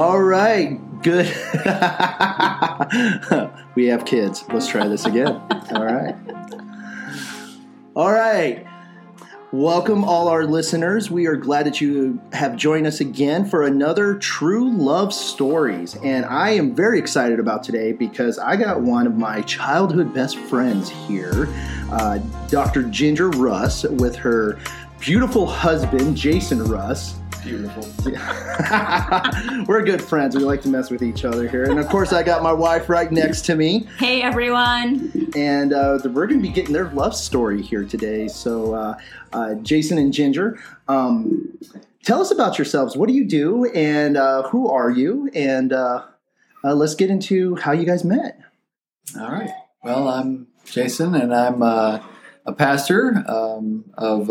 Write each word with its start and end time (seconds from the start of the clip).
All 0.00 0.22
right, 0.22 0.80
good. 1.02 1.26
we 3.74 3.88
have 3.88 4.06
kids. 4.06 4.42
Let's 4.48 4.66
try 4.66 4.88
this 4.88 5.04
again. 5.04 5.42
All 5.74 5.84
right. 5.84 6.16
All 7.94 8.10
right. 8.10 8.66
Welcome, 9.52 10.04
all 10.04 10.28
our 10.28 10.46
listeners. 10.46 11.10
We 11.10 11.26
are 11.26 11.36
glad 11.36 11.66
that 11.66 11.82
you 11.82 12.18
have 12.32 12.56
joined 12.56 12.86
us 12.86 13.00
again 13.00 13.44
for 13.44 13.64
another 13.64 14.14
True 14.14 14.72
Love 14.72 15.12
Stories. 15.12 15.96
And 15.96 16.24
I 16.24 16.52
am 16.52 16.74
very 16.74 16.98
excited 16.98 17.38
about 17.38 17.62
today 17.62 17.92
because 17.92 18.38
I 18.38 18.56
got 18.56 18.80
one 18.80 19.06
of 19.06 19.18
my 19.18 19.42
childhood 19.42 20.14
best 20.14 20.38
friends 20.38 20.88
here, 20.88 21.46
uh, 21.92 22.20
Dr. 22.48 22.84
Ginger 22.84 23.28
Russ, 23.28 23.84
with 23.84 24.16
her 24.16 24.58
beautiful 24.98 25.44
husband, 25.44 26.16
Jason 26.16 26.64
Russ. 26.64 27.19
Beautiful. 27.42 27.86
We're 29.66 29.82
good 29.82 30.02
friends. 30.02 30.36
We 30.36 30.42
like 30.42 30.60
to 30.62 30.68
mess 30.68 30.90
with 30.90 31.02
each 31.02 31.24
other 31.24 31.48
here. 31.48 31.64
And 31.64 31.78
of 31.78 31.88
course, 31.88 32.12
I 32.12 32.22
got 32.22 32.42
my 32.42 32.52
wife 32.52 32.88
right 32.88 33.10
next 33.10 33.42
to 33.46 33.54
me. 33.54 33.86
Hey 33.98 34.20
everyone. 34.22 35.30
And 35.34 35.72
uh, 35.72 35.98
we're 36.04 36.26
going 36.26 36.40
to 36.40 36.46
be 36.46 36.52
getting 36.52 36.74
their 36.74 36.90
love 36.90 37.14
story 37.16 37.62
here 37.62 37.84
today. 37.84 38.28
So, 38.28 38.74
uh, 38.74 38.98
uh, 39.32 39.54
Jason 39.54 39.96
and 39.96 40.12
Ginger, 40.12 40.60
um, 40.88 41.56
tell 42.04 42.20
us 42.20 42.30
about 42.30 42.58
yourselves. 42.58 42.96
What 42.96 43.08
do 43.08 43.14
you 43.14 43.24
do? 43.24 43.64
And 43.72 44.16
uh, 44.16 44.48
who 44.48 44.68
are 44.68 44.90
you? 44.90 45.30
And 45.34 45.72
uh, 45.72 46.04
uh, 46.62 46.74
let's 46.74 46.94
get 46.94 47.10
into 47.10 47.56
how 47.56 47.72
you 47.72 47.86
guys 47.86 48.04
met. 48.04 48.38
All 49.18 49.30
right. 49.30 49.50
Well, 49.82 50.08
I'm 50.08 50.48
Jason, 50.66 51.14
and 51.14 51.34
I'm 51.34 51.62
a 51.62 52.02
pastor 52.56 53.24
um, 53.26 53.84
of 53.96 54.26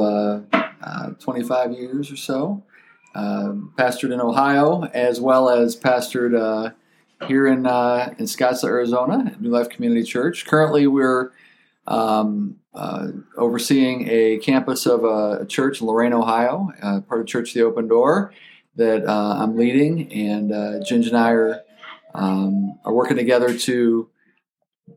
25 1.19 1.71
years 1.71 2.11
or 2.11 2.15
so 2.15 2.63
uh, 2.67 2.68
pastored 3.77 4.13
in 4.13 4.21
Ohio 4.21 4.83
as 4.93 5.19
well 5.19 5.49
as 5.49 5.75
pastored 5.75 6.39
uh, 6.39 6.71
here 7.27 7.47
in 7.47 7.65
uh, 7.65 8.13
in 8.17 8.25
Scottsdale, 8.25 8.69
Arizona, 8.69 9.35
New 9.39 9.49
Life 9.49 9.69
Community 9.69 10.03
Church. 10.03 10.45
Currently, 10.45 10.87
we're 10.87 11.31
um, 11.87 12.57
uh, 12.73 13.07
overseeing 13.37 14.07
a 14.09 14.37
campus 14.37 14.85
of 14.85 15.03
a 15.03 15.45
church 15.45 15.81
in 15.81 15.87
Lorain, 15.87 16.13
Ohio, 16.13 16.69
uh, 16.81 17.01
part 17.01 17.21
of 17.21 17.27
Church 17.27 17.53
the 17.53 17.61
Open 17.61 17.87
Door 17.87 18.33
that 18.75 19.05
uh, 19.05 19.35
I'm 19.39 19.57
leading, 19.57 20.11
and 20.13 20.51
uh, 20.51 20.79
and 20.89 21.17
I 21.17 21.31
are 21.31 21.63
um, 22.13 22.79
are 22.85 22.93
working 22.93 23.17
together 23.17 23.57
to 23.57 24.09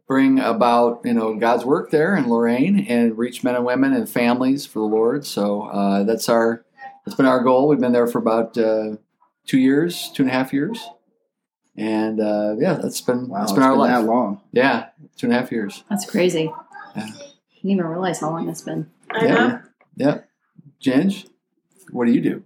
bring 0.07 0.39
about 0.39 1.01
you 1.05 1.15
know 1.15 1.35
God's 1.35 1.65
work 1.65 1.91
there 1.91 2.17
in 2.17 2.29
Lorain 2.29 2.87
and 2.87 3.19
reach 3.19 3.43
men 3.43 3.57
and 3.57 3.65
women 3.65 3.93
and 3.93 4.09
families 4.09 4.67
for 4.67 4.79
the 4.79 4.95
Lord. 4.95 5.27
So 5.27 6.05
that's 6.07 6.29
our 6.29 6.65
that's 7.05 7.17
been 7.17 7.27
our 7.27 7.43
goal. 7.43 7.69
We've 7.69 7.81
been 7.81 7.93
there 7.93 8.07
for 8.07 8.19
about 8.19 8.57
uh, 8.57 8.97
two 9.47 9.59
years, 9.59 10.11
two 10.15 10.23
and 10.23 10.31
a 10.31 10.35
half 10.35 10.53
years, 10.53 10.89
and 11.77 12.21
uh, 12.21 12.57
yeah, 12.59 12.75
that's 12.75 13.01
been 13.01 13.29
wow, 13.29 13.41
that's 13.41 13.53
been 13.53 13.63
our 13.63 13.73
been 13.73 13.81
life. 13.81 14.01
That 14.01 14.07
long? 14.07 14.41
Yeah, 14.53 14.89
two 15.17 15.27
and 15.27 15.35
a 15.35 15.39
half 15.39 15.53
years. 15.53 15.85
That's 15.89 16.09
crazy. 16.09 16.51
Yeah. 16.97 17.03
I 17.05 17.07
didn't 17.07 17.71
even 17.71 17.85
realize 17.85 18.21
how 18.21 18.31
long 18.31 18.49
it's 18.49 18.63
been. 18.63 18.91
I 19.11 19.25
yeah. 19.25 19.35
know. 19.35 19.61
Yeah, 19.97 20.19
Ginge, 20.81 21.29
what 21.91 22.07
do 22.07 22.13
you 22.13 22.21
do? 22.21 22.45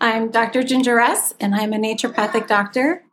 I'm 0.00 0.30
Dr. 0.30 0.62
Ginger 0.62 1.00
S, 1.00 1.34
and 1.40 1.54
I'm 1.54 1.72
a 1.72 1.78
naturopathic 1.78 2.46
doctor. 2.46 3.04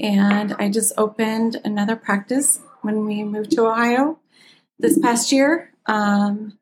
And 0.00 0.54
I 0.58 0.70
just 0.70 0.92
opened 0.96 1.60
another 1.64 1.96
practice 1.96 2.60
when 2.82 3.04
we 3.04 3.24
moved 3.24 3.50
to 3.52 3.66
Ohio 3.66 4.18
this 4.78 4.98
past 4.98 5.32
year. 5.32 5.72
Um, 5.86 6.58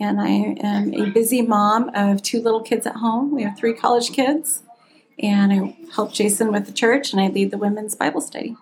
and 0.00 0.20
I 0.20 0.28
am 0.28 0.94
a 0.94 1.10
busy 1.10 1.42
mom 1.42 1.90
of 1.94 2.22
two 2.22 2.40
little 2.40 2.62
kids 2.62 2.86
at 2.86 2.96
home. 2.96 3.34
We 3.34 3.42
have 3.44 3.56
three 3.56 3.74
college 3.74 4.12
kids, 4.12 4.62
and 5.18 5.52
I 5.52 5.76
help 5.94 6.12
Jason 6.12 6.52
with 6.52 6.66
the 6.66 6.72
church, 6.72 7.12
and 7.12 7.20
I 7.20 7.28
lead 7.28 7.50
the 7.50 7.58
women's 7.58 7.94
Bible 7.94 8.20
study. 8.20 8.56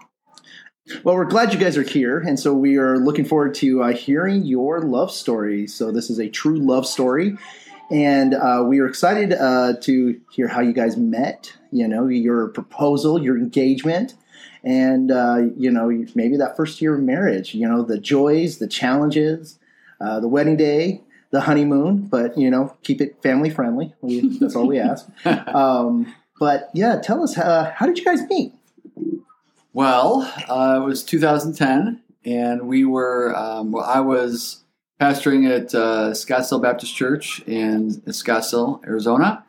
Well, 1.05 1.15
we're 1.15 1.25
glad 1.25 1.53
you 1.53 1.59
guys 1.61 1.77
are 1.77 1.83
here, 1.83 2.19
and 2.19 2.39
so 2.39 2.53
we 2.53 2.77
are 2.77 2.99
looking 2.99 3.25
forward 3.25 3.55
to 3.57 3.83
uh, 3.83 3.93
hearing 3.93 4.45
your 4.45 4.83
love 4.83 5.13
story. 5.13 5.67
So 5.67 5.93
this 5.93 6.11
is 6.11 6.19
a 6.19 6.29
true 6.29 6.59
love 6.59 6.87
story, 6.87 7.37
and 7.91 8.35
uh, 8.35 8.65
we 8.67 8.81
are 8.81 8.87
excited 8.87 9.33
uh, 9.33 9.75
to 9.83 10.21
hear 10.33 10.49
how 10.49 10.61
you 10.61 10.73
guys 10.73 10.97
met. 10.97 11.57
You 11.71 11.87
know, 11.87 12.07
your 12.09 12.49
proposal, 12.49 13.23
your 13.23 13.39
engagement, 13.39 14.15
and 14.65 15.13
uh, 15.13 15.43
you 15.57 15.71
know 15.71 15.87
maybe 16.15 16.37
that 16.39 16.57
first 16.57 16.83
year 16.83 16.95
of 16.95 17.03
marriage. 17.03 17.55
You 17.55 17.69
know, 17.69 17.83
the 17.83 17.99
joys, 17.99 18.59
the 18.59 18.69
challenges, 18.69 19.59
uh, 20.01 20.19
the 20.19 20.29
wedding 20.29 20.57
day, 20.57 21.03
the 21.31 21.43
honeymoon, 21.43 22.07
but 22.07 22.37
you 22.37 22.51
know, 22.51 22.77
keep 22.83 23.01
it 23.01 23.23
family 23.23 23.51
friendly. 23.51 23.95
We, 24.01 24.39
that's 24.39 24.57
all 24.57 24.67
we 24.67 24.79
ask. 24.81 25.09
Um, 25.27 26.15
but 26.39 26.71
yeah, 26.75 27.01
tell 27.01 27.23
us 27.23 27.37
uh, 27.39 27.73
how 27.77 27.87
did 27.87 27.99
you 27.99 28.05
guys 28.05 28.23
meet? 28.29 28.55
Well, 29.73 30.23
uh, 30.49 30.81
it 30.83 30.85
was 30.85 31.05
2010, 31.05 32.03
and 32.25 32.63
we 32.67 32.85
were. 32.85 33.35
Um, 33.37 33.73
well, 33.73 33.85
I 33.85 34.01
was 34.01 34.65
pastoring 35.01 35.49
at 35.49 35.75
uh, 35.75 36.11
Scottsdale 36.11 36.63
Baptist 36.63 36.95
Church 36.95 37.41
in 37.47 38.01
Scottsdale, 38.07 38.85
Arizona. 38.87 39.45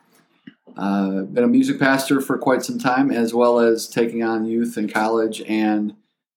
Uh, 0.77 1.23
been 1.23 1.43
a 1.43 1.47
music 1.47 1.79
pastor 1.79 2.21
for 2.21 2.37
quite 2.37 2.63
some 2.63 2.79
time, 2.79 3.11
as 3.11 3.33
well 3.33 3.59
as 3.59 3.87
taking 3.87 4.23
on 4.23 4.45
youth 4.45 4.77
in 4.77 4.87
college. 4.87 5.41
And 5.41 5.95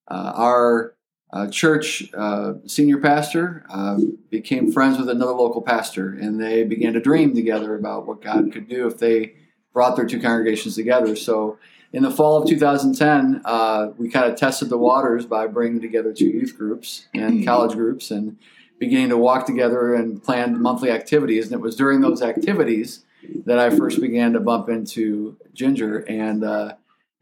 uh, 0.09 0.33
our 0.35 0.94
uh, 1.35 1.49
church 1.49 2.09
uh, 2.17 2.55
senior 2.65 2.99
pastor 2.99 3.67
uh, 3.69 3.99
became 4.31 4.71
friends 4.71 4.99
with 4.99 5.09
another 5.09 5.33
local 5.33 5.61
pastor, 5.61 6.11
and 6.11 6.41
they 6.41 6.63
began 6.63 6.93
to 6.93 7.01
dream 7.01 7.35
together 7.35 7.75
about 7.75 8.07
what 8.07 8.23
God 8.23 8.53
could 8.53 8.69
do 8.69 8.87
if 8.87 8.99
they 8.99 9.35
brought 9.73 9.97
their 9.97 10.07
two 10.07 10.21
congregations 10.21 10.77
together. 10.77 11.17
So, 11.17 11.59
in 11.93 12.05
the 12.05 12.11
fall 12.11 12.41
of 12.41 12.49
2010, 12.49 13.43
uh, 13.45 13.89
we 13.99 14.09
kind 14.09 14.31
of 14.31 14.39
tested 14.39 14.69
the 14.69 14.79
waters 14.79 15.27
by 15.27 15.49
bringing 15.49 15.81
together 15.81 16.13
two 16.13 16.29
youth 16.29 16.57
groups 16.57 17.09
and 17.15 17.45
college 17.45 17.75
groups, 17.75 18.13
and 18.13 18.39
beginning 18.79 19.09
to 19.09 19.19
walk 19.19 19.45
together 19.45 19.93
and 19.93 20.23
plan 20.23 20.63
monthly 20.63 20.93
activities. 20.93 21.47
And 21.47 21.55
it 21.55 21.61
was 21.61 21.75
during 21.75 22.01
those 22.01 22.23
activities 22.23 23.05
that 23.45 23.59
I 23.59 23.71
first 23.71 24.01
began 24.01 24.35
to 24.35 24.41
bump 24.41 24.69
into 24.69 25.37
Ginger 25.53 25.99
and 26.09 26.45
uh, 26.45 26.75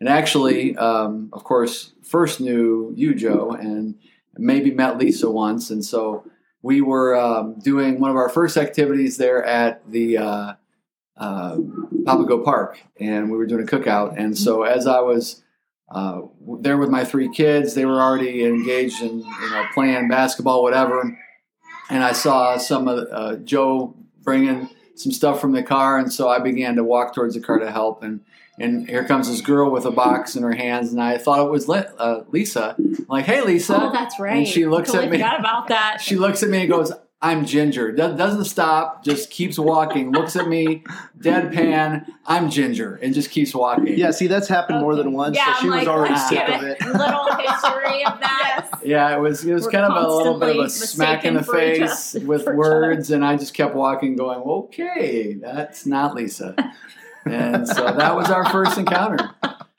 and 0.03 0.09
actually, 0.09 0.77
um, 0.79 1.29
of 1.33 1.45
course, 1.45 1.93
first 2.03 2.41
knew 2.41 2.93
you, 2.97 3.15
Joe, 3.15 3.53
and 3.53 3.95
maybe 4.37 4.73
met 4.73 4.99
Lisa 4.99 5.31
once. 5.31 5.71
And 5.71 5.85
so 5.85 6.25
we 6.61 6.81
were 6.81 7.15
um, 7.15 7.61
doing 7.61 8.01
one 8.01 8.11
of 8.11 8.17
our 8.17 8.29
first 8.29 8.57
activities 8.57 9.17
there 9.17 9.45
at 9.45 9.89
the 9.89 10.19
uh, 10.19 10.55
uh, 11.17 11.57
Papago 12.05 12.43
Park, 12.43 12.81
and 12.99 13.31
we 13.31 13.39
were 13.39 13.47
doing 13.47 13.63
a 13.63 13.65
cookout. 13.65 14.19
And 14.19 14.37
so 14.37 14.65
as 14.65 14.89
I 14.89 14.99
was 14.99 15.45
uh, 15.89 16.23
there 16.59 16.79
with 16.79 16.91
my 16.91 17.05
three 17.05 17.33
kids, 17.33 17.75
they 17.75 17.85
were 17.87 18.03
already 18.03 18.45
engaged 18.45 19.03
in 19.03 19.21
you 19.21 19.51
know 19.53 19.67
playing 19.73 20.09
basketball, 20.09 20.65
whatever. 20.65 21.17
And 21.91 22.03
I 22.03 22.11
saw 22.11 22.57
some 22.57 22.89
of 22.89 23.07
uh, 23.13 23.37
Joe 23.37 23.95
bringing 24.23 24.69
some 24.97 25.13
stuff 25.13 25.41
from 25.41 25.53
the 25.53 25.63
car, 25.63 25.97
and 25.97 26.13
so 26.13 26.29
I 26.29 26.41
began 26.41 26.75
to 26.75 26.83
walk 26.83 27.15
towards 27.15 27.35
the 27.35 27.41
car 27.41 27.61
to 27.61 27.71
help. 27.71 28.03
And 28.03 28.23
and 28.63 28.89
here 28.89 29.05
comes 29.05 29.29
this 29.29 29.41
girl 29.41 29.71
with 29.71 29.85
a 29.85 29.91
box 29.91 30.37
in 30.37 30.43
her 30.43 30.53
hands, 30.53 30.93
and 30.93 31.03
I 31.03 31.19
thought 31.19 31.47
it 31.47 31.51
was 31.51 31.69
uh, 31.69 32.25
Lisa. 32.31 32.75
I'm 32.79 33.07
like, 33.09 33.25
hey, 33.25 33.43
Lisa. 33.43 33.79
Oh, 33.81 33.93
that's 33.93 34.19
right. 34.19 34.39
And 34.39 34.49
she 34.49 34.67
looks 34.67 34.89
totally 34.91 35.07
at 35.07 35.13
me. 35.13 35.19
Forgot 35.19 35.41
about 35.41 35.69
that. 35.69 36.01
She 36.01 36.17
looks 36.17 36.43
at 36.43 36.49
me 36.49 36.61
and 36.61 36.71
goes, 36.71 36.93
I'm 37.25 37.47
Ginger. 37.47 37.93
Do- 37.93 38.17
doesn't 38.17 38.47
stop, 38.47 39.05
just 39.05 39.31
keeps 39.31 39.57
walking, 39.57 40.11
looks 40.11 40.35
at 40.35 40.49
me, 40.49 40.83
deadpan, 41.21 42.05
I'm 42.27 42.51
Ginger, 42.51 42.97
and 42.97 43.15
just 43.15 43.31
keeps 43.31 43.55
walking. 43.55 43.97
Yeah, 43.97 44.11
see, 44.11 44.27
that's 44.27 44.49
happened 44.49 44.81
more 44.81 44.97
than 44.97 45.13
once. 45.13 45.37
Yeah, 45.37 45.55
so 45.55 45.61
she 45.61 45.67
I'm 45.69 45.71
was 45.77 45.87
like, 45.87 45.89
already 45.89 46.17
sick 46.17 46.49
of 46.49 46.63
it. 46.65 46.81
Little 46.85 47.37
history 47.37 48.05
of 48.05 48.19
that. 48.19 48.69
Yeah, 48.85 49.17
it 49.17 49.21
was 49.21 49.45
it 49.45 49.55
was 49.55 49.67
We're 49.67 49.71
kind 49.71 49.93
of 49.93 50.05
a 50.05 50.09
little 50.09 50.39
bit 50.39 50.57
of 50.57 50.65
a 50.65 50.69
smack 50.69 51.25
in 51.25 51.35
the 51.35 51.41
mistaken 51.41 51.77
for 51.79 51.85
each 51.85 51.91
face 51.91 52.15
with 52.27 52.47
words, 52.47 53.13
and 53.13 53.25
I 53.25 53.37
just 53.37 53.55
kept 53.55 53.77
walking, 53.77 54.17
going, 54.17 54.41
"Okay, 54.41 55.35
that's 55.35 55.87
not 55.87 56.17
Lisa." 56.17 56.57
And 57.27 57.67
so 57.69 57.85
that 57.93 58.17
was 58.17 58.31
our 58.31 58.49
first 58.51 58.79
encounter. 58.79 59.31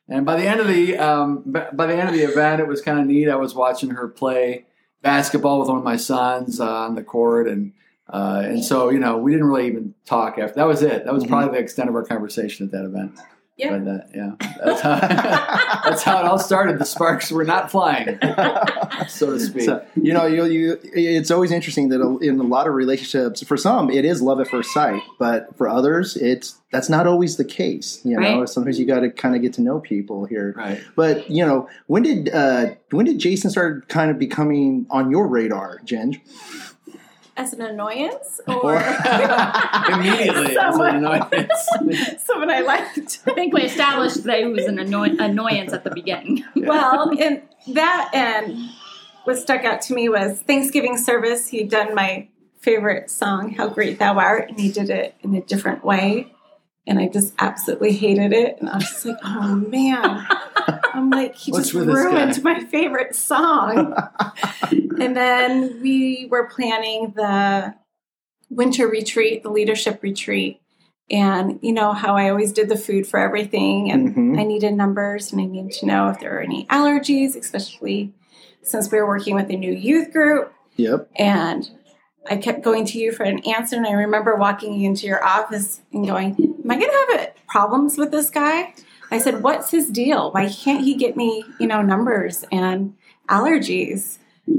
And 0.10 0.26
by 0.26 0.36
the 0.38 0.46
end 0.48 0.60
of 0.60 0.68
the 0.68 0.98
um, 0.98 1.44
by 1.46 1.86
the 1.88 1.96
end 1.96 2.10
of 2.10 2.14
the 2.14 2.24
event, 2.24 2.62
it 2.62 2.68
was 2.68 2.82
kind 2.82 3.00
of 3.00 3.06
neat. 3.06 3.30
I 3.30 3.36
was 3.36 3.56
watching 3.56 3.92
her 3.92 4.08
play 4.08 4.66
basketball 5.02 5.60
with 5.60 5.70
one 5.70 5.78
of 5.78 5.84
my 5.84 5.96
sons 5.98 6.60
uh, 6.60 6.66
on 6.70 6.96
the 6.96 7.04
court, 7.04 7.48
and 7.48 7.74
uh, 8.10 8.42
and 8.46 8.64
so 8.64 8.90
you 8.90 9.00
know 9.00 9.18
we 9.18 9.32
didn't 9.32 9.48
really 9.48 9.68
even 9.68 9.94
talk 10.06 10.38
after. 10.38 10.56
That 10.56 10.68
was 10.68 10.82
it. 10.84 11.06
That 11.06 11.14
was 11.14 11.24
Mhm. 11.24 11.30
probably 11.30 11.58
the 11.58 11.64
extent 11.64 11.90
of 11.90 11.96
our 11.96 12.04
conversation 12.04 12.66
at 12.66 12.72
that 12.74 12.86
event. 12.86 13.18
Yeah. 13.56 13.78
But, 13.78 13.88
uh, 13.88 13.98
yeah, 14.16 14.32
that's 14.66 14.82
how, 14.82 14.96
that's 15.86 16.02
how 16.04 16.20
it 16.20 16.26
all 16.26 16.40
started. 16.40 16.80
The 16.80 16.86
sparks 16.86 17.32
were 17.32 17.44
not 17.44 17.70
flying, 17.70 18.18
so 19.08 19.32
to 19.32 19.40
speak. 19.40 19.64
So, 19.64 19.86
you 19.96 20.12
know, 20.12 20.26
you, 20.26 20.46
you, 20.46 20.80
it's 20.96 21.30
always 21.30 21.52
interesting 21.52 21.90
that 21.90 22.02
in 22.22 22.40
a 22.40 22.44
lot 22.44 22.68
of 22.68 22.74
relationships, 22.74 23.44
for 23.44 23.56
some, 23.56 23.92
it 23.92 24.06
is 24.06 24.24
love 24.24 24.40
at 24.40 24.48
first 24.48 24.74
sight, 24.74 25.02
but 25.20 25.56
for 25.56 25.70
others, 25.70 26.16
it's 26.18 26.60
that's 26.72 26.90
not 26.90 27.06
always 27.06 27.38
the 27.38 27.46
case. 27.46 28.02
You 28.04 28.20
know, 28.20 28.40
Right. 28.40 28.50
sometimes 28.50 28.80
you 28.80 28.88
got 28.88 29.02
to 29.02 29.12
kind 29.12 29.36
of 29.36 29.44
get 29.44 29.54
to 29.54 29.62
know 29.62 29.80
people 29.80 30.26
here. 30.26 30.56
right. 30.58 30.82
But 30.96 31.30
you 31.30 31.46
know, 31.46 31.70
when 31.86 32.02
did 32.02 32.30
uh, 32.34 32.72
when 32.90 33.06
did 33.06 33.20
Jason 33.20 33.52
start 33.52 33.88
kind 33.88 34.10
of 34.10 34.18
becoming 34.18 34.88
on 34.90 35.12
your 35.12 35.28
radar, 35.28 35.80
Jen? 35.84 36.20
As 37.36 37.54
an 37.54 37.62
annoyance 37.62 38.40
Or- 38.48 38.74
or 38.74 38.76
Immediately, 39.92 40.46
it's 40.48 40.56
Someone- 40.56 40.96
an 40.98 41.06
annoyance. 41.06 42.24
someone 42.26 42.50
I 42.50 42.60
liked. 42.62 43.20
I 43.28 43.34
think 43.34 43.54
we 43.54 43.62
established 43.64 44.24
that 44.24 44.40
it 44.40 44.46
was 44.48 44.66
an 44.66 44.80
annoy- 44.80 45.18
annoyance 45.20 45.74
at 45.74 45.84
the 45.84 45.92
beginning. 45.92 46.44
Well, 46.56 47.12
and 47.20 47.42
that 47.74 48.12
and 48.14 48.70
what 49.24 49.38
stuck 49.38 49.64
out 49.64 49.82
to 49.84 49.94
me 49.94 50.10
was 50.10 50.42
Thanksgiving 50.42 50.98
service. 50.98 51.48
He'd 51.48 51.70
done 51.70 51.96
my 51.96 52.28
favorite 52.60 53.10
song, 53.10 53.52
How 53.54 53.68
Great 53.70 54.00
Thou 54.00 54.18
Art, 54.18 54.50
and 54.50 54.60
he 54.60 54.72
did 54.72 54.90
it 54.90 55.16
in 55.22 55.34
a 55.36 55.42
different 55.42 55.84
way. 55.84 56.33
And 56.86 57.00
I 57.00 57.08
just 57.08 57.34
absolutely 57.40 57.94
hated 57.94 58.34
it. 58.34 58.58
And 58.60 58.70
I 58.70 58.76
was 58.76 58.90
just 58.90 59.06
like, 59.06 59.18
oh 59.24 59.56
man. 59.56 60.28
I'm 60.94 61.10
like, 61.10 61.36
he 61.36 61.52
What's 61.52 61.72
just 61.72 61.74
ruined 61.74 62.44
my 62.44 62.64
favorite 62.66 63.16
song. 63.16 63.96
and 64.72 65.16
then 65.16 65.80
we 65.82 66.28
were 66.30 66.48
planning 66.48 67.14
the 67.16 67.74
winter 68.50 68.88
retreat, 68.88 69.44
the 69.44 69.50
leadership 69.50 70.04
retreat. 70.04 70.60
And 71.10 71.60
you 71.62 71.74
know 71.74 71.94
how 71.94 72.16
I 72.16 72.30
always 72.30 72.54
did 72.54 72.70
the 72.70 72.78
food 72.78 73.06
for 73.06 73.20
everything, 73.20 73.92
and 73.92 74.16
Mhm. 74.16 74.40
I 74.40 74.44
needed 74.44 74.74
numbers 74.74 75.32
and 75.34 75.42
I 75.42 75.46
needed 75.46 75.72
to 75.80 75.86
know 75.86 76.10
if 76.10 76.20
there 76.20 76.32
were 76.32 76.40
any 76.42 76.66
allergies, 76.68 77.36
especially 77.36 78.14
since 78.62 78.90
we 78.90 78.98
were 79.00 79.08
working 79.08 79.36
with 79.36 79.50
a 79.50 79.56
new 79.58 79.72
youth 79.74 80.14
group. 80.14 80.54
Yep. 80.78 81.10
And 81.18 81.70
I 82.30 82.38
kept 82.38 82.64
going 82.64 82.86
to 82.86 83.00
you 83.00 83.12
for 83.12 83.24
an 83.24 83.40
answer. 83.48 83.76
And 83.76 83.86
I 83.86 83.92
remember 83.92 84.36
walking 84.36 84.82
into 84.82 85.08
your 85.08 85.24
office 85.24 85.82
and 85.92 86.06
going, 86.06 86.36
Am 86.64 86.72
I 86.72 86.78
going 86.78 86.90
to 86.90 87.18
have 87.18 87.36
problems 87.48 87.98
with 87.98 88.12
this 88.12 88.30
guy? 88.30 88.74
I 89.12 89.18
said, 89.18 89.44
What's 89.44 89.72
his 89.72 89.90
deal? 89.90 90.32
Why 90.32 90.50
can't 90.50 90.84
he 90.84 90.96
get 90.96 91.18
me, 91.18 91.46
you 91.60 91.68
know, 91.68 91.82
numbers 91.82 92.46
and 92.52 92.96
allergies? 93.30 94.18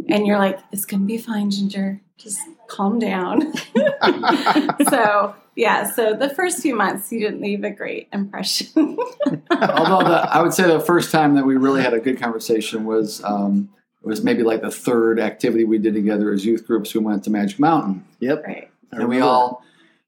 And 0.09 0.27
you're 0.27 0.39
like, 0.39 0.61
It's 0.73 0.85
going 0.85 1.03
to 1.03 1.07
be 1.07 1.19
fine, 1.19 1.51
Ginger. 1.51 2.01
Just 2.17 2.41
calm 2.69 2.99
down. 2.99 3.53
so, 4.89 5.35
yeah, 5.57 5.91
so 5.91 6.15
the 6.15 6.31
first 6.35 6.61
few 6.61 6.75
months, 6.75 7.13
you 7.13 7.21
didn't 7.21 7.41
leave 7.41 7.65
a 7.65 7.71
great 7.71 8.09
impression. 8.13 8.99
Although 9.51 10.09
the, 10.09 10.29
I 10.31 10.43
would 10.43 10.55
say 10.55 10.67
the 10.67 10.81
first 10.81 11.11
time 11.11 11.35
that 11.35 11.45
we 11.45 11.57
really 11.57 11.83
had 11.83 11.95
a 11.95 12.01
good 12.01 12.21
conversation 12.21 12.85
was 12.85 13.23
um, 13.25 13.69
it 14.05 14.09
was 14.09 14.23
maybe 14.23 14.43
like 14.43 14.61
the 14.61 14.71
third 14.71 15.19
activity 15.19 15.65
we 15.65 15.79
did 15.79 15.95
together 15.95 16.31
as 16.33 16.45
youth 16.45 16.67
groups. 16.67 16.93
We 16.93 17.01
went 17.01 17.25
to 17.25 17.31
Magic 17.31 17.59
Mountain, 17.59 18.05
Yep. 18.21 18.45
right. 18.47 18.71
And 18.93 19.09
we 19.09 19.21
all 19.21 19.65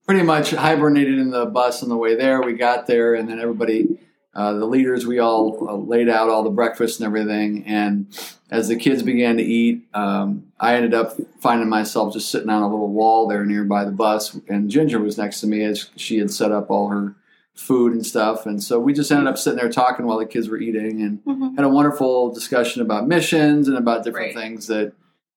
pretty 0.06 0.22
much 0.22 0.50
hibernated 0.50 1.18
in 1.18 1.30
the 1.30 1.46
bus 1.46 1.82
on 1.82 1.88
the 1.88 1.96
way 1.96 2.14
there. 2.14 2.42
We 2.42 2.52
got 2.52 2.86
there, 2.86 3.14
and 3.14 3.28
then 3.28 3.40
everybody, 3.40 3.98
uh, 4.34 4.52
the 4.52 4.66
leaders, 4.66 5.06
we 5.06 5.18
all 5.18 5.66
uh, 5.68 5.74
laid 5.76 6.08
out 6.08 6.28
all 6.28 6.42
the 6.44 6.50
breakfast 6.50 7.00
and 7.00 7.06
everything. 7.06 7.64
And 7.66 8.06
as 8.50 8.68
the 8.68 8.76
kids 8.76 9.02
began 9.02 9.38
to 9.38 9.42
eat, 9.42 9.86
um, 9.94 10.52
I 10.60 10.74
ended 10.76 10.94
up 10.94 11.16
finding 11.40 11.68
myself 11.68 12.12
just 12.12 12.30
sitting 12.30 12.50
on 12.50 12.62
a 12.62 12.68
little 12.68 12.90
wall 12.92 13.26
there 13.26 13.44
nearby 13.46 13.84
the 13.84 13.90
bus, 13.92 14.38
and 14.48 14.70
Ginger 14.70 15.00
was 15.00 15.16
next 15.18 15.40
to 15.40 15.46
me 15.46 15.64
as 15.64 15.88
she 15.96 16.18
had 16.18 16.30
set 16.30 16.52
up 16.52 16.70
all 16.70 16.88
her 16.88 17.14
food 17.56 17.92
and 17.92 18.04
stuff. 18.04 18.46
And 18.46 18.62
so 18.62 18.78
we 18.78 18.92
just 18.92 19.10
ended 19.10 19.26
up 19.26 19.38
sitting 19.38 19.58
there 19.58 19.68
talking 19.70 20.06
while 20.06 20.18
the 20.18 20.26
kids 20.26 20.48
were 20.48 20.58
eating, 20.58 21.00
and 21.02 21.24
Mhm. 21.24 21.56
had 21.56 21.64
a 21.64 21.68
wonderful 21.68 22.32
discussion 22.32 22.82
about 22.82 23.08
missions 23.08 23.66
and 23.68 23.76
about 23.78 24.04
different 24.04 24.34
Right. 24.34 24.42
things 24.42 24.66
that 24.68 24.92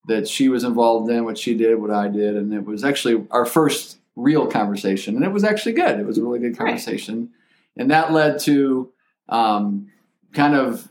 that 0.07 0.27
she 0.27 0.49
was 0.49 0.63
involved 0.63 1.11
in, 1.11 1.23
what 1.23 1.37
she 1.37 1.53
did, 1.55 1.79
what 1.79 1.91
I 1.91 2.07
did, 2.07 2.35
and 2.35 2.51
it 2.53 2.65
was 2.65 2.83
actually 2.83 3.25
our 3.31 3.45
first 3.45 3.99
real 4.15 4.47
conversation, 4.47 5.15
and 5.15 5.23
it 5.23 5.31
was 5.31 5.43
actually 5.43 5.73
good. 5.73 5.99
It 5.99 6.05
was 6.05 6.17
a 6.17 6.23
really 6.23 6.39
good 6.39 6.57
Right. 6.59 6.67
conversation, 6.67 7.29
and 7.77 7.91
that 7.91 8.11
led 8.11 8.39
to 8.39 8.89
um, 9.27 9.87
kind 10.33 10.55
of 10.55 10.87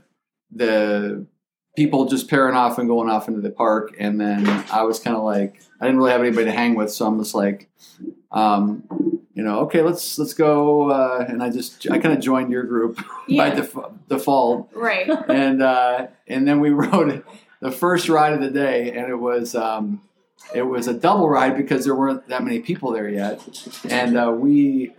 the 0.55 1.27
people 1.77 2.05
just 2.07 2.29
pairing 2.29 2.55
off 2.55 2.79
and 2.79 2.89
going 2.89 3.09
off 3.11 3.27
into 3.29 3.41
the 3.41 3.51
park, 3.51 3.95
and 3.99 4.21
then 4.21 4.47
I 4.73 4.83
was 4.85 4.99
kind 5.01 5.17
of 5.17 5.25
like 5.25 5.61
I 5.81 5.87
didn't 5.87 5.99
really 5.99 6.13
have 6.13 6.21
anybody 6.21 6.45
to 6.47 6.53
hang 6.53 6.75
with, 6.75 6.91
so 6.93 7.07
I'm 7.07 7.19
just 7.19 7.35
like. 7.35 7.69
Um, 8.31 8.83
you 9.38 9.44
know, 9.44 9.61
okay, 9.61 9.82
let's 9.82 10.19
let's 10.19 10.35
go, 10.35 10.90
uh, 10.90 11.25
and 11.29 11.40
I 11.44 11.49
just 11.50 11.88
I 11.93 11.99
kind 12.00 12.12
of 12.12 12.20
joined 12.20 12.50
your 12.50 12.64
group 12.64 12.99
by 13.37 13.50
def- 13.50 13.76
default, 14.08 14.69
Right. 14.75 15.08
and 15.29 15.62
uh, 15.62 16.08
and 16.26 16.46
then 16.49 16.58
we 16.58 16.70
rode 16.70 17.23
the 17.61 17.70
first 17.70 18.08
ride 18.08 18.32
of 18.32 18.40
the 18.40 18.50
day, 18.50 18.90
and 18.90 19.08
it 19.08 19.14
was 19.14 19.55
um, 19.55 20.00
it 20.52 20.62
was 20.62 20.88
a 20.88 20.93
double 20.93 21.29
ride 21.29 21.56
because 21.56 21.85
there 21.85 21.94
weren't 21.94 22.26
that 22.29 22.43
many 22.43 22.58
people 22.58 22.90
there 22.90 23.08
yet, 23.08 23.40
and 23.88 24.19
uh, 24.19 24.32
we 24.37 24.93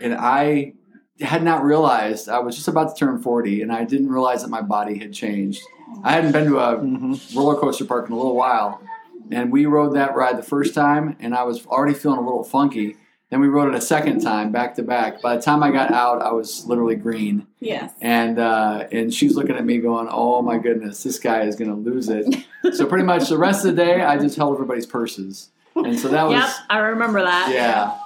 and 0.00 0.14
I 0.14 0.72
had 1.20 1.42
not 1.42 1.62
realized 1.62 2.30
I 2.30 2.38
was 2.38 2.56
just 2.56 2.68
about 2.68 2.96
to 2.96 2.98
turn 3.04 3.20
forty, 3.20 3.60
and 3.60 3.70
I 3.70 3.84
didn't 3.84 4.08
realize 4.08 4.40
that 4.40 4.48
my 4.48 4.62
body 4.62 4.96
had 4.98 5.12
changed. 5.12 5.60
I 6.02 6.12
hadn't 6.12 6.32
been 6.32 6.46
to 6.46 6.58
a 6.60 6.78
Mhm. 6.78 7.36
roller 7.36 7.56
coaster 7.56 7.84
park 7.84 8.06
in 8.06 8.12
a 8.14 8.16
little 8.16 8.34
while, 8.36 8.80
and 9.30 9.52
we 9.52 9.66
rode 9.66 9.94
that 9.96 10.14
ride 10.16 10.38
the 10.38 10.42
first 10.42 10.72
time, 10.74 11.14
and 11.20 11.34
I 11.34 11.42
was 11.42 11.66
already 11.66 11.92
feeling 11.92 12.18
a 12.20 12.22
little 12.24 12.42
funky. 12.42 12.96
Then 13.30 13.40
we 13.40 13.48
rode 13.48 13.74
it 13.74 13.76
a 13.76 13.80
second 13.80 14.20
time, 14.20 14.52
back 14.52 14.76
to 14.76 14.82
back. 14.84 15.20
By 15.20 15.34
the 15.34 15.42
time 15.42 15.62
I 15.64 15.72
got 15.72 15.90
out, 15.90 16.22
I 16.22 16.30
was 16.32 16.64
literally 16.66 16.94
green 16.94 17.46
Yes. 17.58 17.92
and 18.00 18.38
uh, 18.38 18.86
and 18.92 19.12
she's 19.12 19.34
looking 19.34 19.56
at 19.56 19.64
me 19.64 19.78
going, 19.78 20.06
"Oh 20.10 20.42
my 20.42 20.58
goodness, 20.58 21.02
this 21.02 21.18
guy 21.18 21.42
is 21.42 21.56
going 21.56 21.70
to 21.70 21.76
lose 21.76 22.08
it." 22.08 22.24
so 22.72 22.86
pretty 22.86 23.04
much 23.04 23.28
the 23.28 23.36
rest 23.38 23.64
of 23.64 23.74
the 23.74 23.84
day, 23.84 24.00
I 24.02 24.16
just 24.18 24.36
held 24.36 24.54
everybody's 24.54 24.86
purses, 24.86 25.50
and 25.74 25.98
so 25.98 26.06
that 26.08 26.22
was 26.28 26.38
yep, 26.38 26.50
I 26.70 26.78
remember 26.78 27.20
that. 27.22 27.50
yeah, 27.52 27.98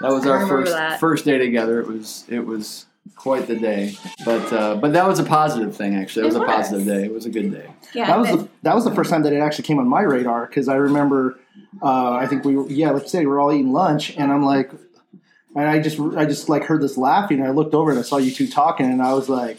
that 0.00 0.12
was 0.12 0.24
I 0.24 0.30
our 0.30 0.46
first 0.46 0.72
that. 0.72 1.00
first 1.00 1.24
day 1.24 1.38
together. 1.38 1.80
It 1.80 1.88
was 1.88 2.24
it 2.28 2.46
was 2.46 2.86
quite 3.16 3.48
the 3.48 3.56
day, 3.56 3.94
but 4.24 4.52
uh, 4.52 4.76
but 4.76 4.92
that 4.92 5.08
was 5.08 5.18
a 5.18 5.24
positive 5.24 5.74
thing 5.76 5.96
actually. 5.96 6.22
It 6.22 6.26
was 6.26 6.36
It 6.36 6.42
a 6.42 6.46
positive 6.46 6.86
day. 6.86 7.04
It 7.06 7.12
was 7.12 7.26
a 7.26 7.30
good 7.30 7.50
day. 7.50 7.68
Yeah. 7.94 8.06
That 8.06 8.18
was 8.20 8.30
but- 8.30 8.36
the 8.42 8.48
that 8.62 8.74
was 8.76 8.84
the 8.84 8.94
first 8.94 9.10
time 9.10 9.24
that 9.24 9.32
it 9.32 9.40
actually 9.40 9.64
came 9.64 9.80
on 9.80 9.88
my 9.88 10.02
radar 10.02 10.46
because 10.46 10.68
I 10.68 10.76
remember 10.76 11.36
uh, 11.82 12.12
I 12.12 12.26
think 12.26 12.44
we 12.44 12.56
were, 12.56 12.68
yeah 12.68 12.98
said 13.04 13.20
we 13.20 13.26
were 13.26 13.40
all 13.40 13.52
eating 13.52 13.72
lunch 13.72 14.16
and 14.16 14.32
I'm 14.32 14.44
like 14.44 14.72
and 15.54 15.66
I 15.66 15.80
just 15.80 15.98
I 16.00 16.24
just 16.24 16.48
like 16.48 16.64
heard 16.64 16.82
this 16.82 16.96
laughing 16.96 17.38
and 17.38 17.46
I 17.48 17.50
looked 17.50 17.74
over 17.74 17.90
and 17.90 17.98
I 17.98 18.02
saw 18.02 18.16
you 18.16 18.30
two 18.30 18.48
talking 18.48 18.86
and 18.86 19.02
I 19.02 19.14
was 19.14 19.28
like 19.28 19.58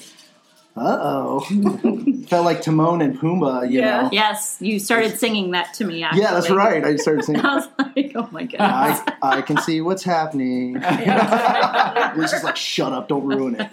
uh 0.79 0.97
oh 1.01 1.39
felt 2.27 2.45
like 2.45 2.61
Timon 2.61 3.01
and 3.01 3.17
Pumbaa 3.19 3.69
you 3.69 3.79
Yeah. 3.79 4.03
know 4.03 4.09
Yes, 4.11 4.57
you 4.59 4.79
started 4.79 5.17
singing 5.19 5.51
that 5.51 5.73
to 5.75 5.85
me. 5.85 6.03
Actually. 6.03 6.21
yeah 6.21 6.33
that's 6.33 6.49
right 6.49 6.83
I 6.83 6.95
started 6.95 7.25
singing. 7.25 7.41
I 7.45 7.55
was 7.55 7.67
like, 7.77 8.11
oh 8.15 8.29
my 8.31 8.43
god. 8.45 8.61
I, 8.61 9.13
I 9.21 9.41
can 9.41 9.57
see 9.57 9.81
what's 9.81 10.03
happening 10.03 10.73
Lisa's 12.15 12.31
just 12.31 12.43
like 12.43 12.55
shut 12.57 12.93
up 12.93 13.07
don't 13.09 13.25
ruin 13.25 13.55
it 13.59 13.69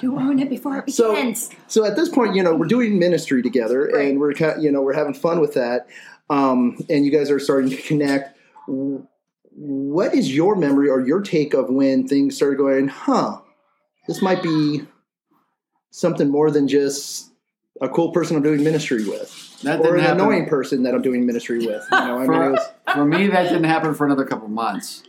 Don't 0.00 0.16
ruin 0.16 0.38
it 0.38 0.50
before 0.50 0.78
it 0.78 0.90
So- 0.90 1.14
begins. 1.14 1.50
So 1.66 1.84
at 1.84 1.96
this 1.96 2.08
point, 2.08 2.34
you 2.34 2.42
know, 2.42 2.54
we're 2.54 2.66
doing 2.66 2.98
ministry 2.98 3.42
together, 3.42 3.90
Right. 3.92 4.08
and 4.08 4.20
we're 4.20 4.32
you 4.60 4.70
know 4.70 4.82
we're 4.82 4.92
having 4.94 5.14
fun 5.14 5.40
with 5.40 5.54
that, 5.54 5.86
um, 6.30 6.76
and 6.88 7.04
you 7.04 7.10
guys 7.10 7.30
are 7.30 7.38
starting 7.40 7.70
to 7.70 7.76
connect. 7.76 8.36
What 9.56 10.14
is 10.14 10.34
your 10.34 10.56
memory 10.56 10.88
or 10.88 11.00
your 11.00 11.20
take 11.20 11.54
of 11.54 11.68
when 11.70 12.06
things 12.08 12.36
started 12.36 12.58
going? 12.58 12.88
Huh, 12.88 13.38
this 14.06 14.20
might 14.22 14.42
be 14.42 14.82
something 15.90 16.28
more 16.28 16.50
than 16.50 16.68
just 16.68 17.30
a 17.80 17.88
cool 17.88 18.12
person 18.12 18.36
I'm 18.36 18.42
doing 18.42 18.62
ministry 18.62 19.04
with, 19.08 19.60
That 19.62 19.80
or 19.80 19.96
an 19.96 20.02
happen. 20.02 20.20
annoying 20.20 20.46
person 20.46 20.82
that 20.84 20.94
I'm 20.94 21.02
doing 21.02 21.26
ministry 21.26 21.58
with. 21.58 21.84
You 21.90 21.98
know, 21.98 22.16
I 22.18 22.18
mean, 22.20 22.26
For- 22.26 22.44
it 22.48 22.50
was, 22.52 22.66
For 22.92 23.04
me, 23.04 23.26
that 23.28 23.44
didn't 23.44 23.64
happen 23.64 23.94
for 23.94 24.06
another 24.06 24.24
couple 24.24 24.48
months. 24.48 25.02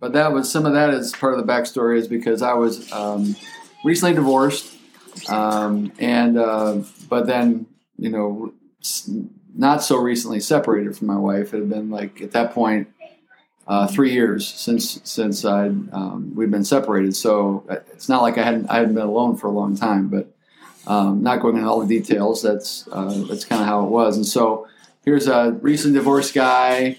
But 0.00 0.12
that 0.14 0.32
was 0.32 0.50
some 0.50 0.64
of 0.66 0.72
that 0.72 0.90
is 0.94 1.12
part 1.12 1.38
of 1.38 1.44
the 1.46 1.50
backstory 1.52 1.98
is 1.98 2.08
because 2.08 2.40
I 2.40 2.54
was 2.54 2.90
um, 2.90 3.36
recently 3.84 4.14
divorced, 4.14 4.74
um, 5.28 5.92
and 5.98 6.38
uh, 6.38 6.78
but 7.10 7.26
then 7.26 7.66
you 7.98 8.08
know 8.08 8.54
not 9.54 9.82
so 9.82 9.98
recently 9.98 10.40
separated 10.40 10.96
from 10.96 11.06
my 11.06 11.16
wife. 11.18 11.52
It 11.52 11.58
had 11.58 11.68
been 11.68 11.90
like 11.90 12.22
at 12.22 12.30
that 12.32 12.54
point 12.54 12.88
uh, 13.70 13.86
three 13.86 14.12
years 14.12 14.46
since 14.46 15.00
since 15.04 15.44
I 15.44 15.66
um, 15.68 16.32
we've 16.34 16.50
been 16.50 16.64
separated. 16.64 17.16
So 17.16 17.64
uh, 17.70 17.76
it's 17.92 18.08
not 18.08 18.20
like 18.20 18.36
I 18.36 18.42
hadn't 18.42 18.68
I 18.68 18.78
hadn't 18.80 18.94
been 18.94 19.06
alone 19.06 19.36
for 19.36 19.46
a 19.46 19.52
long 19.52 19.76
time, 19.76 20.08
but. 20.08 20.26
Um, 20.86 21.22
not 21.22 21.40
going 21.42 21.56
into 21.56 21.68
all 21.68 21.84
the 21.84 22.00
details. 22.00 22.42
That's 22.42 22.88
uh, 22.90 23.24
that's 23.28 23.44
kind 23.44 23.60
of 23.60 23.68
how 23.68 23.84
it 23.84 23.90
was. 23.90 24.16
And 24.16 24.24
so 24.24 24.66
here's 25.04 25.28
a 25.28 25.52
recent 25.60 25.92
divorced 25.92 26.32
guy 26.32 26.98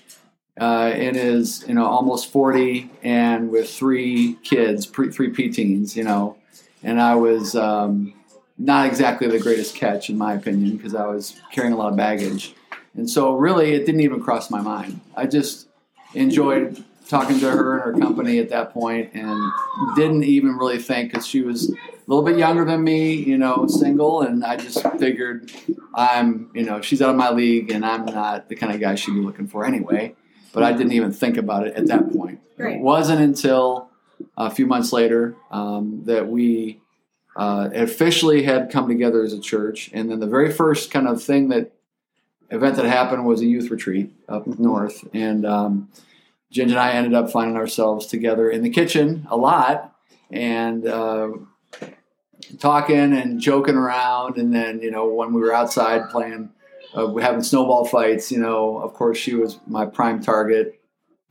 uh, 0.60 0.94
in 0.96 1.16
his 1.16 1.66
you 1.68 1.74
know 1.74 1.86
almost 1.86 2.32
40 2.32 2.90
and 3.04 3.50
with 3.50 3.70
three 3.70 4.38
kids 4.44 4.86
pre, 4.86 5.12
three 5.12 5.32
preteens 5.32 5.96
you 5.96 6.04
know 6.04 6.38
and 6.84 7.02
i 7.02 7.16
was 7.16 7.56
um, 7.56 8.14
not 8.58 8.86
exactly 8.86 9.28
the 9.28 9.40
greatest 9.40 9.76
catch 9.76 10.10
in 10.10 10.18
my 10.18 10.34
opinion 10.34 10.78
because 10.78 10.94
i 10.94 11.06
was 11.06 11.40
carrying 11.52 11.74
a 11.74 11.78
lot 11.78 11.92
of 11.92 11.98
baggage 11.98 12.54
and 12.96 13.10
so 13.10 13.36
really 13.36 13.72
it 13.72 13.86
didn't 13.86 14.02
even 14.02 14.22
cross 14.22 14.52
my 14.52 14.62
mind 14.62 15.00
i 15.16 15.26
just 15.26 15.68
enjoyed 16.14 16.84
talking 17.08 17.40
to 17.40 17.50
her 17.50 17.74
and 17.74 17.84
her 17.84 18.00
company 18.00 18.40
at 18.40 18.50
that 18.50 18.72
point 18.72 19.10
and 19.14 19.52
didn't 19.96 20.24
even 20.24 20.58
really 20.58 20.78
think 20.80 21.12
because 21.12 21.28
she 21.28 21.42
was 21.42 21.70
a 21.70 21.76
little 22.08 22.24
bit 22.24 22.38
younger 22.38 22.64
than 22.64 22.84
me 22.84 23.14
you 23.14 23.38
know 23.38 23.68
single 23.68 24.22
and 24.22 24.46
i 24.46 24.56
just 24.56 24.82
figured 24.98 25.52
i'm 25.94 26.50
you 26.54 26.64
know 26.64 26.80
she's 26.80 27.02
out 27.02 27.10
of 27.10 27.18
my 27.18 27.30
league 27.30 27.70
and 27.70 27.86
i'm 27.86 28.06
not 28.06 28.48
the 28.48 28.56
kind 28.56 28.74
of 28.74 28.80
guy 28.80 28.96
she'd 28.96 29.14
be 29.14 29.20
looking 29.20 29.48
for 29.48 29.66
anyway 29.66 30.16
but 30.54 30.64
I 30.64 30.74
didn't 30.74 30.94
even 30.94 31.12
think 31.12 31.38
about 31.38 31.68
it 31.68 31.76
at 31.76 31.88
that 31.88 32.12
point. 32.12 32.40
Right. 32.58 32.76
It 32.76 32.82
wasn't 32.82 33.22
until 33.22 33.90
a 34.38 34.50
few 34.50 34.66
months 34.66 34.92
later 34.92 35.36
um, 35.50 36.04
that 36.06 36.28
we 36.28 36.82
uh, 37.36 37.70
officially 37.74 38.44
had 38.44 38.70
come 38.70 38.88
together 38.88 39.24
as 39.24 39.34
a 39.34 39.40
church, 39.40 39.90
and 39.94 40.12
then 40.12 40.20
the 40.20 40.28
very 40.28 40.52
first 40.52 40.92
kind 40.92 41.08
of 41.08 41.24
thing 41.24 41.50
that 41.50 41.72
event 42.52 42.76
that 42.76 42.86
happened 42.86 43.26
was 43.26 43.42
a 43.42 43.46
youth 43.46 43.72
retreat 43.72 44.12
up 44.28 44.46
north, 44.46 45.08
and 45.14 45.46
um, 45.46 45.90
Ginger 46.52 46.74
and 46.74 46.80
I 46.80 46.92
ended 46.92 47.14
up 47.14 47.32
finding 47.32 47.56
ourselves 47.56 48.06
together 48.06 48.50
in 48.50 48.62
the 48.62 48.70
kitchen 48.70 49.26
a 49.32 49.38
lot, 49.38 49.96
and 50.30 50.86
uh, 50.86 51.30
talking 52.60 53.14
and 53.14 53.40
joking 53.40 53.76
around. 53.76 54.38
And 54.38 54.54
then 54.54 54.82
you 54.82 54.92
know 54.92 55.08
when 55.08 55.34
we 55.34 55.42
were 55.42 55.54
outside 55.54 56.10
playing, 56.10 56.50
uh, 56.94 57.16
having 57.16 57.42
snowball 57.42 57.86
fights, 57.86 58.32
you 58.32 58.40
know, 58.40 58.78
of 58.78 58.94
course 58.94 59.18
she 59.18 59.34
was 59.34 59.58
my 59.66 59.86
prime 59.86 60.22
target, 60.22 60.80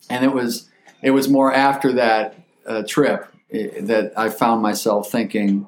and 0.08 0.24
it 0.24 0.32
was 0.32 0.68
it 1.02 1.10
was 1.10 1.28
more 1.28 1.52
after 1.52 1.92
that 1.92 2.34
uh, 2.66 2.82
trip 2.88 3.30
eh, 3.52 3.82
that 3.82 4.14
I 4.16 4.30
found 4.30 4.62
myself 4.62 5.10
thinking, 5.10 5.66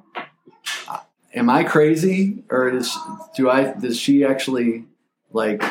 "Am 1.34 1.50
I 1.50 1.64
crazy, 1.64 2.42
or 2.48 2.70
is 2.70 2.96
do 3.36 3.50
I 3.50 3.74
does 3.74 3.98
she 3.98 4.24
actually 4.24 4.86
like 5.34 5.62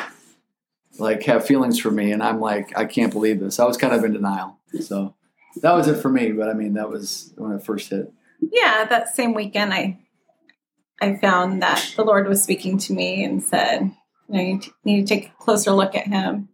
like 0.98 1.22
have 1.24 1.46
feelings 1.46 1.78
for 1.78 1.90
me?" 1.90 2.12
And 2.12 2.22
I'm 2.22 2.40
like, 2.40 2.76
I 2.76 2.84
can't 2.84 3.12
believe 3.12 3.40
this. 3.40 3.58
I 3.60 3.64
was 3.64 3.76
kind 3.76 3.94
of 3.94 4.04
in 4.04 4.12
denial. 4.12 4.58
So 4.80 5.14
that 5.60 5.72
was 5.74 5.88
it 5.88 5.96
for 6.00 6.08
me. 6.08 6.32
But 6.32 6.48
I 6.48 6.54
mean, 6.54 6.74
that 6.74 6.90
was 6.90 7.32
when 7.36 7.52
it 7.52 7.62
first 7.62 7.90
hit. 7.90 8.12
Yeah, 8.40 8.84
that 8.84 9.14
same 9.14 9.34
weekend, 9.34 9.72
I 9.72 9.98
I 11.00 11.16
found 11.16 11.62
that 11.62 11.94
the 11.96 12.04
Lord 12.04 12.28
was 12.28 12.42
speaking 12.42 12.78
to 12.78 12.92
me 12.92 13.24
and 13.24 13.42
said, 13.42 13.92
"You 14.28 14.34
know, 14.34 14.40
you 14.40 14.58
t- 14.58 14.72
need 14.84 15.06
to 15.06 15.14
take 15.14 15.28
a 15.28 15.42
closer 15.42 15.72
look 15.72 15.94
at 15.94 16.06
Him." 16.06 16.48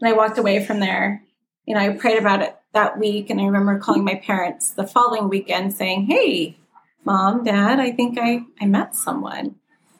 And 0.00 0.08
I 0.08 0.12
walked 0.12 0.38
away 0.38 0.64
from 0.64 0.80
there. 0.80 1.22
You 1.66 1.74
know, 1.74 1.80
I 1.80 1.90
prayed 1.90 2.18
about 2.18 2.42
it 2.42 2.56
that 2.72 2.98
week, 2.98 3.30
and 3.30 3.40
I 3.40 3.44
remember 3.44 3.78
calling 3.78 4.04
my 4.04 4.14
parents 4.16 4.70
the 4.70 4.86
following 4.86 5.28
weekend, 5.28 5.72
saying, 5.72 6.06
"Hey, 6.06 6.58
mom, 7.04 7.44
dad, 7.44 7.80
I 7.80 7.92
think 7.92 8.18
I 8.18 8.44
I 8.60 8.66
met 8.66 8.94
someone." 8.94 9.56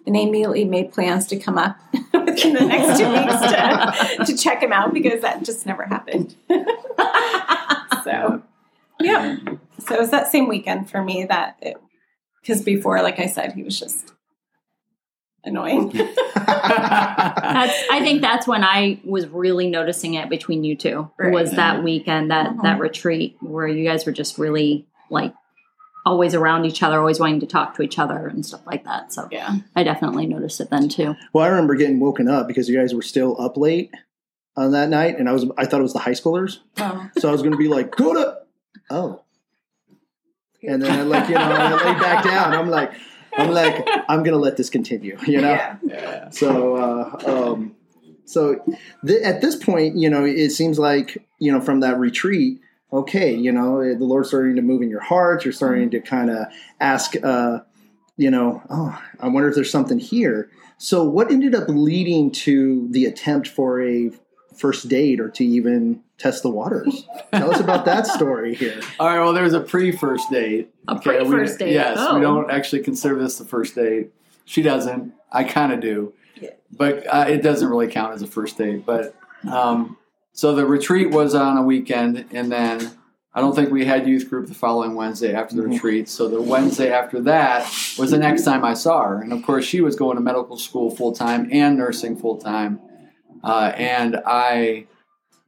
And 0.07 0.15
they 0.15 0.23
immediately 0.23 0.65
made 0.65 0.93
plans 0.93 1.27
to 1.29 1.39
come 1.39 1.59
up 1.59 1.77
within 2.15 2.55
the 2.55 2.65
next 2.65 2.99
two 2.99 3.09
weeks 3.11 4.27
to, 4.27 4.33
to 4.33 4.43
check 4.43 4.63
him 4.63 4.73
out 4.73 4.95
because 4.95 5.21
that 5.21 5.43
just 5.45 5.67
never 5.67 5.85
happened. 5.85 6.35
so, 8.05 8.43
yeah. 8.99 9.37
So 9.79 9.95
it 9.95 10.01
was 10.01 10.11
that 10.11 10.29
same 10.29 10.49
weekend 10.49 10.91
for 10.91 11.03
me 11.03 11.25
that 11.25 11.57
it, 11.61 11.77
because 12.41 12.63
before, 12.63 13.03
like 13.03 13.19
I 13.19 13.27
said, 13.27 13.53
he 13.53 13.63
was 13.63 13.79
just 13.79 14.13
annoying. 15.45 15.91
That's. 16.35 17.75
I 17.91 18.01
think 18.03 18.21
that's 18.23 18.47
when 18.47 18.63
I 18.65 19.01
was 19.05 19.27
really 19.29 19.69
noticing 19.69 20.15
it 20.15 20.29
between 20.29 20.65
you 20.65 20.77
two. 20.77 21.11
Right. 21.19 21.33
Was 21.33 21.53
that 21.53 21.83
weekend 21.83 22.31
that 22.31 22.57
that 22.63 22.75
uh-huh. 22.75 22.83
retreat 22.83 23.37
where 23.41 23.67
you 23.67 23.85
guys 23.85 24.07
were 24.07 24.13
just 24.13 24.39
really 24.39 24.87
like 25.11 25.35
always 26.07 26.35
around 26.35 26.65
each 26.65 26.83
other, 26.83 26.99
always 26.99 27.21
wanting 27.21 27.41
to 27.41 27.47
talk 27.47 27.75
to 27.77 27.83
each 27.83 27.99
other 27.99 28.27
and 28.27 28.45
stuff 28.45 28.67
like 28.67 28.85
that. 28.85 29.13
So 29.13 29.29
yeah. 29.31 29.57
I 29.77 29.83
definitely 29.83 30.27
noticed 30.27 30.61
it 30.61 30.71
then 30.71 30.89
too. 30.89 31.15
Well, 31.33 31.45
I 31.45 31.49
remember 31.49 31.75
getting 31.75 32.01
woken 32.01 32.29
up 32.29 32.49
because 32.49 32.69
you 32.69 32.79
guys 32.79 32.95
were 32.95 33.03
still 33.03 33.41
up 33.41 33.57
late 33.57 33.93
on 34.57 34.73
that 34.73 34.89
night, 34.89 35.19
and 35.19 35.29
I 35.29 35.33
was 35.33 35.47
I 35.57 35.67
thought 35.67 35.81
it 35.81 35.85
was 35.85 35.93
the 35.93 36.01
high 36.01 36.11
schoolers, 36.13 36.59
Oh. 36.79 37.09
so 37.19 37.29
I 37.29 37.33
was 37.33 37.41
going 37.43 37.53
to 37.53 37.59
be 37.59 37.69
like, 37.69 37.95
"Go 37.95 38.13
to 38.15 38.39
oh," 38.91 39.23
and 40.63 40.83
then 40.83 40.91
I 40.99 41.03
like 41.03 41.29
you 41.29 41.35
know 41.37 41.41
I 41.41 41.73
lay 41.73 42.01
back 42.01 42.25
down. 42.25 42.53
I'm 42.53 42.69
like, 42.69 42.93
I'm 43.37 43.51
like, 43.53 43.87
I'm 44.09 44.23
going 44.23 44.33
to 44.35 44.39
let 44.39 44.57
this 44.57 44.69
continue, 44.71 45.17
you 45.27 45.41
know. 45.41 45.51
Yeah. 45.53 45.77
Yeah. 45.85 46.31
So, 46.31 46.77
uh, 46.77 47.53
um, 47.53 47.77
so 48.25 48.63
th- 49.07 49.23
at 49.23 49.41
this 49.41 49.57
point, 49.57 49.97
you 49.97 50.11
know, 50.11 50.25
it 50.25 50.51
seems 50.51 50.79
like 50.79 51.25
you 51.39 51.53
know 51.53 51.61
from 51.61 51.81
that 51.81 51.99
retreat, 51.99 52.61
okay, 52.93 53.35
you 53.35 53.53
know, 53.53 53.81
the 53.95 54.05
Lord's 54.05 54.29
starting 54.29 54.57
to 54.57 54.63
move 54.63 54.83
in 54.83 54.91
your 54.91 55.01
heart. 55.01 55.45
You're 55.45 55.53
starting 55.53 55.91
to 55.91 56.01
kind 56.01 56.31
of 56.31 56.47
ask, 56.81 57.15
uh, 57.23 57.61
you 58.17 58.31
know, 58.31 58.63
oh, 58.71 59.01
I 59.21 59.29
wonder 59.29 59.49
if 59.49 59.55
there's 59.55 59.71
something 59.71 59.99
here. 59.99 60.51
So, 60.79 61.05
what 61.05 61.31
ended 61.31 61.55
up 61.55 61.65
leading 61.69 62.31
to 62.33 62.89
the 62.91 63.05
attempt 63.05 63.49
for 63.49 63.83
a 63.83 64.11
first 64.57 64.89
date 64.89 65.21
or 65.21 65.29
to 65.31 65.45
even 65.45 66.03
test 66.19 66.43
the 66.43 66.51
waters? 66.51 67.05
Tell 67.33 67.53
us 67.53 67.61
about 67.61 67.85
that 67.87 68.07
story 68.07 68.55
here. 68.55 68.81
All 69.01 69.07
right. 69.07 69.21
Well, 69.21 69.33
there 69.33 69.45
was 69.45 69.55
a 69.55 69.61
pre-first 69.61 70.31
date. 70.31 70.73
A 70.89 70.95
we- 70.95 71.01
pre-first 71.01 71.59
date? 71.59 71.73
Yes, 71.73 71.97
Oh. 72.01 72.15
we 72.17 72.21
don't 72.21 72.51
actually 72.51 72.83
consider 72.83 73.17
this 73.19 73.39
the 73.39 73.45
first 73.45 73.75
date. 73.75 74.11
She 74.45 74.63
doesn't. 74.63 75.13
I 75.33 75.45
kind 75.45 75.73
of 75.73 75.81
do, 75.81 76.13
Yeah. 76.41 76.51
but 76.73 77.07
uh, 77.07 77.27
it 77.29 77.43
doesn't 77.43 77.69
really 77.69 77.87
count 77.89 78.15
as 78.15 78.23
a 78.23 78.27
first 78.27 78.59
date. 78.59 78.85
But 78.85 79.15
um, 79.49 79.97
so 80.33 80.55
the 80.55 80.65
retreat 80.67 81.11
was 81.11 81.35
on 81.35 81.57
a 81.57 81.63
weekend, 81.63 82.25
and 82.33 82.51
then 82.51 82.91
I 83.35 83.41
don't 83.41 83.55
think 83.55 83.71
we 83.71 83.85
had 83.85 84.09
youth 84.09 84.29
group 84.29 84.49
the 84.49 84.55
following 84.55 84.95
Wednesday 84.95 85.33
after 85.35 85.55
the 85.55 85.63
Mhm. 85.63 85.71
retreat. 85.73 86.09
So 86.09 86.29
the 86.29 86.43
Wednesday 86.43 86.91
after 86.93 87.21
that 87.23 87.63
was 87.99 88.11
the 88.11 88.19
next 88.19 88.43
time 88.43 88.65
I 88.65 88.75
saw 88.75 89.05
her, 89.05 89.21
and 89.21 89.33
of 89.33 89.43
course 89.45 89.65
she 89.65 89.81
was 89.81 89.97
going 89.97 90.17
to 90.17 90.23
medical 90.23 90.57
school 90.57 90.91
full 90.91 91.13
time 91.13 91.49
and 91.53 91.77
nursing 91.79 92.17
full 92.17 92.37
time, 92.39 92.81
uh, 93.45 93.73
and 93.77 94.21
I 94.27 94.87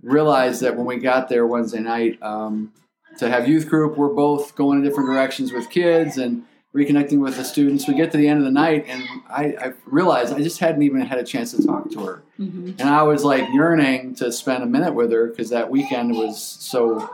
realized 0.03 0.61
that 0.62 0.77
when 0.77 0.87
we 0.87 0.97
got 0.97 1.29
there 1.29 1.47
Wednesday 1.47 1.81
night 1.81 2.19
um, 2.23 2.73
to 3.19 3.29
have 3.29 3.49
youth 3.49 3.69
group, 3.69 3.97
we're 3.97 4.09
both 4.15 4.55
going 4.57 4.79
in 4.79 4.85
different 4.85 5.09
directions 5.09 5.53
with 5.53 5.69
kids 5.71 6.19
and 6.19 6.45
reconnecting 6.75 7.19
with 7.21 7.37
the 7.37 7.45
students. 7.45 7.87
We 7.87 7.95
get 7.95 8.11
to 8.12 8.19
the 8.19 8.29
end 8.29 8.38
of 8.38 8.45
the 8.45 8.50
night, 8.50 8.87
and 8.88 9.05
I, 9.29 9.55
I 9.61 9.73
realized 9.87 10.33
I 10.33 10.38
just 10.43 10.59
hadn't 10.59 10.83
even 10.83 11.00
had 11.02 11.19
a 11.19 11.25
chance 11.25 11.52
to 11.52 11.67
talk 11.67 11.91
to 11.93 12.05
her, 12.07 12.23
Mm-hmm. 12.41 12.81
and 12.81 12.88
I 12.88 13.02
was 13.02 13.23
like 13.25 13.45
yearning 13.52 14.14
to 14.17 14.33
spend 14.33 14.62
a 14.64 14.67
minute 14.67 14.95
with 14.95 15.12
her 15.12 15.29
because 15.29 15.50
that 15.50 15.71
weekend 15.71 16.17
was 16.17 16.43
so 16.43 17.09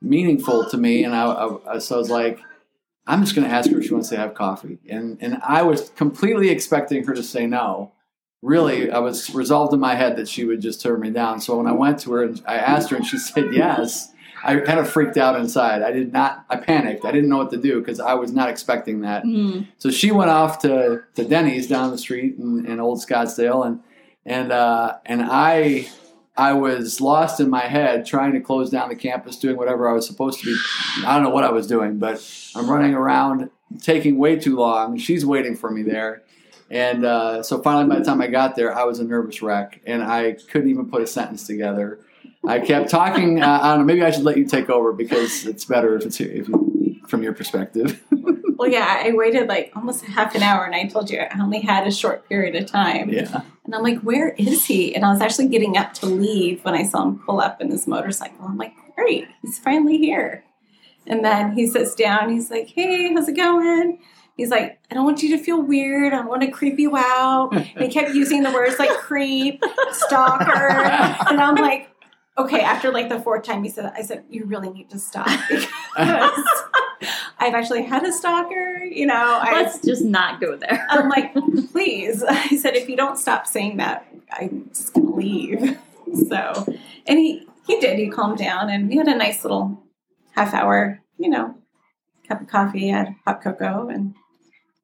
meaningful 0.00 0.68
to 0.70 0.76
me, 0.76 1.04
and 1.04 1.14
I, 1.14 1.48
I, 1.66 1.78
so 1.78 1.96
I 1.96 1.98
was 1.98 2.10
like. 2.10 2.40
I'm 3.06 3.22
just 3.22 3.34
going 3.34 3.48
to 3.48 3.52
ask 3.52 3.68
her 3.70 3.78
if 3.78 3.86
she 3.86 3.92
wants 3.92 4.10
to 4.10 4.16
have 4.16 4.34
coffee, 4.34 4.78
and 4.88 5.16
and 5.20 5.38
I 5.42 5.62
was 5.62 5.88
completely 5.96 6.50
expecting 6.50 7.02
her 7.06 7.14
to 7.14 7.24
say 7.24 7.44
no. 7.46 7.90
Really, 8.40 8.90
I 8.90 8.98
was 9.00 9.34
resolved 9.34 9.72
in 9.74 9.80
my 9.80 9.96
head 9.96 10.16
that 10.16 10.28
she 10.28 10.44
would 10.44 10.60
just 10.60 10.80
turn 10.80 11.00
me 11.00 11.10
down. 11.10 11.40
So 11.40 11.56
when 11.56 11.66
I 11.66 11.72
went 11.72 11.98
to 12.00 12.12
her 12.12 12.22
and 12.24 12.40
I 12.46 12.56
asked 12.56 12.90
her, 12.90 12.96
and 12.96 13.04
she 13.04 13.18
said 13.18 13.52
yes, 13.52 14.12
I 14.42 14.56
kind 14.60 14.78
of 14.78 14.90
freaked 14.90 15.16
out 15.16 15.38
inside. 15.38 15.82
I 15.82 15.92
did 15.92 16.12
not. 16.12 16.44
I 16.48 16.56
panicked. 16.56 17.04
I 17.04 17.12
didn't 17.12 17.28
know 17.28 17.38
what 17.38 17.50
to 17.50 17.56
do 17.56 17.80
because 17.80 18.00
I 18.00 18.14
was 18.14 18.32
not 18.32 18.48
expecting 18.48 19.00
that. 19.02 19.24
Mm. 19.24 19.66
So 19.78 19.90
she 19.90 20.10
went 20.10 20.30
off 20.30 20.60
to, 20.60 21.02
to 21.14 21.24
Denny's 21.24 21.68
down 21.68 21.90
the 21.90 21.98
street 21.98 22.36
in, 22.38 22.66
in 22.66 22.80
Old 22.80 22.98
Scottsdale, 22.98 23.66
and 23.66 23.80
and 24.24 24.52
uh, 24.52 24.98
and 25.04 25.22
I 25.22 25.88
I 26.36 26.54
was 26.54 27.00
lost 27.00 27.40
in 27.40 27.50
my 27.50 27.66
head 27.66 28.06
trying 28.06 28.32
to 28.32 28.40
close 28.40 28.70
down 28.70 28.88
the 28.88 28.96
campus, 28.96 29.36
doing 29.36 29.56
whatever 29.56 29.88
I 29.88 29.92
was 29.92 30.06
supposed 30.06 30.40
to 30.40 30.46
be. 30.46 31.04
I 31.04 31.14
don't 31.14 31.24
know 31.24 31.30
what 31.30 31.44
I 31.44 31.50
was 31.50 31.66
doing, 31.66 31.98
but 31.98 32.26
I'm 32.54 32.70
running 32.70 32.94
around, 32.94 33.50
taking 33.82 34.16
way 34.16 34.36
too 34.36 34.56
long. 34.56 34.96
She's 34.96 35.26
waiting 35.26 35.54
for 35.54 35.70
me 35.70 35.82
there, 35.82 36.22
and 36.70 37.04
uh, 37.04 37.42
so 37.42 37.60
finally, 37.60 37.88
by 37.88 37.98
the 37.98 38.04
time 38.04 38.22
I 38.22 38.28
got 38.28 38.56
there, 38.56 38.74
I 38.74 38.84
was 38.84 39.00
a 39.00 39.04
nervous 39.04 39.42
wreck, 39.42 39.80
and 39.86 40.02
I 40.02 40.36
couldn't 40.50 40.70
even 40.70 40.88
put 40.88 41.02
a 41.02 41.06
sentence 41.06 41.46
together. 41.46 42.00
I 42.46 42.60
kept 42.60 42.90
talking. 42.90 43.42
Uh, 43.42 43.58
I 43.62 43.68
don't 43.70 43.80
know. 43.80 43.84
Maybe 43.84 44.02
I 44.02 44.10
should 44.10 44.24
let 44.24 44.36
you 44.36 44.44
take 44.46 44.70
over 44.70 44.92
because 44.92 45.46
it's 45.46 45.64
better 45.64 45.96
if 45.96 46.04
it's 46.06 46.20
if 46.20 46.48
you, 46.48 47.00
from 47.06 47.22
your 47.22 47.32
perspective. 47.32 48.02
Well, 48.60 48.68
yeah, 48.70 49.02
I 49.06 49.12
waited 49.12 49.48
like 49.48 49.72
almost 49.74 50.04
half 50.04 50.34
an 50.34 50.42
hour 50.42 50.66
and 50.66 50.74
I 50.74 50.84
told 50.84 51.08
you 51.08 51.18
I 51.18 51.40
only 51.40 51.60
had 51.62 51.86
a 51.86 51.90
short 51.90 52.28
period 52.28 52.54
of 52.62 52.66
time. 52.70 53.08
yeah. 53.08 53.40
And 53.64 53.74
I'm 53.74 53.82
like, 53.82 54.00
where 54.00 54.34
is 54.36 54.66
he? 54.66 54.94
And 54.94 55.02
I 55.02 55.10
was 55.10 55.22
actually 55.22 55.48
getting 55.48 55.78
up 55.78 55.94
to 55.94 56.04
leave 56.06 56.62
when 56.62 56.74
I 56.74 56.82
saw 56.82 57.04
him 57.04 57.20
pull 57.20 57.40
up 57.40 57.62
in 57.62 57.70
his 57.70 57.86
motorcycle. 57.86 58.44
I'm 58.44 58.58
like, 58.58 58.74
great, 58.94 59.26
he's 59.40 59.58
finally 59.58 59.96
here. 59.96 60.44
And 61.06 61.24
then 61.24 61.52
he 61.52 61.66
sits 61.68 61.94
down. 61.94 62.30
He's 62.30 62.50
like, 62.50 62.68
hey, 62.68 63.10
how's 63.14 63.28
it 63.28 63.36
going? 63.36 63.98
He's 64.36 64.50
like, 64.50 64.78
I 64.90 64.94
don't 64.94 65.06
want 65.06 65.22
you 65.22 65.34
to 65.38 65.42
feel 65.42 65.62
weird. 65.62 66.12
I 66.12 66.16
don't 66.16 66.28
want 66.28 66.42
to 66.42 66.50
creep 66.50 66.78
you 66.78 66.98
out. 66.98 67.54
And 67.54 67.64
he 67.82 67.88
kept 67.88 68.14
using 68.14 68.42
the 68.42 68.50
words 68.52 68.78
like 68.78 68.90
creep, 68.90 69.62
stalker. 69.92 70.44
And 71.30 71.40
I'm 71.40 71.54
like, 71.54 71.89
okay, 72.44 72.60
after 72.60 72.90
like 72.92 73.08
the 73.08 73.20
fourth 73.20 73.44
time 73.44 73.62
he 73.64 73.70
said 73.70 73.84
that, 73.84 73.94
I 73.96 74.02
said, 74.02 74.24
you 74.30 74.44
really 74.44 74.70
need 74.70 74.90
to 74.90 74.98
stop 74.98 75.26
because 75.48 76.44
I've 77.38 77.54
actually 77.54 77.82
had 77.84 78.04
a 78.04 78.12
stalker. 78.12 78.78
You 78.84 79.06
know, 79.06 79.14
I, 79.42 79.62
Let's 79.62 79.80
just 79.80 80.04
not 80.04 80.40
go 80.40 80.56
there. 80.56 80.86
I'm 80.90 81.08
like, 81.08 81.32
please. 81.72 82.22
I 82.28 82.56
said, 82.56 82.76
if 82.76 82.88
you 82.88 82.96
don't 82.96 83.18
stop 83.18 83.46
saying 83.46 83.76
that, 83.78 84.06
I'm 84.32 84.68
just 84.68 84.92
gonna 84.94 85.14
leave. 85.14 85.78
So, 86.28 86.66
and 87.06 87.18
he 87.18 87.46
he 87.66 87.78
did. 87.80 87.98
He 87.98 88.08
calmed 88.08 88.38
down, 88.38 88.68
and 88.68 88.88
we 88.88 88.96
had 88.96 89.06
a 89.08 89.16
nice 89.16 89.44
little 89.44 89.82
half 90.32 90.54
hour, 90.54 91.00
you 91.18 91.28
know, 91.28 91.54
cup 92.28 92.40
of 92.40 92.48
coffee, 92.48 92.88
had 92.88 93.14
hot 93.24 93.42
cocoa, 93.42 93.88
and 93.88 94.14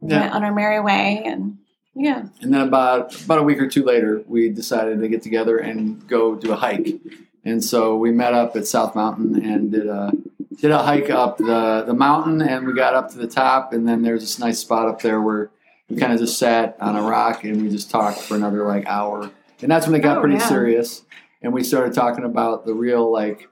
Yeah. 0.00 0.20
went 0.20 0.34
on 0.34 0.44
our 0.44 0.52
merry 0.54 0.80
way. 0.80 1.22
And 1.24 1.58
yeah, 1.94 2.26
And 2.42 2.52
then 2.52 2.60
about 2.60 3.18
about 3.24 3.38
a 3.38 3.42
week 3.42 3.60
or 3.60 3.66
two 3.68 3.82
later, 3.82 4.22
we 4.28 4.50
decided 4.50 5.00
to 5.00 5.08
get 5.08 5.22
together 5.22 5.58
and 5.58 6.06
go 6.06 6.34
do 6.36 6.52
a 6.52 6.56
hike. 6.56 6.88
And 7.46 7.62
so 7.64 7.96
we 7.96 8.10
met 8.10 8.34
up 8.34 8.56
at 8.56 8.66
South 8.66 8.94
Mountain 8.96 9.42
and 9.44 9.70
did 9.70 9.86
a 9.86 10.12
did 10.60 10.70
a 10.72 10.78
hike 10.78 11.10
up 11.10 11.38
the 11.38 11.84
the 11.86 11.94
mountain. 11.94 12.42
And 12.42 12.66
we 12.66 12.74
got 12.74 12.94
up 12.94 13.10
to 13.12 13.18
the 13.18 13.28
top, 13.28 13.72
and 13.72 13.86
then 13.88 14.02
there's 14.02 14.20
this 14.22 14.38
nice 14.38 14.58
spot 14.58 14.88
up 14.88 15.00
there 15.00 15.20
where 15.20 15.50
we 15.88 15.96
kind 15.96 16.12
of 16.12 16.18
just 16.18 16.38
sat 16.38 16.76
on 16.80 16.96
a 16.96 17.02
rock 17.02 17.44
and 17.44 17.62
we 17.62 17.68
just 17.70 17.88
talked 17.90 18.20
for 18.20 18.34
another 18.34 18.66
like 18.66 18.84
hour. 18.86 19.30
And 19.62 19.70
that's 19.70 19.86
when 19.86 19.94
it 19.94 20.00
got 20.00 20.18
Oh, 20.18 20.20
pretty 20.22 20.36
yeah. 20.38 20.48
serious. 20.48 21.04
And 21.40 21.52
we 21.52 21.62
started 21.62 21.94
talking 21.94 22.24
about 22.24 22.66
the 22.66 22.74
real 22.74 23.10
like, 23.12 23.48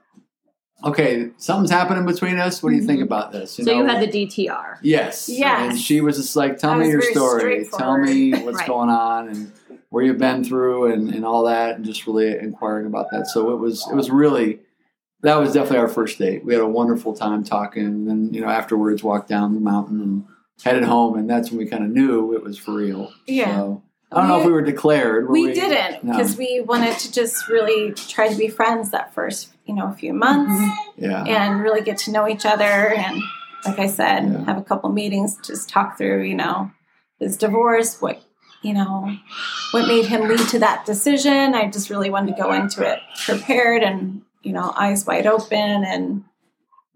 okay, 0.83 1.29
something's 1.37 1.71
happening 1.71 2.05
between 2.05 2.37
us. 2.37 2.61
What 2.61 2.71
do 2.71 2.75
you 2.75 2.81
think 2.83 2.99
Mhm. 2.99 3.03
about 3.05 3.31
this? 3.31 3.51
so 3.51 3.61
you 3.63 3.85
had 3.85 4.01
the 4.01 4.07
DTR. 4.11 4.79
Yes. 4.81 5.29
Yes. 5.29 5.69
And 5.71 5.79
she 5.79 6.01
was 6.01 6.17
just 6.17 6.35
like, 6.35 6.57
tell 6.57 6.75
me 6.75 6.89
your 6.89 7.01
story. 7.01 7.65
Tell 7.77 7.97
me 7.97 8.31
what's 8.33 8.57
Right. 8.59 8.67
going 8.67 8.89
on 8.89 9.29
and 9.29 9.51
where 9.95 10.03
you've 10.03 10.17
been 10.17 10.43
through 10.43 10.91
and, 10.91 11.15
and 11.15 11.23
all 11.23 11.45
that, 11.45 11.77
and 11.77 11.85
just 11.85 12.05
really 12.05 12.37
inquiring 12.37 12.85
about 12.85 13.11
that. 13.11 13.27
So 13.27 13.51
it 13.53 13.59
was 13.61 13.87
it 13.89 13.95
was 13.95 14.09
really 14.09 14.59
that 15.21 15.35
was 15.37 15.53
definitely 15.53 15.77
our 15.77 15.87
first 15.87 16.19
date. 16.19 16.43
We 16.43 16.53
had 16.53 16.61
a 16.61 16.67
wonderful 16.67 17.15
time 17.15 17.45
talking, 17.45 17.85
and 17.85 18.05
then 18.05 18.33
you 18.33 18.41
know 18.41 18.49
afterwards 18.49 19.05
walked 19.05 19.29
down 19.29 19.53
the 19.53 19.61
mountain 19.61 20.01
and 20.01 20.25
headed 20.65 20.83
home, 20.83 21.17
and 21.17 21.29
that's 21.29 21.49
when 21.49 21.59
we 21.59 21.65
kind 21.65 21.85
of 21.85 21.91
knew 21.91 22.33
it 22.33 22.43
was 22.43 22.57
for 22.57 22.73
real. 22.73 23.13
Yeah. 23.25 23.55
So, 23.55 23.83
I 24.11 24.19
don't 24.19 24.27
know 24.27 24.41
if 24.41 24.45
we 24.45 24.51
were 24.51 24.63
declared. 24.63 25.27
were 25.27 25.31
we, 25.31 25.53
didn't 25.53 26.03
No. 26.03 26.11
because 26.11 26.35
we 26.35 26.59
wanted 26.59 26.97
to 26.99 27.11
just 27.13 27.47
really 27.47 27.93
try 27.93 28.27
to 28.27 28.35
be 28.37 28.49
friends 28.49 28.91
that 28.91 29.13
first, 29.13 29.53
you 29.65 29.73
know, 29.73 29.93
few 29.93 30.13
months 30.13 30.51
mm-hmm. 30.51 31.05
Yeah. 31.05 31.23
and 31.23 31.61
really 31.61 31.81
get 31.81 31.99
to 31.99 32.11
know 32.11 32.27
each 32.27 32.45
other. 32.45 32.63
And 32.63 33.21
like 33.65 33.79
I 33.79 33.87
said, 33.87 34.25
Yeah. 34.25 34.43
have 34.43 34.57
a 34.57 34.63
couple 34.63 34.89
meetings, 34.91 35.37
just 35.41 35.69
talk 35.69 35.97
through, 35.97 36.23
you 36.23 36.35
know, 36.35 36.71
his 37.17 37.37
divorce, 37.37 38.01
what, 38.01 38.21
you 38.65 38.73
know, 38.73 39.15
what 39.71 39.87
made 39.87 40.05
him 40.05 40.27
lead 40.27 40.39
to 40.49 40.59
that 40.59 40.85
decision. 40.85 41.53
I 41.53 41.69
just 41.69 41.89
really 41.89 42.09
wanted 42.09 42.35
to 42.35 42.41
go 42.41 42.51
into 42.51 42.81
it 42.83 42.99
prepared 43.25 43.83
and, 43.83 44.21
you 44.41 44.53
know, 44.53 44.73
eyes 44.75 45.05
wide 45.05 45.27
open 45.27 45.83
and, 45.85 46.23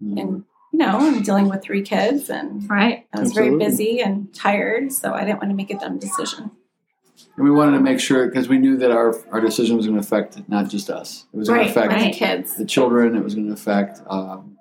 Mm. 0.02 0.18
and, 0.20 0.44
you 0.72 0.78
know, 0.78 0.96
I'm 0.98 1.20
dealing 1.22 1.48
with 1.50 1.62
three 1.62 1.82
kids 1.82 2.30
and 2.30 2.68
Right. 2.70 3.06
I 3.12 3.20
was 3.20 3.28
Absolutely. 3.30 3.58
very 3.58 3.70
busy 3.70 4.00
and 4.00 4.32
tired. 4.34 4.92
So 4.92 5.12
I 5.12 5.24
didn't 5.24 5.38
want 5.40 5.50
to 5.50 5.54
make 5.54 5.70
a 5.70 5.78
dumb 5.78 5.98
decision. 5.98 6.50
And 7.36 7.44
we 7.44 7.50
wanted 7.50 7.72
to 7.76 7.80
make 7.82 8.00
sure 8.00 8.26
because 8.26 8.48
we 8.48 8.56
knew 8.58 8.78
that 8.78 8.90
our 8.90 9.14
our 9.30 9.40
decision 9.42 9.76
was 9.76 9.86
going 9.86 9.98
to 10.00 10.04
affect 10.04 10.48
not 10.48 10.70
just 10.70 10.88
us. 10.90 11.26
It 11.32 11.36
was 11.36 11.48
going 11.48 11.60
Right, 11.60 11.64
to 11.66 11.70
affect 11.70 11.92
my 11.92 11.98
Right. 12.00 12.14
kids. 12.14 12.56
the 12.56 12.64
children. 12.64 13.14
It 13.14 13.22
was 13.22 13.34
going 13.34 13.46
to 13.48 13.52
affect 13.52 14.00
um, 14.08 14.56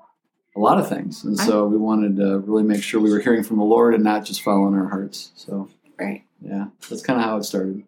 a 0.57 0.59
lot 0.59 0.77
of 0.77 0.89
things, 0.89 1.23
and 1.23 1.37
so 1.39 1.65
we 1.67 1.77
wanted 1.77 2.17
to 2.17 2.39
really 2.39 2.63
make 2.63 2.83
sure 2.83 2.99
we 2.99 3.11
were 3.11 3.19
hearing 3.21 3.43
from 3.43 3.57
the 3.57 3.63
Lord 3.63 3.95
and 3.95 4.03
not 4.03 4.25
just 4.25 4.41
following 4.41 4.75
our 4.75 4.87
hearts. 4.89 5.31
So 5.35 5.69
Right. 5.97 6.23
Yeah, 6.41 6.67
that's 6.89 7.01
kind 7.01 7.19
of 7.19 7.25
how 7.25 7.37
it 7.37 7.43
started. 7.43 7.83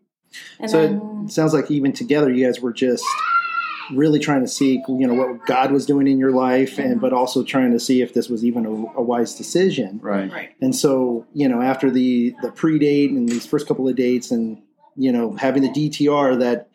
And 0.59 0.69
So 0.71 0.81
then, 0.81 1.23
it 1.25 1.31
sounds 1.31 1.53
like 1.53 1.69
even 1.69 1.91
together, 1.93 2.31
you 2.31 2.45
guys 2.45 2.59
were 2.61 2.71
just 2.73 3.03
really 3.93 4.19
trying 4.19 4.41
to 4.41 4.47
seek, 4.47 4.81
you 4.87 5.05
know, 5.05 5.13
what 5.13 5.45
God 5.45 5.71
was 5.71 5.85
doing 5.85 6.07
in 6.07 6.17
your 6.17 6.31
life, 6.31 6.77
and 6.79 7.01
but 7.01 7.11
also 7.11 7.43
trying 7.43 7.71
to 7.71 7.79
see 7.79 8.01
if 8.01 8.13
this 8.13 8.29
was 8.29 8.45
even 8.45 8.65
a, 8.65 8.69
a 8.69 9.01
wise 9.01 9.35
decision. 9.35 9.99
Right. 10.01 10.31
right. 10.31 10.49
And 10.61 10.73
so, 10.75 11.25
you 11.33 11.49
know, 11.49 11.61
after 11.61 11.91
the 11.91 12.33
the 12.41 12.51
pre 12.51 12.79
date 12.79 13.11
and 13.11 13.27
these 13.27 13.45
first 13.45 13.67
couple 13.67 13.87
of 13.89 13.95
dates, 13.95 14.31
and 14.31 14.61
you 14.95 15.11
know, 15.11 15.33
having 15.35 15.63
the 15.63 15.69
DTR, 15.69 16.39
that 16.39 16.69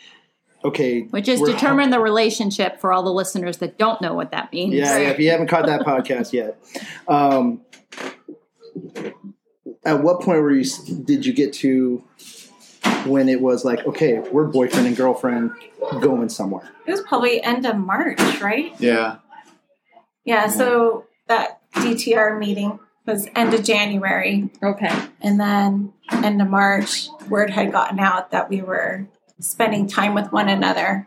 okay, 0.64 1.02
Which 1.04 1.28
is 1.28 1.40
we're- 1.40 1.52
determine 1.54 1.90
the 1.90 2.00
relationship 2.00 2.80
for 2.80 2.92
all 2.92 3.02
the 3.02 3.12
listeners 3.12 3.58
that 3.58 3.78
don't 3.78 4.00
know 4.02 4.12
what 4.14 4.32
that 4.32 4.52
means. 4.52 4.74
Yeah, 4.74 4.98
yeah, 4.98 5.08
if 5.08 5.18
you 5.18 5.30
haven't 5.30 5.46
caught 5.46 5.66
that 5.66 5.80
podcast 5.86 6.32
yet, 6.34 6.58
um, 7.08 7.62
at 9.86 10.02
what 10.02 10.20
point 10.20 10.40
were 10.40 10.50
you? 10.50 10.64
Did 11.04 11.24
you 11.24 11.32
get 11.32 11.52
to 11.54 12.04
when 13.06 13.28
it 13.28 13.40
was 13.40 13.64
like, 13.64 13.86
okay, 13.86 14.18
we're 14.18 14.44
boyfriend 14.44 14.86
and 14.86 14.96
girlfriend 14.96 15.52
going 16.00 16.28
somewhere? 16.28 16.68
It 16.86 16.90
was 16.90 17.02
probably 17.02 17.42
end 17.42 17.64
of 17.64 17.76
March, 17.76 18.20
right? 18.40 18.74
Yeah. 18.80 19.18
Yeah, 20.24 20.48
so 20.48 21.04
that 21.28 21.60
DTR 21.74 22.38
meeting 22.38 22.80
was 23.06 23.28
end 23.36 23.54
of 23.54 23.62
January. 23.62 24.50
Okay. 24.62 24.92
And 25.20 25.38
then 25.38 25.92
end 26.10 26.42
of 26.42 26.48
March, 26.48 27.08
word 27.28 27.50
had 27.50 27.70
gotten 27.70 28.00
out 28.00 28.32
that 28.32 28.50
we 28.50 28.60
were 28.60 29.06
spending 29.38 29.86
time 29.86 30.14
with 30.14 30.32
one 30.32 30.48
another. 30.48 31.06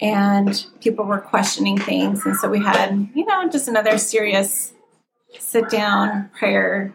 And 0.00 0.66
people 0.80 1.04
were 1.04 1.20
questioning 1.20 1.78
things. 1.78 2.24
And 2.24 2.36
so 2.36 2.48
we 2.48 2.60
had, 2.60 3.08
you 3.14 3.26
know, 3.26 3.48
just 3.48 3.66
another 3.66 3.98
serious 3.98 4.72
sit 5.38 5.68
down 5.68 6.30
prayer 6.38 6.94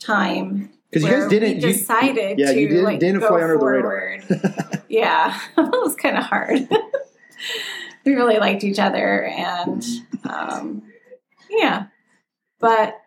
time. 0.00 0.70
Because 0.90 1.08
you 1.08 1.10
guys 1.10 1.28
didn't. 1.28 1.48
we 1.48 1.54
You, 1.54 1.72
decided 1.72 2.38
yeah, 2.38 2.52
to 2.52 2.60
you 2.60 2.68
didn't- 2.68 2.84
like 2.84 3.00
didn't 3.00 3.20
go 3.20 3.28
fly 3.28 3.42
under 3.42 3.58
the 3.58 3.64
radar. 3.64 4.20
forward. 4.20 4.82
yeah, 4.88 5.38
it 5.58 5.70
was 5.70 5.96
kind 5.96 6.16
of 6.16 6.24
hard. 6.24 6.68
we 8.04 8.14
really 8.14 8.38
liked 8.38 8.62
each 8.64 8.78
other, 8.78 9.24
and 9.24 9.84
um, 10.28 10.82
yeah, 11.50 11.86
but 12.60 13.00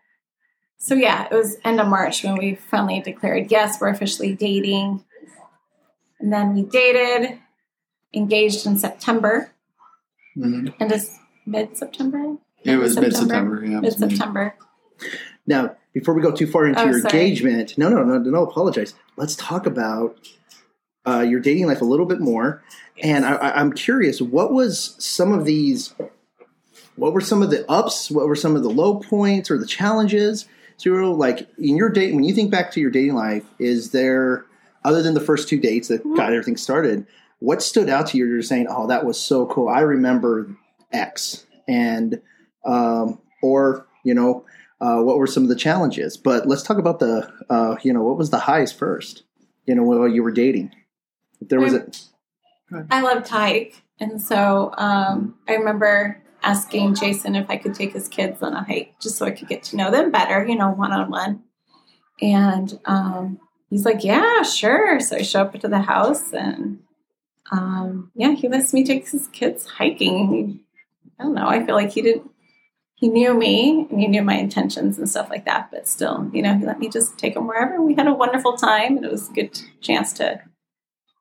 so 0.77 0.95
yeah, 0.95 1.27
it 1.31 1.33
was 1.35 1.57
end 1.63 1.79
of 1.79 1.87
March 1.87 2.23
when 2.23 2.35
we 2.35 2.55
finally 2.55 2.99
declared 2.99 3.51
yes, 3.51 3.79
we're 3.79 3.87
officially 3.89 4.35
dating, 4.35 5.05
and 6.19 6.33
then 6.33 6.53
we 6.55 6.63
dated, 6.63 7.39
engaged 8.13 8.65
in 8.65 8.77
September, 8.77 9.51
Mhm. 10.37 10.73
and 10.79 10.91
it's 10.91 11.17
mid 11.45 11.77
September. 11.77 12.35
It 12.63 12.75
was 12.75 12.95
mid 12.99 13.15
September. 13.15 13.61
September. 13.61 13.65
Yeah. 13.65 13.77
it 13.77 13.81
was 13.83 13.99
mid- 13.99 14.09
September. 14.11 14.55
now, 15.45 15.75
before 15.99 16.13
we 16.13 16.21
go 16.21 16.31
too 16.31 16.45
far 16.45 16.67
into 16.67 16.79
Oh, 16.81 16.85
your 16.85 16.99
sorry. 16.99 17.11
engagement, 17.13 17.75
no, 17.77 17.89
no, 17.89 18.03
no, 18.03 18.17
no, 18.19 18.43
apologize. 18.43 18.93
Let's 19.15 19.35
talk 19.35 19.65
about 19.65 20.17
uh, 21.07 21.21
your 21.21 21.39
dating 21.39 21.65
life 21.65 21.81
a 21.81 21.85
little 21.85 22.05
bit 22.05 22.19
more. 22.19 22.61
And 23.01 23.25
I, 23.25 23.35
I'm 23.51 23.73
curious, 23.73 24.21
what 24.21 24.53
was 24.53 24.95
some 24.99 25.31
of 25.33 25.43
these? 25.45 25.95
What 26.97 27.13
were 27.13 27.21
some 27.21 27.41
of 27.41 27.49
the 27.49 27.69
ups? 27.69 28.11
What 28.11 28.27
were 28.27 28.35
some 28.35 28.55
of 28.55 28.61
the 28.61 28.69
low 28.69 28.99
points 28.99 29.49
or 29.49 29.57
the 29.57 29.65
challenges? 29.65 30.45
Zero, 30.79 31.11
like 31.11 31.47
in 31.57 31.75
your 31.75 31.89
date, 31.89 32.13
when 32.13 32.23
you 32.23 32.33
think 32.35 32.51
back 32.51 32.71
to 32.73 32.79
your 32.79 32.91
dating 32.91 33.15
life, 33.15 33.43
is 33.57 33.89
there 33.91 34.45
other 34.85 35.01
than 35.01 35.15
the 35.15 35.19
first 35.19 35.49
two 35.49 35.59
dates 35.59 35.87
that 35.87 36.03
got 36.15 36.31
everything 36.31 36.57
started? 36.57 37.07
What 37.39 37.63
stood 37.63 37.89
out 37.89 38.05
to 38.07 38.17
you? 38.19 38.27
You're 38.27 38.43
saying, 38.43 38.67
"Oh, 38.69 38.85
that 38.87 39.03
was 39.03 39.19
so 39.19 39.47
cool." 39.47 39.69
I 39.69 39.79
remember 39.81 40.47
X, 40.91 41.45
and 41.67 42.21
um, 42.65 43.19
or 43.41 43.87
you 44.03 44.13
know, 44.13 44.45
uh, 44.79 45.01
what 45.01 45.17
were 45.17 45.27
some 45.27 45.43
of 45.43 45.49
the 45.49 45.55
challenges? 45.55 46.17
But 46.17 46.47
let's 46.47 46.63
talk 46.63 46.77
about 46.77 46.99
the, 46.99 47.31
uh, 47.49 47.77
you 47.83 47.93
know, 47.93 48.03
what 48.03 48.17
was 48.17 48.29
the 48.29 48.39
highs 48.39 48.71
first? 48.71 49.23
You 49.65 49.75
know, 49.75 49.83
while 49.83 50.07
you 50.07 50.23
were 50.23 50.31
dating, 50.31 50.71
if 51.41 51.49
there 51.49 51.59
was 51.59 51.73
a 51.73 51.87
I 52.89 53.01
love 53.01 53.27
hike, 53.27 53.81
and 53.99 54.21
so 54.21 54.73
um, 54.77 55.35
I 55.47 55.53
remember 55.53 56.21
asking 56.43 56.95
Jason 56.95 57.35
if 57.35 57.49
I 57.49 57.57
could 57.57 57.73
take 57.73 57.93
his 57.93 58.07
kids 58.07 58.41
on 58.41 58.53
a 58.53 58.63
hike 58.63 58.99
just 59.01 59.17
so 59.17 59.25
I 59.25 59.31
could 59.31 59.47
get 59.47 59.63
to 59.63 59.75
know 59.75 59.91
them 59.91 60.11
better, 60.11 60.45
you 60.45 60.55
know, 60.55 60.69
one 60.69 60.91
on 60.91 61.09
one. 61.09 61.43
And 62.21 62.79
um, 62.85 63.39
he's 63.69 63.85
like, 63.85 64.03
"Yeah, 64.03 64.41
sure." 64.43 64.99
So 64.99 65.17
I 65.17 65.21
show 65.21 65.41
up 65.41 65.59
to 65.59 65.67
the 65.67 65.81
house, 65.81 66.33
and 66.33 66.79
um, 67.51 68.11
yeah, 68.15 68.33
he 68.33 68.47
lets 68.47 68.73
me 68.73 68.83
take 68.83 69.07
his 69.07 69.27
kids 69.27 69.65
hiking. 69.65 70.61
I 71.19 71.23
don't 71.23 71.33
know. 71.33 71.47
I 71.47 71.65
feel 71.65 71.75
like 71.75 71.91
he 71.91 72.01
didn't. 72.01 72.31
He 72.97 73.09
knew 73.09 73.33
me 73.35 73.87
and 73.91 73.99
he 73.99 74.07
knew 74.07 74.23
my 74.23 74.33
intentions 74.35 74.97
and 74.97 75.07
stuff 75.07 75.29
like 75.29 75.45
that, 75.45 75.69
but 75.71 75.87
still, 75.87 76.29
you 76.33 76.41
know, 76.41 76.55
he 76.57 76.65
let 76.65 76.79
me 76.79 76.89
just 76.89 77.17
take 77.17 77.35
him 77.35 77.45
wherever. 77.47 77.79
We 77.81 77.93
had 77.93 78.07
a 78.07 78.13
wonderful 78.13 78.57
time, 78.57 78.97
and 78.97 79.05
it 79.05 79.11
was 79.11 79.29
a 79.29 79.33
good 79.33 79.59
chance 79.81 80.13
to 80.13 80.41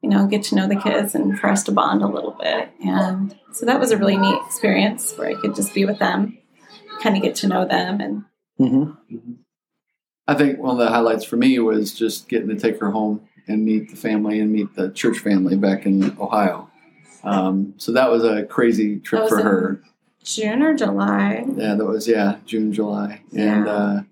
you 0.03 0.11
know, 0.11 0.27
get 0.27 0.43
to 0.45 0.55
know 0.55 0.69
the 0.69 0.77
kids 0.77 1.15
and 1.15 1.39
for 1.39 1.49
us 1.49 1.65
to 1.65 1.73
bond 1.73 2.03
a 2.03 2.07
little 2.07 2.37
bit. 2.41 2.69
And 2.85 3.35
so 3.53 3.67
that 3.67 3.81
was 3.81 3.91
a 3.91 3.97
really 3.97 4.17
neat 4.17 4.39
experience 4.47 5.15
where 5.17 5.29
I 5.29 5.35
could 5.41 5.57
just 5.57 5.75
be 5.75 5.85
with 5.85 5.99
them, 5.99 6.39
kind 7.03 7.17
of 7.17 7.23
get 7.23 7.35
to 7.37 7.49
know 7.49 7.67
them. 7.67 8.01
And 8.01 8.25
Mhm. 8.61 8.97
I 10.29 10.35
think 10.35 10.61
one 10.61 10.73
of 10.73 10.79
the 10.79 10.91
highlights 10.91 11.25
for 11.25 11.37
me 11.37 11.59
was 11.59 11.93
just 11.95 12.29
getting 12.29 12.49
to 12.51 12.57
take 12.57 12.79
her 12.79 12.91
home 12.91 13.23
and 13.49 13.65
meet 13.65 13.91
the 13.91 13.97
family 13.97 14.39
and 14.39 14.53
meet 14.53 14.75
the 14.77 14.91
church 14.91 15.19
family 15.19 15.57
back 15.57 15.87
in 15.87 16.17
Ohio. 16.21 16.71
Um, 17.25 17.75
so 17.79 17.91
that 17.93 18.11
was 18.11 18.23
a 18.23 18.45
crazy 18.45 19.01
trip 19.01 19.23
was 19.23 19.31
for 19.31 19.41
in- 19.41 19.47
her. 19.47 19.83
June 20.27 20.63
or 20.63 20.75
July, 20.75 21.45
Yeah, 21.57 21.75
that 21.77 21.85
was 21.87 22.09
yeah 22.09 22.39
June, 22.45 22.73
July, 22.73 23.23
and 23.33 23.67
Yeah. 23.67 23.73
uh, 23.73 24.03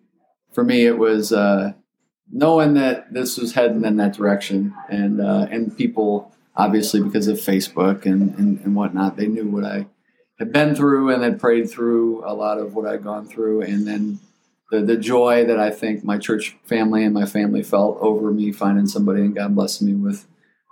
for 0.53 0.63
me 0.65 0.87
it 0.87 0.97
was 0.97 1.33
uh, 1.33 1.73
knowing 2.31 2.75
that 2.75 3.13
this 3.13 3.37
was 3.37 3.55
heading 3.55 3.85
in 3.85 3.97
that 3.97 4.15
direction, 4.15 4.73
and 4.89 5.21
uh, 5.21 5.49
and 5.51 5.77
people 5.77 6.33
obviously 6.57 7.03
because 7.03 7.27
of 7.27 7.39
Facebook 7.39 8.07
and, 8.07 8.39
and 8.39 8.61
and 8.61 8.77
whatnot, 8.77 9.17
they 9.17 9.27
knew 9.27 9.49
what 9.49 9.65
I 9.65 9.87
had 10.39 10.53
been 10.53 10.75
through 10.77 11.11
and 11.13 11.23
had 11.23 11.41
prayed 11.41 11.69
through 11.69 12.23
a 12.25 12.33
lot 12.33 12.59
of 12.59 12.75
what 12.75 12.87
I'd 12.87 13.03
gone 13.03 13.27
through, 13.27 13.63
and 13.63 13.85
then 13.87 14.21
the 14.71 14.83
the 14.83 14.97
joy 14.97 15.45
that 15.47 15.59
I 15.59 15.71
think 15.71 16.05
my 16.05 16.19
church 16.19 16.57
family 16.65 17.03
and 17.05 17.13
my 17.13 17.27
family 17.27 17.65
felt 17.65 17.99
over 18.01 18.31
me 18.31 18.53
finding 18.53 18.87
somebody, 18.87 19.23
and 19.23 19.35
God 19.35 19.57
blessed 19.57 19.83
me 19.83 19.95
with 19.95 20.27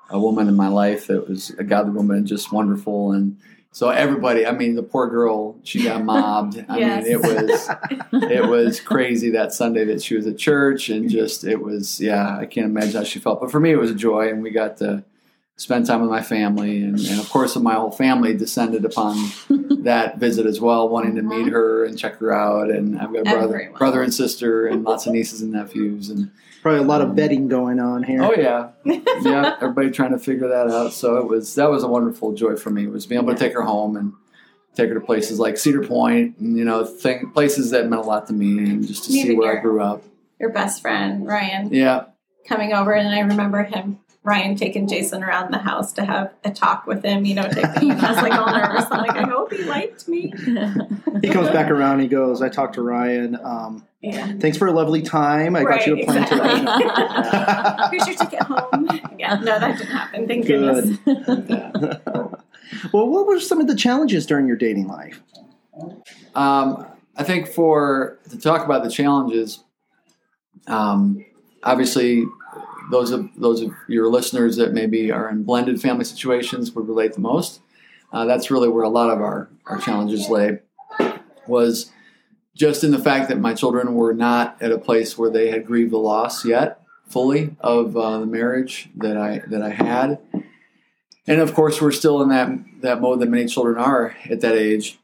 a 0.09 0.21
woman 0.21 0.47
in 0.47 0.55
my 0.55 0.69
life 0.69 1.09
that 1.09 1.29
was 1.29 1.51
a 1.59 1.65
godly 1.65 1.93
woman 1.95 2.19
and 2.19 2.27
just 2.29 2.53
wonderful 2.53 3.11
and. 3.11 3.39
So 3.75 3.89
everybody, 3.89 4.47
I 4.47 4.53
mean, 4.53 4.75
the 4.75 4.83
poor 4.83 5.07
girl, 5.09 5.57
she 5.65 5.83
got 5.85 6.05
mobbed. 6.13 6.63
I 6.69 6.79
Yes. 6.79 7.05
mean, 7.05 7.13
it 7.13 7.21
was 7.23 7.71
it 8.31 8.47
was 8.49 8.81
crazy 8.81 9.31
that 9.31 9.53
Sunday 9.53 9.85
that 9.87 10.03
she 10.03 10.15
was 10.15 10.27
at 10.27 10.37
church 10.39 10.89
and 10.91 11.09
just 11.09 11.45
it 11.45 11.61
was 11.63 12.01
yeah 12.01 12.37
I 12.39 12.45
can't 12.47 12.67
imagine 12.67 12.95
how 12.97 13.05
she 13.05 13.19
felt 13.19 13.41
but 13.41 13.51
for 13.51 13.61
me 13.61 13.71
it 13.73 13.79
was 13.79 13.91
a 13.91 13.95
joy 13.95 14.29
and 14.29 14.43
we 14.43 14.51
got 14.51 14.77
to 14.79 15.05
spend 15.57 15.87
time 15.87 16.01
with 16.01 16.11
my 16.11 16.23
family 16.23 16.83
and, 16.83 16.99
and 16.99 17.21
of 17.21 17.29
course 17.31 17.55
my 17.57 17.75
whole 17.75 17.91
family 17.93 18.35
descended 18.37 18.85
upon 18.85 19.17
that 19.85 20.19
visit 20.19 20.45
as 20.45 20.61
well 20.61 20.89
wanting 20.89 21.15
to 21.15 21.23
meet 21.23 21.43
uh-huh. 21.43 21.51
her 21.51 21.85
and 21.85 21.99
check 21.99 22.17
her 22.17 22.33
out 22.33 22.71
and 22.71 22.99
I've 23.01 23.13
got 23.13 23.21
a 23.21 23.25
brother 23.25 23.55
Everyone. 23.55 23.79
brother 23.79 24.03
and 24.03 24.13
sister 24.13 24.67
and 24.67 24.83
lots 24.85 25.07
of 25.07 25.13
nieces 25.13 25.41
and 25.41 25.53
nephews 25.53 26.11
and 26.11 26.31
probably 26.63 26.81
a 26.81 26.85
lot 26.85 27.03
of 27.03 27.11
vetting 27.11 27.49
going 27.49 27.79
on 27.81 28.03
here. 28.03 28.23
oh 28.23 28.33
yeah 28.35 28.71
yeah 29.23 29.57
everybody 29.61 29.91
trying 29.91 30.13
to 30.13 30.19
figure 30.19 30.49
that 30.49 30.69
out 30.69 30.93
so 30.93 31.17
it 31.19 31.27
was 31.27 31.55
that 31.57 31.69
was 31.71 31.83
a 31.83 31.89
wonderful 31.89 32.33
joy 32.33 32.57
for 32.57 32.71
me 32.71 32.85
It 32.85 32.91
was 32.91 33.05
being 33.05 33.21
able 33.21 33.33
to 33.35 33.39
take 33.39 33.53
her 33.53 33.63
home 33.63 33.97
and 33.97 34.13
take 34.75 34.89
her 34.89 34.95
to 34.95 35.01
places 35.01 35.39
like 35.39 35.59
Cedar 35.59 35.83
Point 35.87 36.39
and 36.39 36.57
you 36.57 36.65
know 36.65 36.85
thing, 36.85 37.31
places 37.33 37.71
that 37.73 37.89
meant 37.89 38.01
a 38.03 38.05
lot 38.07 38.27
to 38.29 38.33
me 38.33 38.59
and 38.59 38.87
just 38.87 39.05
to 39.05 39.11
see 39.13 39.23
Meeting 39.25 39.39
where 39.39 39.59
I 39.59 39.61
grew 39.61 39.83
up 39.83 40.03
your 40.41 40.51
best 40.51 40.81
friend, 40.83 41.27
Ryan, 41.27 41.73
yeah 41.73 42.05
coming 42.49 42.73
over. 42.73 42.93
And 42.93 43.09
I 43.09 43.21
remember 43.21 43.63
him 43.63 44.01
Ryan 44.25 44.57
taking 44.57 44.87
Jason 44.89 45.23
around 45.25 45.53
the 45.53 45.59
house 45.59 45.93
to 45.95 46.05
have 46.05 46.33
a 46.45 46.51
talk 46.51 46.87
with 46.87 47.05
him, 47.05 47.25
you 47.25 47.35
know, 47.35 47.43
type 47.43 47.75
thing. 47.77 47.91
I 47.93 48.13
was 48.13 48.23
like 48.23 48.33
all 48.33 48.53
nervous. 48.53 48.87
I'm 48.91 49.07
like, 49.07 49.17
I 49.17 49.23
hope 49.29 49.53
he 49.53 49.65
liked 49.65 50.07
me. 50.09 50.33
He 51.23 51.29
comes 51.29 51.49
back 51.51 51.71
around. 51.71 52.01
He 52.01 52.09
goes, 52.09 52.41
"I 52.43 52.49
talked 52.49 52.75
to 52.75 52.83
Ryan. 52.83 53.37
Um, 53.43 53.85
Yeah. 54.03 54.35
thanks 54.41 54.59
for 54.59 54.67
a 54.67 54.73
lovely 54.73 55.01
time. 55.01 55.55
I 55.55 55.63
got 55.63 55.87
you 55.87 55.95
a 55.95 56.05
plane 56.05 56.23
exactly. 56.25 56.39
ticket." 56.79 57.91
Here's 57.93 58.07
your 58.09 58.17
ticket 58.17 58.43
home. 58.43 59.19
Yeah, 59.19 59.35
no, 59.37 59.61
that 59.61 59.79
didn't 59.79 59.93
happen. 59.93 60.27
Thank 60.27 60.47
Good. 60.47 60.99
goodness. 61.05 61.99
well, 62.93 63.09
what 63.09 63.27
were 63.27 63.39
some 63.39 63.61
of 63.61 63.69
the 63.69 63.77
challenges 63.77 64.27
during 64.27 64.47
your 64.47 64.57
dating 64.57 64.89
life? 64.89 65.23
Um, 66.35 66.87
I 67.17 67.25
think 67.25 67.47
for 67.49 68.19
to 68.31 68.39
talk 68.39 68.65
about 68.65 68.83
the 68.83 68.91
challenges, 68.91 69.63
um, 70.67 71.25
obviously 71.63 72.25
those 72.91 73.11
of 73.11 73.29
those 73.37 73.61
of 73.61 73.73
your 73.89 74.09
listeners 74.09 74.57
that 74.57 74.73
maybe 74.73 75.11
are 75.11 75.29
in 75.29 75.45
blended 75.45 75.81
family 75.81 76.05
situations 76.05 76.73
would 76.73 76.89
relate 76.89 77.15
the 77.15 77.21
most. 77.21 77.61
Uh, 78.13 78.27
that's 78.27 78.51
really 78.51 78.69
where 78.69 78.85
a 78.85 78.89
lot 78.89 79.11
of 79.11 79.21
our, 79.21 79.49
our 79.67 79.79
challenges 79.79 80.29
lay. 80.29 80.59
Was 81.47 81.91
just 82.55 82.85
in 82.85 82.91
the 82.91 82.99
fact 82.99 83.29
that 83.29 83.39
my 83.39 83.55
children 83.55 83.95
were 83.95 84.13
not 84.15 84.57
at 84.61 84.71
a 84.73 84.79
place 84.79 85.17
where 85.17 85.31
they 85.31 85.51
had 85.51 85.67
grieved 85.67 85.93
the 85.93 85.99
loss 85.99 86.45
yet 86.45 86.81
fully 87.09 87.57
of 87.61 87.97
uh, 87.97 88.19
the 88.21 88.27
marriage 88.27 88.89
that 88.97 89.17
I 89.17 89.43
that 89.49 89.63
I 89.63 89.71
had, 89.71 90.19
and 91.27 91.41
of 91.41 91.55
course 91.55 91.81
we're 91.81 91.93
still 91.93 92.23
in 92.23 92.29
that 92.31 92.51
that 92.83 93.01
mode 93.01 93.21
that 93.21 93.29
many 93.31 93.47
children 93.47 93.77
are 93.79 94.17
at 94.31 94.41
that 94.41 94.55
age 94.55 94.99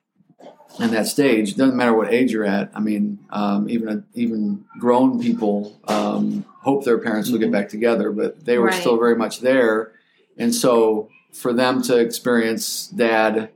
and 0.81 0.93
that 0.93 1.07
stage. 1.07 1.53
It 1.53 1.57
doesn't 1.57 1.77
matter 1.77 1.95
what 1.95 2.13
age 2.13 2.31
you're 2.33 2.45
at. 2.45 2.71
I 2.75 2.81
mean, 2.81 3.19
um, 3.31 3.69
even 3.69 4.05
even 4.15 4.65
grown 4.79 5.21
people 5.21 5.79
um, 5.89 6.45
hope 6.63 6.85
their 6.85 6.99
parents 6.99 7.31
will 7.31 7.39
get 7.39 7.51
back 7.53 7.69
together, 7.69 8.11
but 8.13 8.45
they 8.45 8.59
were 8.59 8.67
Right. 8.67 8.81
still 8.81 8.99
very 8.99 9.17
much 9.17 9.41
there, 9.41 9.93
and 10.37 10.55
so 10.55 11.09
for 11.33 11.53
them 11.53 11.83
to 11.83 11.97
experience 11.99 12.87
dad 12.89 13.51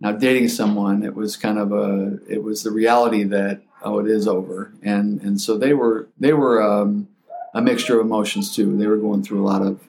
now 0.00 0.12
dating 0.12 0.48
someone, 0.48 1.02
it 1.02 1.14
was 1.14 1.36
kind 1.36 1.58
of 1.58 1.72
a 1.72 2.18
it 2.28 2.42
was 2.42 2.62
the 2.62 2.70
reality 2.70 3.24
that 3.24 3.62
oh 3.82 3.98
it 3.98 4.08
is 4.08 4.28
over, 4.28 4.72
and 4.82 5.20
and 5.22 5.40
so 5.40 5.58
they 5.58 5.74
were 5.74 6.08
they 6.18 6.32
were 6.32 6.62
um, 6.62 7.08
a 7.54 7.60
mixture 7.60 7.98
of 7.98 8.06
emotions 8.06 8.54
too. 8.54 8.76
They 8.76 8.86
were 8.86 8.96
going 8.96 9.22
through 9.22 9.42
a 9.42 9.46
lot 9.46 9.62
of 9.62 9.80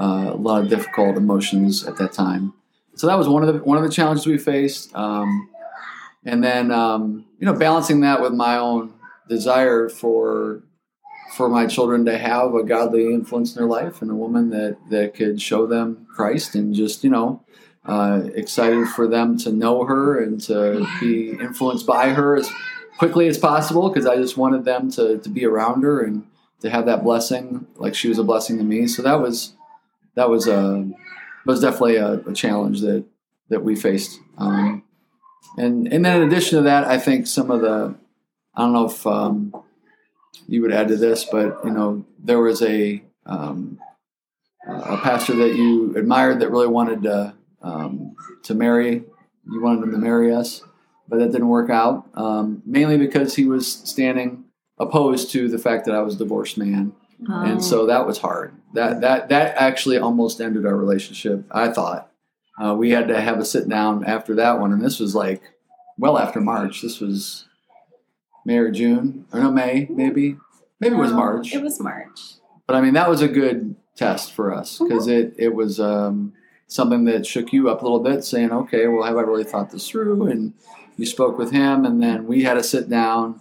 uh, 0.00 0.32
a 0.32 0.36
lot 0.36 0.62
of 0.62 0.70
difficult 0.70 1.16
emotions 1.16 1.84
at 1.84 1.96
that 1.98 2.12
time. 2.12 2.54
So 2.94 3.06
that 3.06 3.18
was 3.18 3.28
one 3.28 3.42
of 3.42 3.52
the 3.52 3.60
one 3.62 3.76
of 3.76 3.84
the 3.84 3.90
challenges 3.90 4.26
we 4.26 4.38
faced. 4.38 4.94
Um, 4.94 5.48
and 6.24 6.42
then 6.42 6.70
um, 6.70 7.26
you 7.38 7.46
know 7.46 7.54
balancing 7.54 8.00
that 8.00 8.20
with 8.20 8.32
my 8.32 8.56
own 8.56 8.94
desire 9.28 9.88
for 9.88 10.62
for 11.34 11.48
my 11.48 11.66
children 11.66 12.04
to 12.04 12.18
have 12.18 12.54
a 12.54 12.62
godly 12.62 13.06
influence 13.06 13.54
in 13.54 13.60
their 13.60 13.68
life 13.68 14.02
and 14.02 14.10
a 14.10 14.14
woman 14.14 14.50
that 14.50 14.76
that 14.90 15.14
could 15.14 15.40
show 15.40 15.66
them 15.66 16.06
Christ 16.14 16.54
and 16.54 16.74
just 16.74 17.04
you 17.04 17.10
know 17.10 17.44
uh, 17.84 18.22
excited 18.34 18.88
for 18.88 19.06
them 19.08 19.36
to 19.38 19.50
know 19.50 19.84
her 19.84 20.20
and 20.20 20.40
to 20.42 20.86
be 21.00 21.30
influenced 21.30 21.86
by 21.86 22.10
her 22.10 22.36
as 22.36 22.50
quickly 22.98 23.26
as 23.26 23.38
possible 23.38 23.88
because 23.88 24.06
I 24.06 24.16
just 24.16 24.36
wanted 24.36 24.64
them 24.64 24.90
to 24.92 25.18
to 25.18 25.28
be 25.28 25.44
around 25.44 25.82
her 25.82 26.02
and 26.02 26.26
to 26.60 26.70
have 26.70 26.86
that 26.86 27.02
blessing 27.02 27.66
like 27.76 27.94
she 27.94 28.08
was 28.08 28.18
a 28.18 28.24
blessing 28.24 28.58
to 28.58 28.64
me. 28.64 28.86
So 28.86 29.02
that 29.02 29.20
was 29.20 29.54
that 30.14 30.30
was 30.30 30.46
a 30.46 30.88
was 31.44 31.60
definitely 31.60 31.96
a, 31.96 32.14
a 32.20 32.32
challenge 32.32 32.80
that 32.82 33.04
that 33.48 33.64
we 33.64 33.74
faced. 33.74 34.20
Um, 34.38 34.84
and 35.56 35.92
and 35.92 36.04
then 36.04 36.22
in 36.22 36.28
addition 36.28 36.58
to 36.58 36.62
that, 36.64 36.84
I 36.84 36.98
think 36.98 37.26
some 37.26 37.50
of 37.50 37.60
the 37.60 37.94
I 38.54 38.60
don't 38.60 38.72
know 38.72 38.86
if 38.86 39.06
um, 39.06 39.54
you 40.46 40.62
would 40.62 40.72
add 40.72 40.88
to 40.88 40.96
this, 40.96 41.24
but 41.24 41.58
you 41.64 41.70
know 41.70 42.04
there 42.22 42.38
was 42.38 42.62
a 42.62 43.02
um, 43.26 43.80
a 44.66 44.96
pastor 44.98 45.34
that 45.34 45.56
you 45.56 45.96
admired 45.96 46.40
that 46.40 46.50
really 46.50 46.68
wanted 46.68 47.02
to 47.02 47.34
um, 47.62 48.14
to 48.44 48.54
marry. 48.54 49.04
You 49.50 49.62
wanted 49.62 49.84
him 49.84 49.92
to 49.92 49.98
marry 49.98 50.32
us, 50.34 50.62
but 51.08 51.18
that 51.18 51.32
didn't 51.32 51.48
work 51.48 51.70
out. 51.70 52.06
Um, 52.14 52.62
mainly 52.64 52.96
because 52.96 53.34
he 53.34 53.44
was 53.46 53.70
standing 53.70 54.44
opposed 54.78 55.30
to 55.32 55.48
the 55.48 55.58
fact 55.58 55.84
that 55.86 55.94
I 55.94 56.00
was 56.02 56.14
a 56.14 56.18
divorced 56.18 56.58
man, 56.58 56.92
Um, 57.28 57.44
and 57.44 57.64
so 57.64 57.86
that 57.86 58.06
was 58.06 58.18
hard. 58.18 58.54
That 58.74 59.00
that 59.00 59.28
that 59.28 59.56
actually 59.56 59.98
almost 59.98 60.40
ended 60.40 60.66
our 60.66 60.76
relationship. 60.76 61.44
I 61.50 61.68
thought 61.70 62.10
uh, 62.62 62.74
we 62.74 62.90
had 62.90 63.08
to 63.08 63.20
have 63.20 63.38
a 63.38 63.44
sit 63.44 63.68
down 63.68 64.04
after 64.04 64.34
that 64.36 64.60
one, 64.60 64.72
and 64.72 64.82
this 64.82 64.98
was 64.98 65.14
like 65.14 65.42
well 65.98 66.18
after 66.18 66.40
March. 66.40 66.82
This 66.82 67.00
was 67.00 67.46
May 68.44 68.58
or 68.58 68.70
June 68.70 69.26
or 69.32 69.40
no 69.40 69.50
May 69.50 69.86
maybe 69.90 70.36
maybe 70.80 70.94
it 70.94 70.98
was 70.98 71.12
March. 71.12 71.54
It 71.54 71.62
was 71.62 71.78
March. 71.80 72.18
But 72.66 72.76
I 72.76 72.80
mean 72.80 72.94
that 72.94 73.08
was 73.08 73.22
a 73.22 73.28
good 73.28 73.76
test 73.96 74.32
for 74.32 74.52
us 74.54 74.78
because 74.78 75.06
it 75.06 75.34
it 75.36 75.54
was 75.54 75.78
um, 75.78 76.32
something 76.72 77.04
that 77.04 77.26
shook 77.26 77.52
you 77.52 77.68
up 77.70 77.80
a 77.82 77.84
little 77.84 78.00
bit, 78.00 78.24
saying, 78.24 78.52
okay, 78.52 78.86
well 78.86 79.04
have 79.04 79.16
I 79.16 79.20
really 79.22 79.44
thought 79.44 79.70
this 79.70 79.88
through? 79.88 80.26
And 80.26 80.54
you 80.96 81.06
spoke 81.06 81.38
with 81.38 81.52
him, 81.52 81.84
and 81.84 82.02
then 82.02 82.26
we 82.26 82.42
had 82.42 82.54
to 82.54 82.62
sit 82.62 82.88
down 82.88 83.40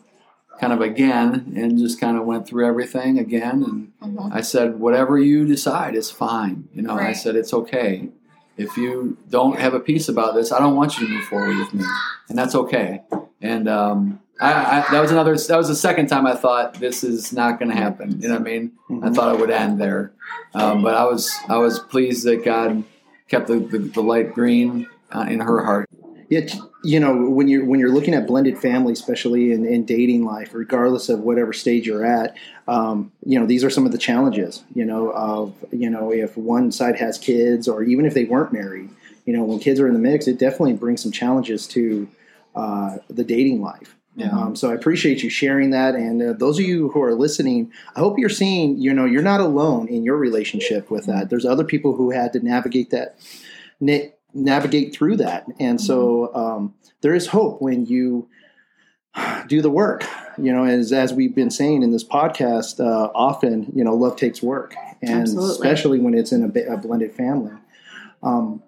kind 0.60 0.74
of 0.74 0.82
again 0.82 1.54
and 1.56 1.78
just 1.80 2.00
kind 2.00 2.17
of 2.17 2.26
went 2.26 2.46
through 2.48 2.67
everything 2.67 3.17
again 3.17 3.63
and 3.63 3.91
Mhm. 4.15 4.32
I 4.32 4.41
said, 4.41 4.80
whatever 4.80 5.17
you 5.17 5.46
decide 5.48 5.96
is 5.96 6.12
fine. 6.12 6.65
You 6.76 6.84
know, 6.84 6.94
I 6.94 7.13
said, 7.13 7.36
it's 7.36 7.52
okay. 7.54 8.10
If 8.58 8.78
you 8.78 9.17
don't 9.30 9.58
have 9.60 9.74
a 9.74 9.80
peace 9.80 10.08
about 10.08 10.36
this, 10.36 10.52
I 10.52 10.60
don't 10.60 10.76
want 10.76 11.00
you 11.00 11.08
to 11.08 11.13
move 11.13 11.24
forward 11.24 11.58
with 11.58 11.74
me. 11.74 11.84
And 12.30 12.38
that's 12.38 12.54
okay. 12.54 13.02
And 13.41 13.67
um, 13.67 14.20
I, 14.39 14.52
I, 14.54 14.86
that 14.91 15.02
was 15.02 15.10
another, 15.10 15.36
that 15.36 15.58
was 15.58 15.67
the 15.67 15.76
second 15.76 16.08
time 16.08 16.28
I 16.28 16.36
thought 16.36 16.76
this 16.76 17.04
is 17.04 17.34
not 17.34 17.58
going 17.58 17.72
to 17.72 17.78
happen. 17.78 18.22
You 18.22 18.28
know 18.28 18.36
what 18.36 18.41
I 18.41 18.44
mean? 18.44 18.72
I 19.02 19.10
thought 19.10 19.34
it 19.34 19.41
would 19.41 19.50
end 19.50 19.82
there. 19.82 20.12
Um, 20.54 20.84
but 20.84 20.94
I 20.94 21.06
was, 21.06 21.32
I 21.50 21.58
was 21.58 21.80
pleased 21.80 22.24
that 22.26 22.46
God 22.46 22.84
kept 23.32 23.48
the, 23.48 23.60
the, 23.60 23.78
the 23.80 24.02
light 24.02 24.34
green 24.34 24.88
uh, 25.12 25.26
in 25.30 25.39
her 25.39 25.63
heart. 25.63 25.89
Yet, 26.30 26.56
you 26.84 27.00
know, 27.00 27.30
when 27.30 27.48
you're 27.48 27.65
when 27.65 27.80
you're 27.80 27.91
looking 27.91 28.13
at 28.13 28.26
blended 28.26 28.58
family, 28.58 28.94
especially 28.94 29.52
in, 29.52 29.65
in 29.65 29.84
dating 29.84 30.24
life, 30.24 30.54
regardless 30.54 31.10
of 31.10 31.20
whatever 31.20 31.52
stage 31.52 31.86
you're 31.86 32.06
at, 32.06 32.38
um, 32.70 33.12
you 33.26 33.38
know, 33.38 33.46
these 33.46 33.65
are 33.65 33.70
some 33.70 33.86
of 33.86 33.91
the 33.91 33.98
challenges. 33.98 34.63
You 34.74 34.86
know, 34.86 35.12
of 35.12 35.54
you 35.72 35.89
know, 35.89 36.12
if 36.12 36.38
one 36.38 36.72
side 36.72 36.98
has 37.00 37.17
kids, 37.17 37.67
or 37.67 37.84
even 37.84 38.06
if 38.06 38.13
they 38.13 38.24
weren't 38.24 38.54
married, 38.54 38.89
you 39.26 39.34
know, 39.34 39.44
when 39.44 39.60
kids 39.60 39.80
are 39.82 39.88
in 39.88 39.94
the 39.94 40.00
mix, 40.00 40.28
it 40.28 40.39
definitely 40.39 40.74
brings 40.74 41.02
some 41.02 41.12
challenges 41.12 41.67
to 41.67 42.08
uh, 42.56 42.98
the 43.10 43.26
dating 43.26 43.62
life. 43.62 43.98
Yeah. 44.15 44.30
Um, 44.32 44.56
so 44.58 44.69
I 44.69 44.74
appreciate 44.74 45.24
you 45.24 45.30
sharing 45.30 45.69
that, 45.69 45.95
and 45.95 46.21
uh, 46.21 46.34
those 46.34 46.60
of 46.60 46.65
you 46.65 46.89
who 46.89 47.02
are 47.02 47.15
listening, 47.15 47.71
I 47.95 48.00
hope 48.00 48.19
you're 48.19 48.28
seeing, 48.30 48.78
you 48.78 48.93
know, 48.93 49.06
you're 49.06 49.21
not 49.21 49.39
alone 49.39 49.88
in 49.88 50.04
your 50.04 50.17
relationship 50.17 50.91
with 50.91 51.06
that. 51.06 51.30
There's 51.30 51.45
other 51.45 51.63
people 51.63 51.95
who 51.95 52.12
had 52.12 52.34
to 52.34 52.39
navigate 52.39 52.89
that, 52.89 53.17
na- 53.80 54.10
navigate 54.34 54.93
through 54.93 55.15
that, 55.17 55.45
and 55.60 55.80
so 55.80 56.34
um, 56.36 56.74
there 57.00 57.15
is 57.15 57.28
hope 57.28 57.62
when 57.62 57.86
you 57.86 58.28
do 59.47 59.62
the 59.62 59.69
work. 59.69 60.06
You 60.38 60.52
know, 60.54 60.65
as 60.65 60.91
as 60.91 61.13
we've 61.13 61.36
been 61.36 61.52
saying 61.52 61.82
in 61.82 61.91
this 61.91 62.04
podcast, 62.04 62.80
uh, 62.80 63.12
often, 63.15 63.71
you 63.74 63.84
know, 63.84 63.93
love 63.93 64.17
takes 64.17 64.41
work, 64.41 64.76
and 65.02 65.21
Absolutely. 65.21 65.52
especially 65.52 66.00
when 66.00 66.13
it's 66.13 66.34
in 66.34 66.43
a, 66.43 66.74
a 66.74 66.78
blended 66.78 67.13
family. 67.13 67.54
Um, 68.24 68.62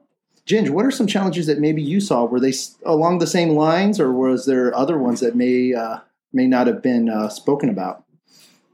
Ginge, 0.45 0.69
what 0.69 0.85
are 0.85 0.91
some 0.91 1.07
challenges 1.07 1.47
that 1.47 1.59
maybe 1.59 1.81
you 1.81 2.01
saw? 2.01 2.25
Were 2.25 2.39
they 2.39 2.53
along 2.85 3.19
the 3.19 3.27
same 3.27 3.49
lines, 3.49 3.99
or 3.99 4.11
was 4.11 4.45
there 4.45 4.75
other 4.75 4.97
ones 4.97 5.21
that 5.21 5.35
may 5.35 5.73
uh, 5.73 5.99
may 6.33 6.47
not 6.47 6.67
have 6.67 6.81
been 6.81 7.09
uh, 7.09 7.29
spoken 7.29 7.69
about? 7.69 8.03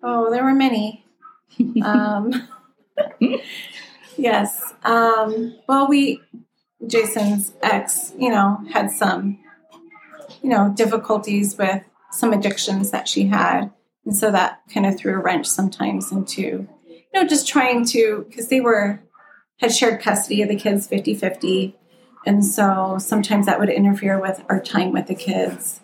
Oh, 0.02 0.32
there 0.32 0.44
were 0.44 0.54
many. 0.54 1.06
um, 1.84 2.48
yes. 4.18 4.74
Um, 4.84 5.58
well, 5.68 5.88
we, 5.88 6.22
Jason's 6.88 7.54
ex, 7.62 8.14
you 8.18 8.30
know, 8.30 8.60
had 8.72 8.92
some, 8.92 9.40
you 10.42 10.50
know, 10.50 10.74
difficulties 10.76 11.58
with 11.58 11.84
some 12.12 12.34
addictions 12.34 12.92
that 12.92 13.08
she 13.08 13.26
had. 13.28 13.72
And 14.06 14.16
so 14.16 14.32
that 14.32 14.62
kind 14.74 14.86
of 14.86 14.98
threw 14.98 15.14
a 15.14 15.20
wrench 15.20 15.46
sometimes 15.46 16.12
into, 16.12 16.68
you 16.88 17.06
know, 17.14 17.28
just 17.28 17.48
trying 17.48 17.86
to, 17.88 18.26
because 18.28 18.48
they 18.48 18.62
were, 18.62 19.02
had 19.60 19.74
shared 19.74 20.02
custody 20.02 20.42
of 20.42 20.50
the 20.50 20.56
kids 20.56 20.88
50 20.88 21.16
50. 21.16 21.76
And 22.26 22.46
so 22.46 22.98
sometimes 23.00 23.46
that 23.46 23.60
would 23.60 23.70
interfere 23.70 24.20
with 24.20 24.44
our 24.50 24.60
time 24.60 24.92
with 24.92 25.08
the 25.08 25.16
kids. 25.16 25.82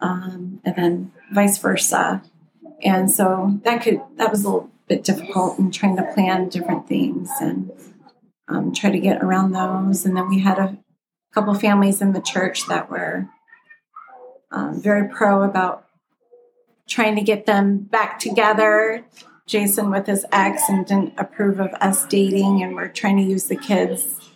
Um, 0.00 0.60
and 0.64 0.76
then 0.76 1.12
vice 1.32 1.58
versa 1.58 2.22
and 2.82 3.10
so 3.10 3.58
that 3.64 3.82
could 3.82 4.00
that 4.16 4.30
was 4.30 4.44
a 4.44 4.48
little 4.48 4.70
bit 4.88 5.04
difficult 5.04 5.58
in 5.58 5.70
trying 5.70 5.96
to 5.96 6.12
plan 6.14 6.48
different 6.48 6.86
things 6.86 7.30
and 7.40 7.70
um, 8.48 8.72
try 8.72 8.90
to 8.90 9.00
get 9.00 9.22
around 9.22 9.52
those 9.52 10.04
and 10.04 10.16
then 10.16 10.28
we 10.28 10.40
had 10.40 10.58
a 10.58 10.76
couple 11.32 11.54
families 11.54 12.00
in 12.00 12.12
the 12.12 12.20
church 12.20 12.66
that 12.66 12.90
were 12.90 13.28
um, 14.50 14.80
very 14.80 15.08
pro 15.08 15.42
about 15.42 15.84
trying 16.88 17.16
to 17.16 17.22
get 17.22 17.46
them 17.46 17.78
back 17.78 18.18
together 18.18 19.04
jason 19.46 19.90
with 19.90 20.06
his 20.06 20.24
ex 20.32 20.68
and 20.68 20.86
didn't 20.86 21.14
approve 21.18 21.60
of 21.60 21.72
us 21.74 22.04
dating 22.06 22.62
and 22.62 22.74
we're 22.74 22.88
trying 22.88 23.16
to 23.16 23.22
use 23.22 23.44
the 23.44 23.56
kids 23.56 24.30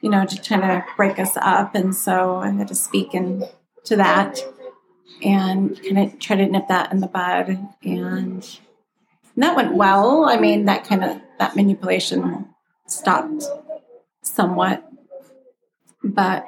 you 0.00 0.10
know 0.10 0.24
to 0.24 0.40
kind 0.40 0.64
of 0.70 0.82
break 0.96 1.18
us 1.18 1.36
up 1.36 1.74
and 1.74 1.94
so 1.94 2.36
i 2.36 2.50
had 2.50 2.68
to 2.68 2.74
speak 2.74 3.14
into 3.14 3.50
that 3.90 4.38
and 5.22 5.80
kind 5.82 5.98
of 5.98 6.18
try 6.18 6.36
to 6.36 6.46
nip 6.46 6.68
that 6.68 6.92
in 6.92 7.00
the 7.00 7.06
bud. 7.06 7.48
And 7.82 8.44
And 9.34 9.42
that 9.42 9.56
went 9.56 9.74
well. 9.74 10.24
I 10.24 10.36
mean, 10.36 10.66
that 10.66 10.84
kind 10.84 11.04
of 11.04 11.20
that 11.38 11.56
manipulation 11.56 12.48
stopped 12.86 13.44
somewhat. 14.22 14.88
But 16.02 16.44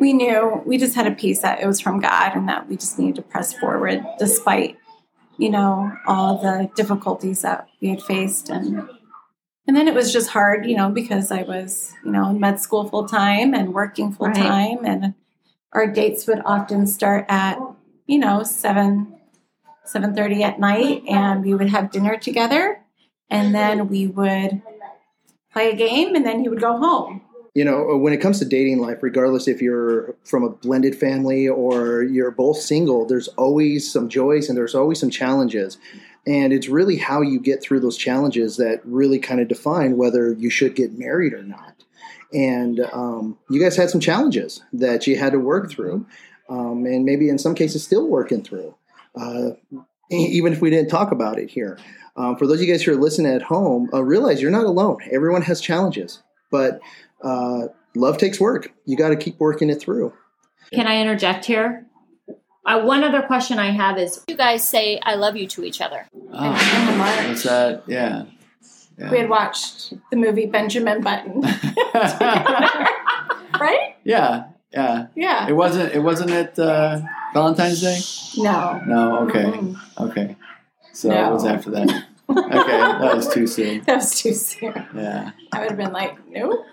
we 0.00 0.14
knew 0.14 0.62
we 0.64 0.78
just 0.78 0.94
had 0.94 1.06
a 1.06 1.10
peace 1.10 1.42
that 1.42 1.60
it 1.60 1.66
was 1.66 1.78
from 1.78 2.00
God 2.00 2.34
and 2.34 2.48
that 2.48 2.68
we 2.68 2.76
just 2.76 2.98
needed 2.98 3.16
to 3.16 3.22
press 3.22 3.52
forward 3.52 4.02
despite, 4.18 4.78
you 5.38 5.50
know, 5.50 5.92
all 6.06 6.38
the 6.38 6.70
difficulties 6.76 7.42
that 7.42 7.68
we 7.80 7.88
had 7.88 8.02
faced 8.02 8.48
and 8.48 8.88
and 9.66 9.74
then 9.74 9.88
it 9.88 9.94
was 9.94 10.12
just 10.12 10.28
hard, 10.28 10.66
you 10.66 10.76
know, 10.76 10.90
because 10.90 11.30
I 11.32 11.42
was, 11.42 11.94
you 12.04 12.12
know, 12.12 12.28
in 12.28 12.38
med 12.38 12.60
school 12.60 12.86
full 12.86 13.06
time 13.08 13.54
and 13.54 13.72
working 13.72 14.12
full 14.12 14.26
Right. 14.26 14.36
time 14.36 14.84
and 14.84 15.14
our 15.72 15.86
dates 15.86 16.26
would 16.26 16.42
often 16.44 16.86
start 16.86 17.24
at, 17.28 17.58
you 18.06 18.18
know, 18.18 18.42
seven 18.42 19.16
seven 19.84 20.14
thirty 20.14 20.42
at 20.42 20.60
night 20.60 21.02
and 21.08 21.42
we 21.44 21.54
would 21.54 21.68
have 21.70 21.90
dinner 21.90 22.16
together 22.16 22.80
and 23.30 23.54
then 23.54 23.88
we 23.88 24.06
would 24.06 24.62
play 25.52 25.70
a 25.70 25.76
game 25.76 26.14
and 26.14 26.24
then 26.26 26.40
he 26.40 26.48
would 26.48 26.60
go 26.60 26.76
home. 26.76 27.22
You 27.54 27.64
know, 27.64 27.96
when 27.96 28.12
it 28.12 28.20
comes 28.20 28.40
to 28.40 28.44
dating 28.44 28.78
life, 28.80 28.98
regardless 29.00 29.46
if 29.46 29.62
you're 29.62 30.16
from 30.24 30.42
a 30.42 30.50
blended 30.50 30.96
family 30.96 31.48
or 31.48 32.02
you're 32.02 32.32
both 32.32 32.56
single, 32.56 33.06
there's 33.06 33.28
always 33.28 33.90
some 33.90 34.08
joys 34.08 34.48
and 34.48 34.58
there's 34.58 34.74
always 34.74 34.98
some 34.98 35.10
challenges. 35.10 35.78
And 36.26 36.52
it's 36.52 36.68
really 36.68 36.96
how 36.96 37.20
you 37.20 37.38
get 37.38 37.62
through 37.62 37.80
those 37.80 37.96
challenges 37.96 38.56
that 38.56 38.80
really 38.84 39.18
kind 39.18 39.40
of 39.40 39.46
define 39.46 39.96
whether 39.96 40.32
you 40.32 40.50
should 40.50 40.74
get 40.74 40.98
married 40.98 41.32
or 41.32 41.44
not. 41.44 41.84
And 42.32 42.80
um, 42.92 43.38
you 43.48 43.60
guys 43.60 43.76
had 43.76 43.90
some 43.90 44.00
challenges 44.00 44.62
that 44.72 45.06
you 45.06 45.16
had 45.16 45.32
to 45.32 45.38
work 45.38 45.70
through, 45.70 46.06
um, 46.48 46.84
and 46.86 47.04
maybe 47.04 47.28
in 47.28 47.38
some 47.38 47.54
cases 47.54 47.84
still 47.84 48.08
working 48.08 48.42
through, 48.42 48.74
uh, 49.14 49.50
even 50.10 50.52
if 50.52 50.60
we 50.60 50.70
didn't 50.70 50.90
talk 50.90 51.12
about 51.12 51.38
it 51.38 51.50
here. 51.50 51.78
Um, 52.16 52.36
for 52.36 52.46
those 52.46 52.56
of 52.60 52.66
you 52.66 52.72
guys 52.72 52.82
who 52.82 52.92
are 52.92 53.00
listening 53.00 53.32
at 53.32 53.42
home, 53.42 53.88
uh, 53.92 54.02
realize 54.02 54.42
you're 54.42 54.50
not 54.50 54.64
alone. 54.64 54.98
Everyone 55.12 55.42
has 55.42 55.60
challenges, 55.60 56.22
but 56.50 56.80
uh, 57.24 57.68
love 57.96 58.18
takes 58.18 58.38
work. 58.38 58.72
You 58.84 58.96
got 58.96 59.08
to 59.08 59.16
keep 59.16 59.40
working 59.40 59.70
it 59.70 59.80
through. 59.80 60.12
Can 60.72 60.86
I 60.86 61.00
interject 61.00 61.44
here? 61.44 61.86
Uh, 62.66 62.80
one 62.82 63.04
other 63.04 63.22
question 63.22 63.58
I 63.58 63.70
have 63.70 63.98
is 63.98 64.24
You 64.28 64.36
guys 64.36 64.66
say 64.66 64.98
"I 65.02 65.16
love 65.16 65.36
you" 65.36 65.46
to 65.48 65.64
each 65.64 65.80
other. 65.80 66.06
Oh, 66.14 66.18
in 66.20 66.86
the 66.86 66.96
March. 66.96 67.28
what's 67.28 67.42
that? 67.42 67.82
Yeah. 67.86 68.24
yeah. 68.98 69.10
We 69.10 69.18
had 69.18 69.28
watched 69.28 69.92
the 70.10 70.16
movie 70.16 70.46
Benjamin 70.46 71.02
Button, 71.02 71.42
right? 73.60 73.96
yeah, 74.04 74.44
yeah. 74.72 75.06
Yeah. 75.14 75.48
It 75.48 75.52
wasn't. 75.52 75.94
It 75.94 76.00
wasn't 76.00 76.30
at 76.30 76.58
uh, 76.58 77.00
Valentine's 77.34 77.80
Day. 77.80 78.00
No. 78.42 78.80
No. 78.86 79.18
Okay. 79.28 79.44
Mm-mm. 79.44 79.76
Okay. 80.00 80.36
So 80.92 81.10
No. 81.10 81.28
it 81.28 81.32
was 81.32 81.44
after 81.44 81.70
that. 81.70 82.04
Okay, 82.36 82.78
that 82.78 83.14
was 83.16 83.28
too 83.32 83.46
soon. 83.46 83.82
That 83.84 83.96
was 83.96 84.20
too 84.20 84.32
soon. 84.34 84.74
Yeah. 84.94 85.30
I 85.52 85.60
would 85.60 85.70
have 85.70 85.78
been 85.78 85.92
like, 85.92 86.16
nope. 86.28 86.64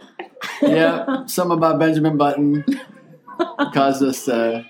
Yeah. 0.62 1.26
Something 1.26 1.58
about 1.58 1.80
Benjamin 1.80 2.18
Button 2.18 2.64
caused 3.74 4.02
us 4.04 4.26
to 4.26 4.66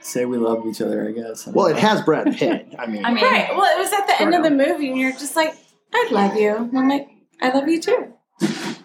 say 0.00 0.24
we 0.24 0.38
loved 0.38 0.66
each 0.66 0.80
other. 0.80 1.06
I 1.08 1.12
guess. 1.12 1.46
Well, 1.46 1.66
it 1.66 1.76
has 1.76 2.02
Brad 2.02 2.34
Pitt. 2.36 2.74
I 2.78 2.86
mean, 2.86 3.04
I 3.04 3.12
mean, 3.12 3.24
Right. 3.24 3.48
Well, 3.56 3.76
it 3.76 3.78
was 3.80 3.92
at 3.92 4.06
the 4.06 4.20
end 4.22 4.34
of 4.34 4.44
of. 4.44 4.44
the 4.44 4.50
movie, 4.56 4.90
and 4.90 4.98
you're 4.98 5.12
just 5.12 5.36
like, 5.36 5.54
I 5.92 6.08
love 6.10 6.36
you. 6.36 6.54
And 6.56 6.78
I'm 6.78 6.88
like, 6.88 7.08
I 7.42 7.50
love 7.50 7.68
you 7.68 7.80
too. 7.80 8.12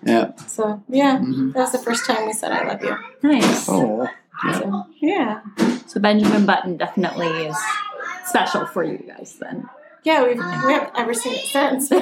Yeah. 0.04 0.36
So, 0.48 0.84
yeah, 0.90 1.18
hmm 1.18 1.52
that 1.52 1.60
was 1.62 1.72
the 1.72 1.78
first 1.80 2.06
time 2.06 2.28
we 2.28 2.34
said, 2.34 2.52
I 2.52 2.68
love 2.68 2.84
you. 2.84 2.96
nice. 3.24 3.68
oh, 3.70 4.08
So, 4.54 4.84
yeah. 5.02 5.42
So 5.88 6.00
Benjamin 6.00 6.46
Button 6.46 6.78
definitely 6.78 7.28
is 7.48 7.58
special 8.26 8.66
for 8.68 8.84
you 8.84 8.98
guys 8.98 9.38
then. 9.40 9.68
Yeah, 10.06 10.24
we've, 10.24 10.38
we 10.38 10.72
haven't 10.74 10.92
ever 10.96 11.14
seen 11.16 11.34
it 11.34 11.46
since. 11.48 11.90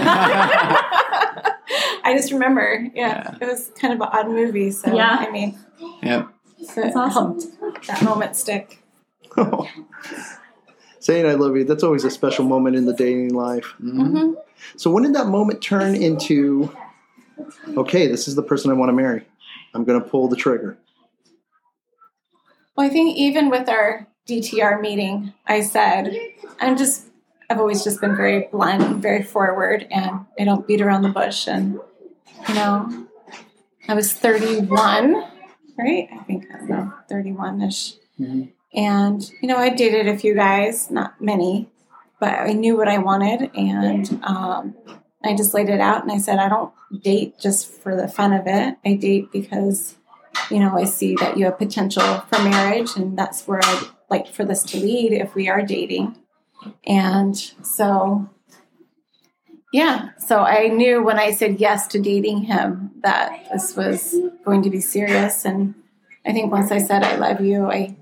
I 2.05 2.13
just 2.15 2.31
remember, 2.33 2.87
yeah, 2.93 3.31
Yeah. 3.31 3.37
it 3.41 3.47
was 3.47 3.71
kind 3.79 3.93
of 3.93 4.01
an 4.01 4.09
odd 4.11 4.27
movie. 4.27 4.71
So, 4.71 4.93
Yeah. 4.95 5.17
I 5.19 5.31
mean, 5.31 5.57
Yep. 6.03 6.27
so 6.65 6.81
it 6.81 6.83
That's 6.83 6.95
awesome. 6.97 7.39
helped 7.61 7.87
that 7.87 8.01
moment 8.03 8.35
stick. 8.35 8.83
saying 10.99 11.25
I 11.25 11.33
love 11.33 11.55
you, 11.57 11.63
that's 11.63 11.83
always 11.83 12.03
a 12.03 12.09
special 12.09 12.45
moment 12.45 12.75
in 12.75 12.85
the 12.85 12.93
dating 12.93 13.33
life. 13.33 13.65
hmm 13.79 14.01
Mm-hmm. 14.01 14.33
So 14.77 14.91
when 14.91 15.03
did 15.03 15.13
that 15.15 15.27
moment 15.27 15.61
turn 15.61 15.95
into, 15.95 16.71
okay, 17.77 18.07
this 18.07 18.27
is 18.27 18.35
the 18.35 18.43
person 18.43 18.69
I 18.71 18.73
want 18.75 18.89
to 18.89 18.93
marry? 18.93 19.25
I'm 19.73 19.83
going 19.85 20.01
to 20.01 20.07
pull 20.07 20.27
the 20.29 20.35
trigger. 20.37 20.77
Well, 22.75 22.85
I 22.87 22.89
think 22.89 23.17
even 23.17 23.49
with 23.49 23.67
our 23.69 24.07
DTR 24.27 24.79
meeting, 24.81 25.33
I 25.47 25.61
said, 25.61 26.15
I'm 26.61 26.77
just, 26.77 27.07
I've 27.49 27.59
always 27.59 27.83
just 27.83 28.01
been 28.01 28.15
very 28.15 28.47
blunt 28.51 28.81
and 28.83 29.01
very 29.01 29.23
forward, 29.23 29.87
and 29.91 30.25
I 30.39 30.43
don't 30.43 30.67
beat 30.67 30.81
around 30.81 31.03
the 31.03 31.09
bush. 31.09 31.47
And, 31.47 31.79
you 32.47 32.53
know, 32.55 33.07
I 33.87 33.93
was 33.93 34.13
31, 34.13 35.13
right? 35.77 36.09
I 36.11 36.23
think, 36.23 36.45
I 36.53 36.57
don't 36.57 36.69
know, 36.69 36.93
31 37.09 37.61
ish. 37.61 37.93
Mhm. 38.19 38.51
And, 38.73 39.31
you 39.41 39.47
know, 39.47 39.57
I 39.57 39.69
dated 39.69 40.07
a 40.07 40.17
few 40.17 40.33
guys, 40.33 40.89
not 40.89 41.21
many, 41.21 41.69
but 42.19 42.33
I 42.33 42.53
knew 42.53 42.75
what 42.75 42.87
I 42.87 42.97
wanted. 42.97 43.51
And 43.55 44.19
um, 44.23 44.75
I 45.23 45.35
just 45.35 45.53
laid 45.53 45.69
it 45.69 45.79
out 45.79 46.01
and 46.01 46.11
I 46.11 46.17
said, 46.17 46.39
I 46.39 46.49
don't 46.49 46.73
date 47.03 47.39
just 47.39 47.67
for 47.67 47.95
the 47.95 48.07
fun 48.07 48.33
of 48.33 48.47
it. 48.47 48.77
I 48.83 48.95
date 48.95 49.31
because 49.31 49.95
you 50.49 50.59
know, 50.59 50.75
I 50.75 50.85
see 50.85 51.15
that 51.19 51.37
you 51.37 51.45
have 51.45 51.57
potential 51.57 52.03
for 52.31 52.41
marriage, 52.43 52.95
and 52.95 53.17
that's 53.17 53.47
where 53.47 53.59
I'd 53.63 53.87
like 54.09 54.27
for 54.27 54.45
this 54.45 54.63
to 54.63 54.77
lead 54.77 55.13
if 55.13 55.35
we 55.35 55.49
are 55.49 55.61
dating. 55.61 56.17
And 56.85 57.35
so, 57.37 58.29
yeah, 59.71 60.09
so 60.17 60.39
I 60.39 60.67
knew 60.67 61.03
when 61.03 61.19
I 61.19 61.31
said 61.31 61.59
yes 61.59 61.87
to 61.87 61.99
dating 61.99 62.43
him 62.43 62.91
that 63.01 63.47
this 63.51 63.75
was 63.75 64.15
going 64.45 64.61
to 64.63 64.69
be 64.69 64.81
serious. 64.81 65.45
And 65.45 65.75
I 66.25 66.31
think 66.31 66.51
once 66.51 66.71
I 66.71 66.79
said 66.79 67.03
I 67.03 67.15
love 67.15 67.41
you, 67.41 67.65
I 67.65 67.95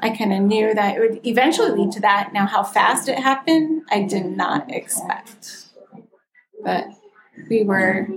I 0.00 0.10
kind 0.16 0.32
of 0.32 0.40
knew 0.40 0.72
that 0.74 0.96
it 0.96 1.00
would 1.00 1.26
eventually 1.26 1.70
lead 1.70 1.92
to 1.92 2.00
that. 2.00 2.32
Now, 2.32 2.46
how 2.46 2.62
fast 2.62 3.08
it 3.08 3.18
happened, 3.18 3.82
I 3.90 4.02
did 4.02 4.24
not 4.24 4.72
expect. 4.72 5.66
But 6.64 6.86
we 7.48 7.62
were 7.62 8.08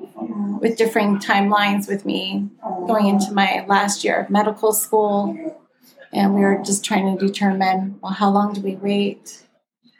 with 0.62 0.78
different 0.78 1.22
timelines 1.24 1.88
with 1.88 2.06
me 2.06 2.50
going 2.88 3.08
into 3.08 3.34
my 3.34 3.66
last 3.68 4.04
year 4.04 4.22
of 4.22 4.30
medical 4.30 4.72
school. 4.72 5.60
And 6.14 6.36
we 6.36 6.42
were 6.42 6.62
just 6.64 6.86
trying 6.86 7.18
to 7.18 7.26
determine 7.26 8.00
well, 8.02 8.14
how 8.14 8.30
long 8.30 8.54
do 8.54 8.62
we 8.62 8.76
wait 8.76 9.44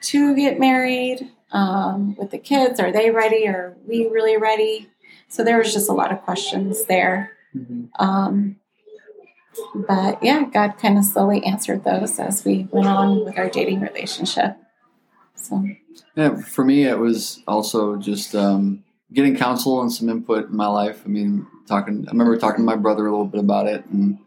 to 0.02 0.34
get 0.36 0.60
married 0.60 1.28
um, 1.52 2.14
with 2.16 2.30
the 2.30 2.38
kids? 2.38 2.78
Are 2.78 2.92
they 2.92 3.10
ready? 3.10 3.48
Are 3.48 3.76
we 3.86 4.06
really 4.06 4.36
ready? 4.36 4.88
So 5.28 5.42
there 5.42 5.58
was 5.58 5.72
just 5.72 5.88
a 5.88 5.92
lot 5.92 6.12
of 6.12 6.22
questions 6.22 6.84
there. 6.84 7.32
Mhm. 7.54 7.88
Um, 7.98 8.56
but 9.74 10.22
yeah, 10.22 10.44
God 10.52 10.78
kind 10.78 10.98
of 10.98 11.04
slowly 11.04 11.44
answered 11.44 11.84
those 11.84 12.18
as 12.18 12.44
we 12.44 12.68
went 12.70 12.88
on 12.88 13.24
with 13.24 13.38
our 13.38 13.48
dating 13.48 13.80
relationship. 13.80 14.56
So 15.34 15.64
Yeah, 16.16 16.36
for 16.36 16.64
me, 16.64 16.84
it 16.84 16.98
was 16.98 17.42
also 17.46 17.96
just 17.96 18.34
um, 18.34 18.84
getting 19.12 19.36
counsel 19.36 19.80
and 19.80 19.92
some 19.92 20.08
input 20.08 20.50
in 20.50 20.56
my 20.56 20.66
life. 20.66 21.02
I 21.04 21.08
mean, 21.08 21.46
talking. 21.66 22.04
I 22.08 22.10
remember 22.10 22.36
talking 22.36 22.60
to 22.60 22.64
my 22.64 22.76
brother 22.76 23.06
a 23.06 23.10
little 23.10 23.26
bit 23.26 23.40
about 23.40 23.66
it, 23.66 23.84
and 23.86 24.18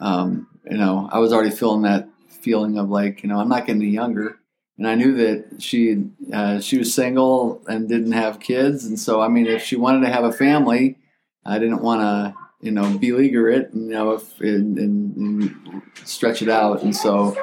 um, 0.00 0.46
you 0.70 0.76
know, 0.76 1.08
I 1.12 1.18
was 1.18 1.32
already 1.32 1.50
feeling 1.50 1.82
that 1.82 2.08
feeling 2.28 2.78
of 2.78 2.90
like, 2.90 3.22
you 3.22 3.28
know, 3.28 3.38
I'm 3.38 3.48
not 3.48 3.66
getting 3.66 3.82
any 3.82 3.90
younger, 3.90 4.38
and 4.78 4.86
I 4.88 4.94
knew 4.94 5.14
that 5.14 5.62
she 5.62 6.04
uh, 6.32 6.60
she 6.60 6.78
was 6.78 6.94
single 6.94 7.62
and 7.66 7.88
didn't 7.88 8.12
have 8.12 8.40
kids, 8.40 8.84
and 8.84 8.98
so 8.98 9.20
I 9.20 9.28
mean, 9.28 9.46
if 9.46 9.62
she 9.62 9.76
wanted 9.76 10.06
to 10.06 10.12
have 10.12 10.24
a 10.24 10.32
family, 10.32 10.98
I 11.44 11.58
didn't 11.58 11.82
want 11.82 12.00
to, 12.00 12.34
you 12.60 12.70
know, 12.70 12.96
beleaguer 12.98 13.48
it, 13.48 13.72
and, 13.72 13.88
you 13.88 13.94
know, 13.94 14.12
if 14.12 14.40
and, 14.40 14.78
and, 14.78 15.16
and 15.16 15.82
stretch 16.04 16.42
it 16.42 16.48
out, 16.48 16.82
and 16.82 16.94
so 16.94 17.36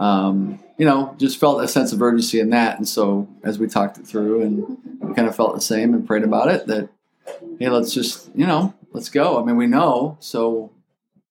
um, 0.00 0.58
you 0.78 0.86
know, 0.86 1.14
just 1.18 1.38
felt 1.38 1.62
a 1.62 1.68
sense 1.68 1.92
of 1.92 2.00
urgency 2.00 2.40
in 2.40 2.50
that. 2.50 2.78
And 2.78 2.88
so 2.88 3.28
as 3.44 3.58
we 3.58 3.68
talked 3.68 3.98
it 3.98 4.06
through 4.06 4.40
and 4.40 4.78
we 4.98 5.14
kind 5.14 5.28
of 5.28 5.36
felt 5.36 5.54
the 5.54 5.60
same 5.60 5.92
and 5.92 6.06
prayed 6.06 6.24
about 6.24 6.48
it 6.48 6.66
that, 6.68 6.88
hey, 7.58 7.68
let's 7.68 7.92
just, 7.92 8.30
you 8.34 8.46
know, 8.46 8.74
let's 8.92 9.10
go. 9.10 9.38
I 9.38 9.44
mean, 9.44 9.56
we 9.56 9.66
know, 9.66 10.16
so 10.20 10.72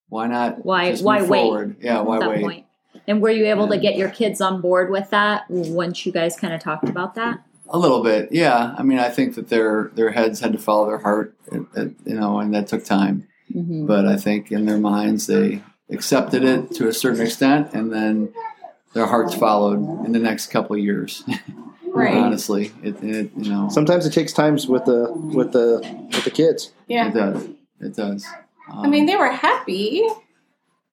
why 0.09 0.27
not 0.27 0.65
Why 0.65 0.91
just 0.91 1.03
why 1.03 1.19
move 1.19 1.29
wait? 1.29 1.41
forward? 1.41 1.75
Yeah, 1.81 2.01
why 2.01 2.15
at 2.15 2.19
that 2.21 2.29
wait? 2.29 2.41
point? 2.41 2.65
And 3.07 3.21
were 3.21 3.29
you 3.29 3.45
able 3.45 3.67
to 3.69 3.77
get 3.77 3.95
your 3.95 4.09
kids 4.09 4.41
on 4.41 4.61
board 4.61 4.89
with 4.91 5.09
that 5.11 5.45
once 5.49 6.05
you 6.05 6.11
guys 6.11 6.35
kind 6.35 6.53
of 6.53 6.61
talked 6.61 6.89
about 6.89 7.15
that? 7.15 7.39
A 7.71 7.77
little 7.77 8.03
bit, 8.03 8.29
yeah. 8.31 8.73
I 8.77 8.83
mean, 8.83 8.97
I 8.99 9.09
think 9.09 9.35
that 9.35 9.49
their 9.49 9.91
their 9.93 10.11
heads 10.11 10.39
had 10.39 10.53
to 10.53 10.57
follow 10.59 10.87
their 10.87 10.97
heart, 10.97 11.35
it, 11.51 11.61
it, 11.75 11.91
you 12.05 12.15
know, 12.15 12.39
and 12.39 12.53
that 12.53 12.67
took 12.67 12.83
time. 12.83 13.27
Mm-hmm. 13.53 13.85
But 13.85 14.05
I 14.05 14.15
think 14.17 14.51
in 14.51 14.65
their 14.65 14.77
minds 14.79 15.27
they 15.27 15.61
accepted 15.89 16.43
it 16.43 16.71
to 16.75 16.87
a 16.87 16.93
certain 16.93 17.21
extent, 17.21 17.73
and 17.73 17.91
then 17.91 18.33
their 18.93 19.05
hearts 19.05 19.35
followed 19.35 20.05
in 20.05 20.11
the 20.11 20.19
next 20.19 20.47
couple 20.47 20.75
of 20.75 20.81
years. 20.81 21.23
right, 21.87 22.17
Honestly, 22.17 22.71
it, 22.83 23.01
it 23.03 23.31
you 23.37 23.51
know 23.51 23.69
Sometimes 23.69 24.05
it 24.05 24.13
takes 24.13 24.33
times 24.33 24.67
with 24.67 24.85
the 24.85 25.11
with 25.11 25.51
the 25.51 25.79
with 26.11 26.23
the 26.23 26.31
kids. 26.31 26.71
yeah. 26.87 27.09
It 27.09 27.13
does. 27.13 27.49
It 27.81 27.95
does. 27.95 28.27
Um, 28.71 28.86
I 28.86 28.88
mean, 28.88 29.05
they 29.05 29.15
were 29.15 29.32
happy, 29.32 30.03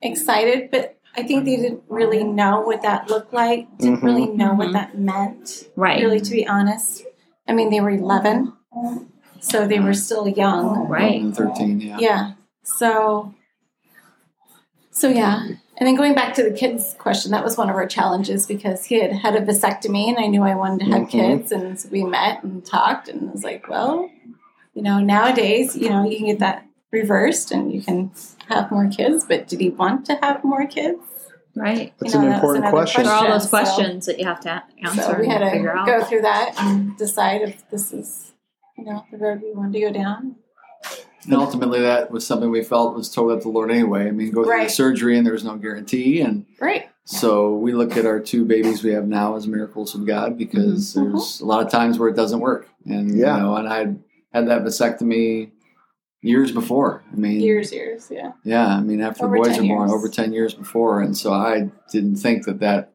excited, 0.03 0.71
but 0.71 0.99
I 1.17 1.23
think 1.23 1.45
they 1.45 1.57
didn't 1.57 1.83
really 1.89 2.25
know 2.25 2.61
what 2.61 2.83
that 2.83 3.09
looked 3.09 3.33
like. 3.33 3.67
Didn't 3.79 4.01
Mhm. 4.01 4.05
really 4.05 4.27
know 4.27 4.55
what 4.55 4.69
Mhm. 4.69 4.73
that 4.75 4.99
meant. 4.99 5.69
Right. 5.77 6.01
Really, 6.03 6.21
to 6.21 6.31
be 6.31 6.47
honest. 6.47 7.05
I 7.49 7.53
mean, 7.53 7.71
they 7.71 7.81
were 7.81 7.91
11, 7.91 8.53
so 9.41 9.67
they 9.67 9.79
were 9.81 9.95
still 9.95 10.29
young. 10.29 10.89
Right. 10.89 11.23
13, 11.35 11.81
yeah. 11.81 11.97
Yeah. 11.99 12.33
So, 12.65 13.33
so 14.91 15.09
yeah. 15.09 15.43
And 15.79 15.87
then 15.87 15.95
going 15.95 16.15
back 16.15 16.35
to 16.35 16.43
the 16.43 16.51
kids 16.51 16.95
question, 16.99 17.31
that 17.33 17.45
was 17.45 17.57
one 17.59 17.69
of 17.71 17.77
our 17.77 17.87
challenges 17.87 18.47
because 18.47 18.87
he 18.87 18.97
had 19.01 19.13
had 19.13 19.37
a 19.37 19.41
vasectomy, 19.43 20.09
and 20.09 20.19
I 20.19 20.27
knew 20.27 20.43
I 20.43 20.55
wanted 20.55 20.87
to 20.87 20.91
have 20.93 21.03
Mhm. 21.03 21.11
kids, 21.11 21.53
and 21.53 21.79
so 21.79 21.89
we 21.93 22.03
met 22.03 22.43
and 22.43 22.65
talked, 22.65 23.09
and 23.09 23.29
I 23.29 23.33
was 23.33 23.45
like, 23.45 23.69
well, 23.69 24.09
you 24.75 24.83
know, 24.83 24.99
nowadays, 25.01 25.77
you 25.77 25.89
know, 25.91 26.05
you 26.09 26.17
can 26.17 26.27
get 26.27 26.39
that 26.41 26.65
reversed, 26.93 27.51
and 27.51 27.73
you 27.73 27.83
can 27.83 28.11
have 28.49 28.71
more 28.71 28.89
kids. 28.89 29.25
But 29.29 29.49
did 29.49 29.61
he 29.61 29.71
want 29.71 30.07
to 30.07 30.15
have 30.23 30.45
more 30.45 30.67
kids? 30.67 30.99
Right. 31.55 31.95
That's 32.01 32.13
You 32.15 32.21
know, 32.21 32.27
an 32.27 32.31
that 32.33 32.37
important 32.37 32.65
another 32.65 32.77
question. 32.77 33.05
There 33.05 33.13
are 33.13 33.25
all 33.27 33.33
those 33.33 33.45
so- 33.45 33.49
questions 33.49 34.07
that 34.07 34.19
you 34.19 34.27
have 34.27 34.41
to 34.41 34.63
answer 34.85 35.03
So 35.03 35.17
we 35.19 35.27
had 35.29 35.41
and 35.43 35.51
figure 35.53 35.73
to 35.73 35.79
out. 35.79 35.87
go 35.87 36.05
through 36.05 36.23
that 36.23 36.55
and 36.59 36.97
decide 36.99 37.41
if 37.43 37.69
this 37.71 37.93
is, 37.95 38.33
you 38.77 38.85
know, 38.85 39.05
the 39.11 39.17
road 39.17 39.41
we 39.43 39.53
wanted 39.55 39.73
to 39.73 39.81
go 39.81 39.91
down. 39.93 40.37
And 41.25 41.35
ultimately, 41.35 41.81
that 41.81 42.11
was 42.13 42.25
something 42.27 42.51
we 42.51 42.63
felt 42.63 42.95
was 42.95 43.09
totally 43.09 43.35
up 43.35 43.41
to 43.41 43.45
the 43.49 43.53
Lord 43.53 43.71
anyway. 43.73 44.07
I 44.07 44.11
mean, 44.13 44.31
go 44.31 44.45
through 44.45 44.53
Right. 44.53 44.69
the 44.69 44.73
surgery 44.75 45.17
and 45.17 45.27
there 45.27 45.33
was 45.33 45.43
no 45.45 45.57
guarantee. 45.57 46.21
And 46.21 46.45
Right. 46.61 46.85
so 47.05 47.57
we 47.57 47.73
look 47.73 47.97
at 47.97 48.05
our 48.07 48.21
two 48.21 48.45
babies 48.45 48.85
we 48.85 48.93
have 48.93 49.09
now 49.09 49.35
as 49.35 49.49
miracles 49.49 49.95
of 49.95 50.07
God 50.07 50.37
because 50.39 50.95
Mhm. 50.95 51.11
there's 51.13 51.41
a 51.41 51.47
lot 51.47 51.65
of 51.65 51.73
times 51.73 51.99
where 51.99 52.09
it 52.11 52.15
doesn't 52.17 52.39
work. 52.41 52.69
And, 52.85 53.17
Yeah. 53.17 53.37
you 53.39 53.43
know, 53.43 53.57
and 53.57 53.67
I 53.67 53.79
had 54.33 54.47
that 54.49 54.63
vasectomy 54.63 55.51
years 56.27 56.53
before. 56.53 57.03
I 57.13 57.17
mean, 57.17 57.41
Years, 57.41 57.73
years, 57.73 58.09
yeah. 58.11 58.33
Yeah, 58.45 58.67
I 58.67 58.81
mean, 58.81 59.01
after 59.01 59.25
Over 59.27 59.37
boys 59.37 59.59
are 59.59 59.63
born, 59.63 59.89
years. 59.89 59.93
over 59.93 60.09
ten 60.09 60.33
years 60.33 60.55
before, 60.55 61.01
and 61.01 61.17
so 61.17 61.33
I 61.33 61.71
didn't 61.91 62.17
think 62.17 62.45
that 62.47 62.61
that 62.61 62.93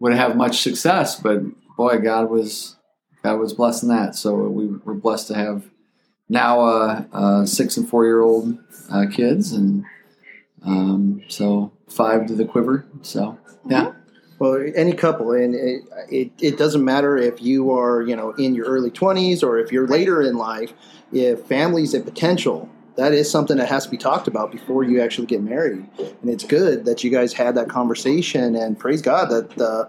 would 0.00 0.12
have 0.14 0.36
much 0.36 0.60
success. 0.62 1.18
But 1.20 1.42
boy, 1.76 1.98
God 1.98 2.30
was 2.30 2.76
God 3.22 3.38
was 3.38 3.52
blessing 3.52 3.88
that. 3.90 4.14
So 4.14 4.34
we 4.34 4.66
were 4.84 4.94
blessed 4.94 5.28
to 5.28 5.34
have 5.34 5.64
now 6.28 6.60
uh, 6.60 7.04
uh, 7.12 7.46
six 7.46 7.76
and 7.76 7.88
four 7.88 8.04
year 8.04 8.20
old 8.20 8.58
uh, 8.90 9.06
kids, 9.12 9.52
and 9.52 9.84
um, 10.64 11.22
so 11.28 11.72
five 11.88 12.26
to 12.26 12.34
the 12.34 12.44
quiver. 12.44 12.84
So 13.02 13.38
yeah, 13.68 13.92
Well, 14.38 14.64
any 14.74 14.92
couple, 14.92 15.32
and 15.32 15.54
it, 15.54 15.82
it, 16.10 16.30
it 16.40 16.58
doesn't 16.58 16.84
matter 16.84 17.16
if 17.16 17.40
you 17.42 17.72
are, 17.72 18.02
you 18.02 18.14
know, 18.14 18.30
in 18.32 18.54
your 18.54 18.66
early 18.66 18.90
20s 18.90 19.42
or 19.42 19.58
if 19.58 19.72
you're 19.72 19.88
later 19.88 20.22
in 20.22 20.36
life, 20.36 20.72
if 21.12 21.40
family's 21.46 21.94
a 21.94 22.00
potential, 22.00 22.68
that 22.96 23.12
is 23.12 23.30
something 23.30 23.56
that 23.58 23.68
has 23.68 23.84
to 23.84 23.90
be 23.90 23.96
talked 23.98 24.26
about 24.26 24.50
before 24.50 24.82
you 24.84 25.00
actually 25.02 25.26
get 25.26 25.42
married. 25.42 25.84
And 26.22 26.30
it's 26.30 26.44
good 26.44 26.84
that 26.86 27.04
you 27.04 27.10
guys 27.10 27.32
had 27.34 27.54
that 27.56 27.68
conversation 27.68 28.54
and 28.56 28.78
praise 28.78 29.02
God 29.02 29.26
that 29.30 29.60
uh, 29.60 29.88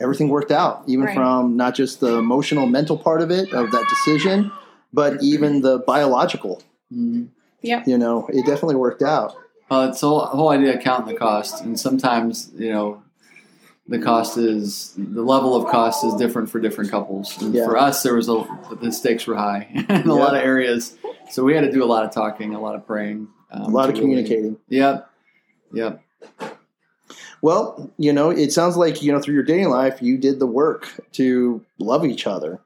everything 0.00 0.28
worked 0.28 0.50
out, 0.50 0.82
even 0.86 1.06
Right. 1.06 1.14
from 1.14 1.56
not 1.56 1.74
just 1.74 2.00
the 2.00 2.16
emotional, 2.18 2.66
mental 2.66 2.98
part 2.98 3.20
of 3.22 3.30
it, 3.30 3.52
of 3.52 3.70
that 3.70 3.84
decision, 3.88 4.50
but 4.92 5.22
even 5.22 5.60
the 5.62 5.78
biological. 5.80 6.62
Mhm. 6.92 7.28
You 7.62 7.98
know, 7.98 8.26
it 8.32 8.44
definitely 8.46 8.76
worked 8.76 9.02
out. 9.02 9.34
Well, 9.70 9.88
it's 9.90 10.00
the 10.00 10.08
whole, 10.08 10.20
whole 10.20 10.48
idea 10.48 10.74
of 10.76 10.80
counting 10.80 11.12
the 11.12 11.18
cost, 11.18 11.62
and 11.62 11.78
sometimes 11.78 12.50
you 12.56 12.70
know 12.72 13.02
the 13.88 13.98
cost 13.98 14.36
is 14.36 14.94
the 14.96 15.22
level 15.22 15.56
of 15.56 15.70
cost 15.70 16.04
is 16.04 16.14
different 16.14 16.50
for 16.50 16.60
different 16.60 16.90
couples. 16.90 17.36
Yeah. 17.42 17.64
For 17.64 17.76
us, 17.76 18.02
there 18.02 18.14
was 18.14 18.28
a 18.28 18.46
the 18.80 18.92
stakes 18.92 19.26
were 19.26 19.34
high 19.36 19.68
in 19.88 20.08
a 20.08 20.14
lot 20.14 20.36
of 20.36 20.42
areas, 20.42 20.96
so 21.30 21.42
we 21.42 21.54
had 21.54 21.62
to 21.62 21.72
do 21.72 21.82
a 21.82 21.86
lot 21.86 22.04
of 22.04 22.10
talking, 22.12 22.54
a 22.54 22.60
lot 22.60 22.74
of 22.74 22.86
praying, 22.86 23.28
um, 23.50 23.62
A 23.62 23.68
lot 23.68 23.88
of 23.88 23.94
really- 23.94 24.00
communicating. 24.02 24.56
Yep, 24.68 25.10
yep. 25.72 26.02
Well, 27.40 27.90
you 27.98 28.12
know, 28.12 28.30
it 28.30 28.52
sounds 28.52 28.76
like, 28.76 29.00
you 29.00 29.12
know, 29.12 29.20
through 29.20 29.34
your 29.34 29.44
dating 29.44 29.68
life, 29.70 30.02
you 30.02 30.18
did 30.18 30.40
the 30.40 30.46
work 30.46 30.88
to 31.12 31.64
love 31.78 32.04
each 32.04 32.26
other. 32.26 32.60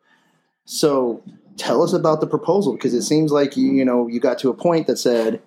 So 0.65 1.23
tell 1.59 1.83
us 1.83 1.93
about 1.93 2.21
the 2.21 2.27
proposal 2.27 2.73
because 2.73 2.95
it 2.95 3.03
seems 3.03 3.31
like 3.33 3.57
you, 3.57 3.71
you 3.71 3.85
know, 3.85 4.09
you 4.09 4.19
got 4.19 4.39
to 4.39 4.49
a 4.49 4.55
point 4.55 4.87
that 4.87 4.97
said, 4.97 5.43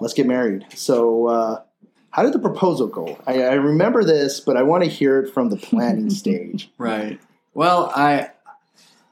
let's 0.00 0.14
get 0.14 0.26
married. 0.26 0.64
So, 0.74 1.26
uh, 1.26 1.62
how 2.10 2.22
did 2.22 2.32
the 2.32 2.38
proposal 2.38 2.86
go? 2.86 3.18
I, 3.26 3.42
I 3.42 3.54
remember 3.54 4.02
this, 4.04 4.40
but 4.40 4.56
I 4.56 4.62
want 4.62 4.84
to 4.84 4.90
hear 4.90 5.20
it 5.20 5.32
from 5.32 5.50
the 5.50 5.56
planning 5.68 6.10
stage. 6.10 6.70
Right. 6.78 7.20
Well, 7.54 7.92
I 7.94 8.30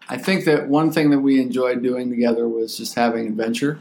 I 0.09 0.19
think 0.19 0.45
that 0.45 0.69
one 0.69 0.93
thing 0.93 1.11
that 1.11 1.21
we 1.21 1.41
enjoyed 1.41 1.83
doing 1.83 2.11
together 2.11 2.49
was 2.49 2.77
just 2.77 2.95
having 2.95 3.27
adventure. 3.27 3.81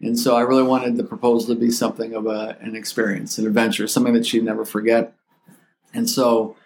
And 0.00 0.18
so 0.18 0.34
I 0.34 0.40
really 0.40 0.62
wanted 0.62 0.96
the 0.96 1.04
proposal 1.04 1.54
to 1.54 1.60
be 1.60 1.70
something 1.70 2.14
of 2.14 2.26
a, 2.26 2.56
an 2.60 2.74
experience, 2.74 3.38
an 3.38 3.46
adventure, 3.46 3.86
something 3.86 4.14
that 4.14 4.26
she'd 4.26 4.42
never 4.42 4.64
forget. 4.64 5.12
And 5.92 6.08
so 6.08 6.56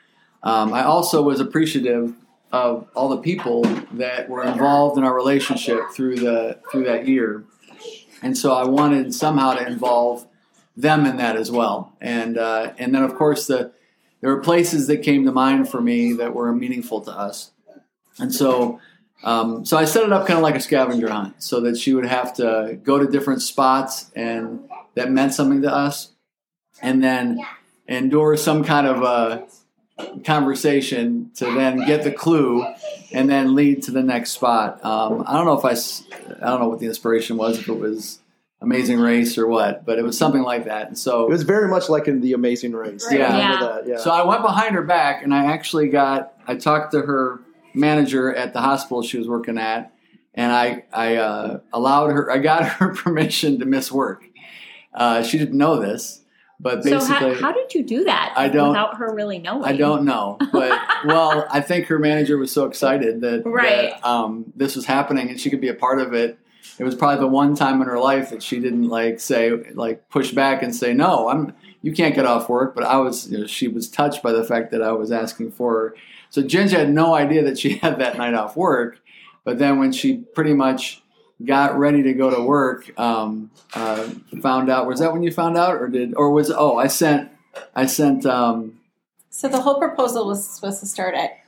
um, 0.43 0.73
I 0.73 0.85
also 0.85 1.21
was 1.23 1.41
appreciative 1.41 2.15
of 2.53 2.89
all 2.95 3.09
the 3.09 3.19
people 3.19 3.63
that 3.93 4.29
were 4.29 4.45
involved 4.45 4.97
in 4.97 5.05
our 5.05 5.15
relationship 5.15 5.91
through 5.93 6.17
the 6.17 6.61
through 6.71 6.85
that 6.85 7.09
year. 7.09 7.45
And 8.23 8.39
so 8.39 8.55
I 8.55 8.65
wanted 8.65 9.13
somehow 9.13 9.55
to 9.55 9.67
involve 9.67 10.27
them 10.77 11.07
in 11.07 11.17
that 11.19 11.37
as 11.37 11.51
well. 11.51 11.97
And 12.01 12.37
uh, 12.37 12.73
and 12.79 12.95
then 12.95 13.03
of 13.03 13.15
course 13.15 13.47
the 13.47 13.73
there 14.21 14.35
were 14.35 14.41
places 14.41 14.87
that 14.87 15.03
came 15.03 15.25
to 15.27 15.33
mind 15.33 15.69
for 15.69 15.81
me 15.81 16.15
that 16.15 16.35
were 16.35 16.55
meaningful 16.55 17.03
to 17.03 17.11
us. 17.11 17.51
And 18.19 18.35
so, 18.35 18.81
um, 19.23 19.67
so 19.67 19.77
I 19.77 19.85
set 19.85 20.05
it 20.05 20.13
up 20.13 20.27
kind 20.27 20.39
of 20.39 20.43
like 20.43 20.55
a 20.55 20.61
scavenger 20.61 21.11
hunt, 21.11 21.43
so 21.43 21.61
that 21.61 21.77
she 21.77 21.93
would 21.93 22.07
have 22.07 22.33
to 22.35 22.79
go 22.83 22.99
to 22.99 23.07
different 23.07 23.43
spots 23.43 24.11
and 24.17 24.67
that 24.95 25.11
meant 25.11 25.35
something 25.35 25.61
to 25.63 25.71
us, 25.71 26.13
and 26.81 27.03
then 27.05 27.45
endure 27.87 28.37
some 28.37 28.65
kind 28.65 28.87
of 28.87 29.03
a 29.03 29.47
conversation 30.25 31.31
to 31.35 31.45
then 31.45 31.85
get 31.87 32.03
the 32.03 32.11
clue, 32.11 32.65
and 33.13 33.29
then 33.29 33.55
lead 33.55 33.83
to 33.83 33.91
the 33.91 34.03
next 34.03 34.33
spot. 34.33 34.83
Um, 34.85 35.23
I 35.27 35.35
don't 35.35 35.45
know 35.45 35.59
if 35.59 35.65
I, 35.65 35.75
I 36.45 36.51
don't 36.51 36.61
know 36.61 36.69
what 36.69 36.81
the 36.81 36.87
inspiration 36.87 37.37
was, 37.37 37.59
if 37.59 37.69
it 37.69 37.79
was 37.79 38.21
Amazing 38.65 38.99
Race 39.01 39.37
or 39.39 39.47
what, 39.47 39.85
but 39.87 39.99
it 39.99 40.03
was 40.05 40.17
something 40.19 40.43
like 40.43 40.65
that. 40.65 40.89
And 40.89 40.99
so 40.99 41.25
It 41.27 41.31
was 41.31 41.43
very 41.43 41.69
much 41.69 41.89
like 41.89 42.09
in 42.09 42.21
The 42.21 42.33
Amazing 42.33 42.73
Race. 42.73 43.07
Right. 43.11 43.21
I 43.21 43.39
Yeah. 43.39 43.59
that. 43.61 43.87
Yeah. 43.87 43.97
so 43.99 44.11
I 44.11 44.25
went 44.27 44.43
behind 44.43 44.75
her 44.75 44.83
back, 44.83 45.23
and 45.23 45.35
I 45.35 45.45
actually 45.53 45.89
got. 45.89 46.33
I 46.47 46.57
talked 46.57 46.93
to 46.93 47.01
her 47.03 47.41
manager 47.75 48.35
at 48.35 48.53
the 48.53 48.61
hospital 48.61 49.03
she 49.03 49.19
was 49.19 49.29
working 49.29 49.59
at, 49.59 49.93
and 50.35 50.51
I 50.53 50.85
I 50.93 51.17
uh, 51.17 51.59
allowed 51.73 52.11
her. 52.11 52.31
I 52.31 52.39
got 52.39 52.65
her 52.79 52.95
permission 52.95 53.59
to 53.61 53.67
miss 53.67 53.93
work. 53.93 54.25
Uh, 54.93 55.23
she 55.23 55.39
didn't 55.39 55.59
know 55.59 55.81
this, 55.81 56.23
but 56.61 56.85
So 56.85 56.91
basically, 56.91 57.35
how, 57.35 57.41
how 57.49 57.53
did 57.53 57.75
you 57.75 57.83
do 57.83 58.05
that 58.05 58.33
I 58.37 58.49
don't- 58.49 58.69
without 58.69 58.97
her 58.99 59.13
really 59.15 59.39
knowing? 59.41 59.65
I 59.65 59.77
don't 59.77 60.05
know. 60.05 60.39
But 60.53 60.79
well, 61.05 61.47
I 61.51 61.61
think 61.61 61.87
her 61.89 61.99
manager 61.99 62.39
was 62.39 62.53
so 62.53 62.65
excited 62.67 63.21
that, 63.23 63.43
Right. 63.45 63.91
that 63.91 64.07
um, 64.09 64.53
this 64.55 64.77
was 64.77 64.87
happening 64.87 65.29
and 65.31 65.39
she 65.41 65.51
could 65.51 65.61
be 65.61 65.69
a 65.69 65.75
part 65.75 66.01
of 66.01 66.15
it. 66.15 66.39
It 66.79 66.85
was 66.85 66.95
probably 66.95 67.21
the 67.21 67.29
one 67.29 67.55
time 67.55 67.81
in 67.81 67.87
her 67.87 68.01
life 68.01 68.31
that 68.31 68.43
she 68.43 68.59
didn't 68.59 68.89
like 68.89 69.21
say 69.21 69.51
like 69.75 70.09
push 70.09 70.33
back 70.33 70.63
and 70.63 70.75
say 70.75 70.93
no. 70.93 71.29
I'm 71.29 71.55
you 71.83 71.93
can't 71.93 72.15
get 72.15 72.27
off 72.27 72.49
work. 72.49 72.75
But 72.75 72.85
I 72.85 72.97
was 72.97 73.31
you 73.31 73.39
know, 73.39 73.47
she 73.47 73.69
was 73.69 73.89
touched 73.89 74.23
by 74.23 74.33
the 74.33 74.45
fact 74.45 74.73
that 74.73 74.83
I 74.83 74.93
was 74.93 75.13
asking 75.13 75.53
for 75.53 75.73
her. 75.73 75.97
So 76.31 76.43
Ginger 76.43 76.79
had 76.79 76.91
no 76.91 77.15
idea 77.15 77.45
that 77.45 77.59
she 77.59 77.75
had 77.83 77.99
that 77.99 78.19
night 78.19 78.35
off 78.35 78.57
work. 78.57 78.99
But 79.45 79.59
then 79.59 79.79
when 79.79 79.93
she 79.93 80.17
pretty 80.17 80.55
much 80.55 81.03
got 81.45 81.79
ready 81.79 82.03
to 82.03 82.13
go 82.15 82.31
to 82.31 82.43
work, 82.43 82.99
um, 82.99 83.51
uh, 83.75 84.09
found 84.41 84.71
out 84.71 84.87
was 84.87 85.01
that 85.01 85.13
when 85.13 85.23
you 85.23 85.31
found 85.31 85.57
out 85.57 85.77
or 85.77 85.89
did 85.89 86.15
or 86.17 86.31
was 86.31 86.51
oh 86.51 86.77
I 86.77 86.89
sent 86.89 87.31
I 87.75 87.87
sent 87.87 88.27
um, 88.27 88.81
So 89.31 89.49
the 89.49 89.61
whole 89.61 89.79
proposal 89.79 90.27
was 90.27 90.49
supposed 90.49 90.81
to 90.81 90.87
start 90.87 91.15
at 91.15 91.39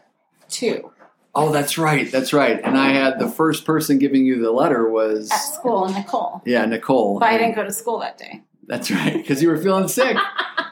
two 0.49 0.93
Oh, 1.37 1.53
that's 1.53 1.77
right. 1.77 2.11
That's 2.11 2.33
right. 2.33 2.59
And 2.64 2.79
I 2.79 2.88
had 2.88 3.18
the 3.18 3.29
first 3.29 3.64
person 3.64 3.99
giving 3.99 4.25
you 4.25 4.40
the 4.40 4.51
letter 4.51 4.88
was 4.88 5.31
at 5.31 5.37
school, 5.37 5.88
Nicole. 5.88 6.42
yeah, 6.46 6.64
Nicole. 6.64 7.20
But 7.20 7.29
I 7.29 7.37
didn't 7.38 7.55
go 7.55 7.64
to 7.64 7.72
school 7.72 7.99
that 8.01 8.16
day. 8.18 8.42
That's 8.66 8.90
right, 8.90 9.14
because 9.14 9.42
you 9.42 9.49
were 9.49 9.59
feeling 9.59 9.87
sick. 9.87 10.16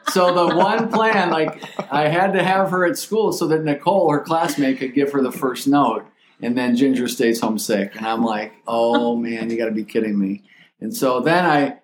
so 0.08 0.34
the 0.34 0.56
one 0.56 0.90
plan, 0.90 1.30
like 1.30 1.62
I 1.92 2.08
had 2.08 2.32
to 2.32 2.42
have 2.42 2.70
her 2.70 2.84
at 2.86 2.98
school 2.98 3.32
so 3.32 3.46
that 3.48 3.62
Nicole, 3.62 4.10
her 4.10 4.20
classmate, 4.20 4.78
could 4.78 4.94
give 4.94 5.12
her 5.12 5.22
the 5.22 5.30
first 5.30 5.68
note, 5.68 6.04
and 6.42 6.56
then 6.58 6.76
Ginger 6.76 7.06
stays 7.08 7.40
home 7.40 7.58
sick. 7.58 7.94
And 7.94 8.06
I'm 8.06 8.24
like, 8.24 8.52
oh 8.66 9.14
man, 9.16 9.50
you 9.50 9.56
got 9.56 9.66
to 9.66 9.70
be 9.70 9.84
kidding 9.84 10.18
me. 10.18 10.42
And 10.80 10.96
so 10.96 11.20
then 11.20 11.44
I, 11.44 11.78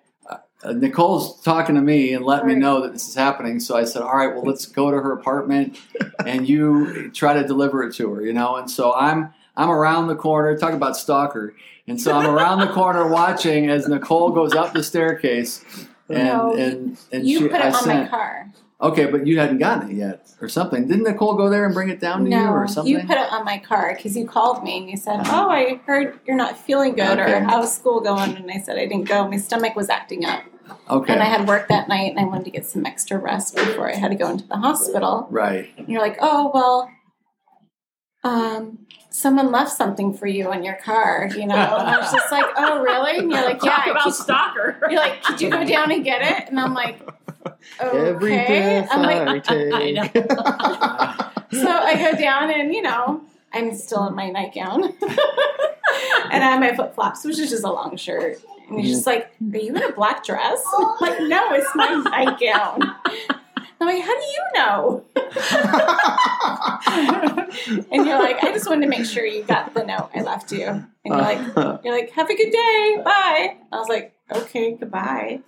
uh, 0.63 0.73
Nicole's 0.73 1.41
talking 1.41 1.75
to 1.75 1.81
me 1.81 2.13
and 2.13 2.25
let 2.25 2.45
me 2.45 2.55
know 2.55 2.81
that 2.81 2.93
this 2.93 3.07
is 3.07 3.15
happening. 3.15 3.59
So 3.59 3.75
I 3.75 3.83
said, 3.83 4.01
all 4.01 4.15
right, 4.15 4.33
well, 4.33 4.43
let's 4.43 4.65
go 4.65 4.91
to 4.91 4.97
her 4.97 5.13
apartment, 5.13 5.79
and 6.25 6.47
you 6.47 7.09
try 7.11 7.33
to 7.33 7.45
deliver 7.45 7.83
it 7.83 7.93
to 7.95 8.13
her, 8.13 8.21
you 8.21 8.33
know. 8.33 8.57
And 8.57 8.69
so 8.69 8.93
I'm 8.93 9.33
I'm 9.55 9.69
around 9.69 10.07
the 10.07 10.15
corner. 10.15 10.57
Talk 10.57 10.73
about 10.73 10.95
stalker. 10.97 11.55
And 11.87 11.99
so 11.99 12.13
I'm 12.13 12.29
around 12.29 12.59
the 12.59 12.71
corner 12.71 13.07
watching 13.11 13.69
as 13.69 13.87
Nicole 13.87 14.31
goes 14.31 14.53
up 14.53 14.73
the 14.73 14.83
staircase. 14.83 15.65
And 16.09 16.27
No, 16.27 16.55
and 16.55 16.97
and 17.11 17.27
you 17.27 17.39
she, 17.39 17.47
put 17.47 17.61
it 17.61 17.65
I 17.65 17.71
on 17.71 17.87
my 17.87 18.07
car. 18.07 18.51
Okay, 18.81 19.05
but 19.05 19.27
you 19.27 19.37
hadn't 19.39 19.59
gotten 19.59 19.91
it 19.91 19.95
yet, 19.95 20.27
or 20.41 20.49
something. 20.49 20.87
Didn't 20.87 21.03
Nicole 21.03 21.35
go 21.35 21.49
there 21.49 21.65
and 21.65 21.73
bring 21.73 21.89
it 21.89 21.99
down 21.99 22.25
to 22.25 22.31
you, 22.31 22.37
or 22.47 22.67
something? 22.67 22.91
you 22.91 22.99
put 23.01 23.17
it 23.17 23.31
on 23.31 23.45
my 23.45 23.59
car 23.59 23.93
because 23.95 24.17
you 24.17 24.25
called 24.27 24.63
me 24.63 24.79
and 24.79 24.89
you 24.89 24.97
said, 24.97 25.19
"Oh, 25.25 25.49
I 25.51 25.79
heard 25.85 26.19
you're 26.25 26.35
not 26.35 26.57
feeling 26.57 26.93
good, 26.93 27.19
Okay. 27.19 27.31
or 27.33 27.39
how's 27.41 27.75
school 27.75 27.99
going?" 28.01 28.35
And 28.35 28.49
I 28.49 28.57
said 28.59 28.77
I 28.77 28.87
didn't 28.87 29.07
go. 29.07 29.27
My 29.27 29.37
stomach 29.37 29.75
was 29.75 29.89
acting 29.89 30.25
up, 30.25 30.43
okay, 30.89 31.13
and 31.13 31.21
I 31.21 31.25
had 31.25 31.47
work 31.47 31.67
that 31.67 31.87
night, 31.89 32.09
and 32.09 32.19
I 32.19 32.23
wanted 32.23 32.45
to 32.45 32.51
get 32.51 32.65
some 32.65 32.85
extra 32.87 33.19
rest 33.19 33.55
before 33.55 33.87
I 33.91 33.95
had 33.95 34.09
to 34.09 34.15
go 34.17 34.29
into 34.29 34.47
the 34.47 34.57
hospital. 34.57 35.27
right. 35.29 35.69
And 35.77 35.87
you're 35.87 36.01
like, 36.01 36.17
"Oh, 36.19 36.49
well, 36.51 36.89
um, 38.23 38.79
someone 39.11 39.51
left 39.51 39.71
something 39.71 40.13
for 40.13 40.25
you 40.25 40.51
in 40.51 40.63
your 40.63 40.75
car," 40.75 41.29
you 41.35 41.45
know. 41.45 41.55
And 41.55 41.87
I 41.87 41.97
was 41.99 42.11
just 42.11 42.31
like, 42.31 42.45
"Oh, 42.57 42.81
really?" 42.81 43.17
And 43.19 43.31
you're 43.31 43.43
like, 43.43 43.63
"Yeah." 43.63 43.75
Talk 43.75 43.87
about 43.87 44.03
could- 44.05 44.13
stalker. 44.15 44.77
You're 44.89 44.99
like, 44.99 45.21
"Could 45.23 45.39
you 45.41 45.49
go 45.49 45.63
down 45.75 45.91
and 45.91 46.03
get 46.03 46.21
it?" 46.21 46.49
And 46.49 46.59
I'm 46.59 46.73
like, 46.73 46.99
Every 47.79 48.33
"Okay." 48.39 48.81
breath 48.81 48.89
I'm 48.91 49.01
like, 49.03 49.27
I 49.27 49.39
take. 49.39 49.73
I 49.73 49.91
know. 49.91 51.27
So 51.51 51.67
I 51.69 51.95
go 51.95 52.17
down 52.17 52.49
and, 52.49 52.73
you 52.73 52.81
know, 52.81 53.21
I'm 53.51 53.73
still 53.75 54.07
in 54.07 54.15
my 54.15 54.29
nightgown. 54.29 54.83
and 54.85 54.93
I 56.43 56.49
have 56.49 56.61
my 56.61 56.73
flip 56.73 56.95
flops, 56.95 57.25
which 57.25 57.37
is 57.39 57.49
just 57.49 57.65
a 57.65 57.71
long 57.71 57.97
shirt. 57.97 58.37
And 58.69 58.79
he's 58.79 58.91
just 58.95 59.05
like, 59.05 59.33
Are 59.53 59.57
you 59.57 59.75
in 59.75 59.83
a 59.83 59.91
black 59.91 60.23
dress? 60.23 60.61
Oh. 60.67 60.97
I'm 61.01 61.09
like, 61.09 61.19
no, 61.29 61.51
it's 61.53 61.69
my 61.75 61.89
nightgown. 62.09 62.95
I'm 63.81 63.87
like, 63.87 64.03
How 64.03 64.19
do 64.19 64.25
you 64.25 64.43
know? 64.55 65.03
and 67.91 68.05
you're 68.05 68.19
like, 68.19 68.43
I 68.43 68.51
just 68.53 68.67
wanted 68.69 68.81
to 68.81 68.87
make 68.89 69.05
sure 69.05 69.25
you 69.25 69.43
got 69.43 69.73
the 69.73 69.83
note 69.83 70.09
I 70.15 70.21
left 70.21 70.51
you. 70.51 70.65
And 70.65 70.87
you're 71.05 71.17
like, 71.17 71.39
you're 71.83 71.93
like, 71.93 72.11
have 72.11 72.29
a 72.29 72.35
good 72.35 72.51
day. 72.51 73.01
Bye. 73.03 73.57
I 73.71 73.77
was 73.77 73.89
like, 73.89 74.13
okay, 74.31 74.73
goodbye. 74.73 75.41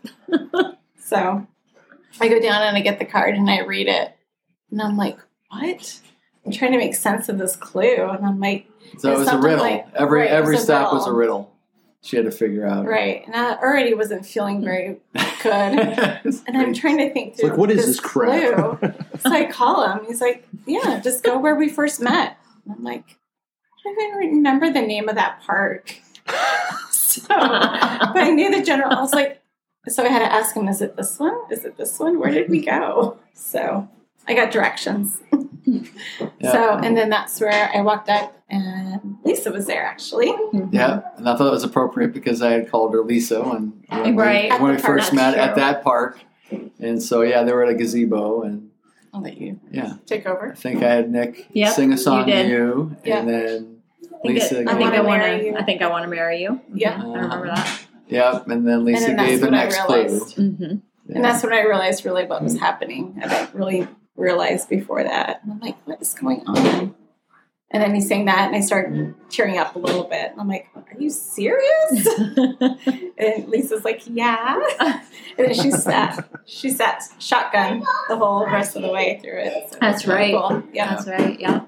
so 0.99 1.45
I 2.19 2.27
go 2.27 2.39
down 2.39 2.63
and 2.63 2.75
I 2.75 2.81
get 2.81 2.99
the 2.99 3.05
card 3.05 3.35
and 3.35 3.49
I 3.49 3.61
read 3.61 3.87
it. 3.87 4.15
And 4.71 4.81
I'm 4.81 4.97
like, 4.97 5.17
what? 5.49 5.99
I'm 6.45 6.51
trying 6.51 6.71
to 6.71 6.77
make 6.77 6.95
sense 6.95 7.29
of 7.29 7.37
this 7.37 7.55
clue. 7.55 8.09
And 8.09 8.25
I'm 8.25 8.39
like, 8.39 8.67
So 8.97 9.13
it 9.13 9.19
was 9.19 9.27
a 9.27 9.37
riddle. 9.37 9.59
like- 9.59 9.85
every 9.95 10.21
right, 10.21 10.31
every 10.31 10.57
stop 10.57 10.91
was 10.91 11.07
a 11.07 11.13
riddle. 11.13 11.52
She 12.03 12.17
had 12.17 12.25
to 12.25 12.31
figure 12.31 12.67
out. 12.67 12.85
right. 12.85 13.25
And 13.25 13.33
I 13.33 13.55
already 13.55 13.93
wasn't 13.93 14.25
feeling 14.25 14.61
very 14.61 14.97
good. 15.41 15.79
And 16.45 16.57
I'm 16.57 16.73
trying 16.73 16.97
to 16.97 17.11
think 17.13 17.37
through 17.37 17.49
like, 17.49 17.57
what 17.57 17.71
is 17.71 17.85
this 17.85 17.99
crap? 17.99 18.79
clue. 18.79 18.93
so 19.19 19.31
I 19.31 19.45
call 19.45 19.89
him. 19.89 20.05
He's 20.05 20.19
like, 20.19 20.47
yeah, 20.65 20.99
just 21.01 21.23
go 21.23 21.39
where 21.39 21.55
we 21.55 21.69
first 21.69 22.01
met. 22.01 22.37
And 22.65 22.75
I'm 22.75 22.83
like, 22.83 23.17
I 23.85 23.93
don't 23.93 24.23
even 24.23 24.35
remember 24.37 24.71
the 24.71 24.81
name 24.81 25.07
of 25.07 25.15
that 25.15 25.41
park. 25.45 25.95
so, 26.91 27.23
but 27.27 28.17
I 28.17 28.31
knew 28.31 28.51
the 28.51 28.63
general. 28.63 28.91
I 28.91 29.01
was 29.01 29.13
like, 29.13 29.41
so 29.87 30.03
I 30.03 30.09
had 30.09 30.19
to 30.19 30.31
ask 30.31 30.55
him, 30.55 30.67
is 30.67 30.81
it 30.81 30.95
this 30.97 31.19
one? 31.19 31.37
Is 31.51 31.63
it 31.65 31.77
this 31.77 31.99
one? 31.99 32.19
Where 32.19 32.31
did 32.31 32.49
we 32.49 32.65
go? 32.65 33.17
So 33.33 33.87
I 34.27 34.33
got 34.33 34.51
directions. 34.51 35.21
Yeah. 35.65 36.51
So, 36.51 36.77
and 36.77 36.95
then 36.97 37.09
that's 37.09 37.39
where 37.39 37.71
I 37.73 37.81
walked 37.81 38.09
up 38.09 38.37
and 38.49 39.17
Lisa 39.23 39.49
was 39.51 39.65
there 39.65 39.85
actually. 39.85 40.33
Yeah, 40.71 41.01
and 41.17 41.27
I 41.27 41.35
thought 41.35 41.47
it 41.47 41.51
was 41.51 41.63
appropriate 41.63 42.13
because 42.13 42.41
I 42.41 42.51
had 42.51 42.69
called 42.69 42.93
her 42.93 43.01
Lisa 43.01 43.41
when, 43.41 43.81
when 43.87 44.15
Right. 44.15 44.51
we, 44.51 44.57
when 44.59 44.71
the 44.71 44.75
we 44.77 44.81
park, 44.81 44.99
first 44.99 45.13
met 45.13 45.35
that's 45.35 45.49
at 45.51 45.55
that 45.55 45.83
park. 45.83 46.19
And 46.79 47.01
so 47.01 47.21
yeah, 47.21 47.43
they 47.43 47.53
were 47.53 47.63
at 47.63 47.69
a 47.69 47.73
gazebo, 47.75 48.43
and 48.43 48.69
I'll 49.13 49.21
let 49.21 49.37
you 49.37 49.59
yeah, 49.71 49.93
take 50.05 50.25
over. 50.27 50.51
I 50.51 50.55
think 50.55 50.83
I 50.83 50.93
had 50.93 51.09
Nick 51.11 51.47
Yep, 51.53 51.73
sing 51.73 51.93
a 51.93 51.97
song 51.97 52.27
you 52.27 52.33
to 52.33 52.47
you, 52.47 52.97
Yeah. 53.03 53.19
and 53.19 53.29
then 53.29 53.77
I 54.03 54.27
think, 54.27 54.39
Lisa. 54.39 54.61
I 54.69 54.75
think 54.75 54.93
I 54.93 55.01
Wanna 55.01 55.19
marry 55.19 55.47
you. 55.47 55.55
I 55.55 55.63
think 55.63 55.81
I 55.81 55.87
want 55.89 56.03
to 56.03 56.09
marry 56.09 56.41
you. 56.41 56.61
Yeah. 56.73 57.01
I 57.01 57.05
remember 57.05 57.47
that. 57.47 57.79
Yep, 58.09 58.47
and 58.49 58.67
then 58.67 58.85
Lisa 58.85 59.07
then 59.07 59.25
gave 59.25 59.41
the 59.41 59.49
next 59.49 59.77
clue. 59.79 60.05
Mm-hmm. 60.05 60.63
Yeah. 60.63 61.15
And 61.15 61.23
that's 61.23 61.41
when 61.43 61.53
I 61.53 61.61
realized 61.63 62.05
really 62.05 62.25
what 62.25 62.43
was 62.43 62.59
happening. 62.59 63.19
I 63.23 63.27
didn't 63.27 63.55
really 63.55 63.87
realize 64.15 64.65
before 64.65 65.03
that. 65.03 65.41
And 65.43 65.51
I'm 65.51 65.59
like, 65.59 65.77
what 65.87 66.01
is 66.01 66.13
going 66.13 66.43
on? 66.47 66.95
And 67.71 67.81
then 67.81 67.95
he's 67.95 68.07
saying 68.07 68.25
that, 68.25 68.47
and 68.47 68.55
I 68.55 68.59
started 68.59 69.15
tearing 69.31 69.57
up 69.57 69.75
a 69.75 69.79
little 69.79 70.03
bit. 70.03 70.31
And 70.31 70.39
I'm 70.39 70.47
like, 70.47 70.67
are 70.75 70.85
you 70.99 71.09
serious? 71.09 72.07
and 73.17 73.47
Lisa's 73.47 73.83
like, 73.83 74.03
yeah. 74.05 74.59
And 75.39 75.47
then 75.47 75.53
she 75.55 75.71
sat, 75.71 76.29
she 76.45 76.69
sat 76.69 77.01
shotgun 77.17 77.83
the 78.09 78.15
whole 78.15 78.45
rest 78.45 78.75
of 78.75 78.83
the 78.83 78.91
way 78.91 79.19
through 79.23 79.39
it. 79.39 79.71
So 79.71 79.79
That's 79.81 80.03
it 80.03 80.07
really 80.07 80.33
right. 80.35 80.49
Cool. 80.49 80.63
Yeah. 80.71 80.95
That's 80.95 81.07
right. 81.07 81.39
Yeah. 81.39 81.65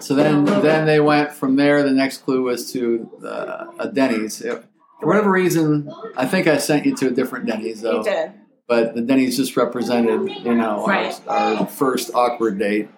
So 0.00 0.14
then, 0.14 0.46
then 0.46 0.86
they 0.86 0.98
went 1.00 1.32
from 1.32 1.56
there. 1.56 1.82
The 1.82 1.90
next 1.90 2.18
clue 2.18 2.42
was 2.42 2.72
to 2.72 3.10
uh, 3.22 3.66
a 3.78 3.88
Denny's. 3.88 4.40
It- 4.40 4.64
for 5.00 5.08
whatever 5.08 5.30
reason, 5.32 5.92
I 6.16 6.24
think 6.24 6.46
I 6.46 6.56
sent 6.56 6.86
you 6.86 6.96
to 6.96 7.08
a 7.08 7.10
different 7.10 7.44
Denny's 7.44 7.82
though. 7.82 7.98
You 7.98 8.04
did. 8.04 8.32
But 8.66 8.94
the 8.94 9.02
Denny's 9.02 9.36
just 9.36 9.56
represented, 9.56 10.30
you 10.44 10.54
know, 10.54 10.86
Right. 10.86 11.18
our, 11.28 11.54
our 11.56 11.66
first 11.66 12.10
awkward 12.14 12.58
date, 12.58 12.88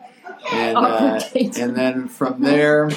and 0.53 0.77
Awkward 0.77 1.23
uh, 1.23 1.29
date. 1.35 1.59
and 1.59 1.75
then 1.77 2.07
from 2.09 2.41
there, 2.41 2.89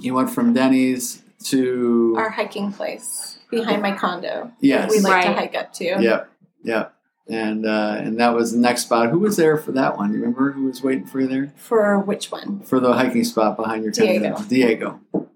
he 0.00 0.10
went 0.10 0.30
from 0.30 0.52
Denny's 0.52 1.22
to 1.44 2.14
Our 2.18 2.28
hiking 2.30 2.70
place 2.72 3.38
behind 3.50 3.80
my 3.80 3.96
condo. 3.96 4.52
yes, 4.60 4.90
We 4.90 5.00
like 5.00 5.24
to 5.24 5.32
hike 5.32 5.54
up 5.54 5.72
to. 5.74 5.84
yep, 5.84 6.30
yep, 6.62 6.94
and 7.30 7.64
uh, 7.64 7.96
and 7.98 8.20
that 8.20 8.34
was 8.34 8.52
the 8.52 8.58
next 8.58 8.82
spot. 8.82 9.08
Who 9.08 9.18
was 9.20 9.38
there 9.38 9.56
for 9.56 9.72
that 9.72 9.96
one? 9.96 10.12
You 10.12 10.18
remember 10.20 10.52
who 10.52 10.64
was 10.66 10.82
waiting 10.82 11.06
for 11.06 11.18
you 11.20 11.28
there? 11.28 11.52
For 11.56 11.98
which 11.98 12.30
one? 12.30 12.60
for 12.60 12.78
the 12.78 12.92
hiking 12.92 13.24
spot 13.24 13.56
behind 13.56 13.84
your 13.84 13.92
tent. 13.92 14.08
Diego. 14.20 14.42
Diego. 14.48 15.28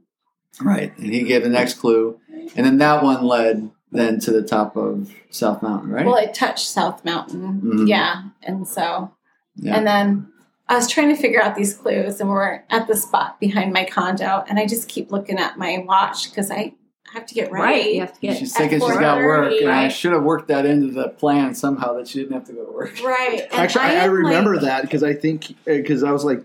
Right. 0.61 0.97
And 0.99 1.13
he 1.13 1.23
gave 1.23 1.43
the 1.43 1.49
next 1.49 1.75
clue. 1.79 2.21
And 2.55 2.67
then 2.67 2.79
that 2.79 3.03
one 3.03 3.25
led 3.25 3.71
then 3.95 4.21
to 4.21 4.31
the 4.31 4.43
top 4.43 4.77
of 4.77 5.11
South 5.31 5.63
Mountain, 5.63 5.91
right? 5.91 6.05
Well, 6.05 6.17
it 6.17 6.35
touched 6.35 6.69
South 6.69 7.05
Mountain. 7.05 7.63
Mhm. 7.63 7.89
Yeah. 7.89 8.25
And 8.43 8.69
so 8.69 9.13
yeah. 9.57 9.77
And 9.77 9.87
then 9.87 10.29
I 10.69 10.75
was 10.77 10.91
trying 10.91 11.09
to 11.15 11.17
figure 11.17 11.41
out 11.43 11.55
these 11.55 11.75
clues, 11.75 12.21
and 12.21 12.29
we're 12.29 12.63
at 12.71 12.87
the 12.89 12.97
spot 12.97 13.39
behind 13.39 13.73
my 13.73 13.85
condo, 13.85 14.45
and 14.49 14.59
I 14.59 14.67
just 14.67 14.89
keep 14.89 15.13
looking 15.13 15.39
at 15.39 15.59
my 15.59 15.85
watch 15.87 16.31
because 16.31 16.51
I 16.51 16.75
have 17.13 17.27
to 17.27 17.35
get 17.35 17.53
ready. 17.53 17.63
Right. 17.65 17.95
You 17.95 18.01
have 18.01 18.15
to 18.15 18.21
get. 18.21 18.39
She's 18.39 18.53
at 18.55 18.59
thinking 18.59 18.81
she's 18.81 18.97
got 18.99 19.19
work, 19.19 19.53
and 19.61 19.71
I 19.71 19.89
should 19.89 20.13
have 20.13 20.23
worked 20.25 20.49
that 20.49 20.67
into 20.67 20.93
the 20.93 21.11
plan 21.11 21.55
somehow 21.55 21.93
that 21.95 22.09
she 22.09 22.19
didn't 22.19 22.33
have 22.33 22.45
to 22.47 22.53
go 22.53 22.65
to 22.65 22.73
work. 22.73 22.99
Right. 23.05 23.43
And 23.43 23.53
Actually, 23.61 23.85
I, 23.85 24.01
I 24.03 24.05
remember 24.07 24.55
like- 24.55 24.63
that 24.63 24.83
because 24.83 25.03
I 25.05 25.13
think 25.15 25.55
because 25.65 26.03
I 26.03 26.11
was 26.11 26.25
like, 26.25 26.45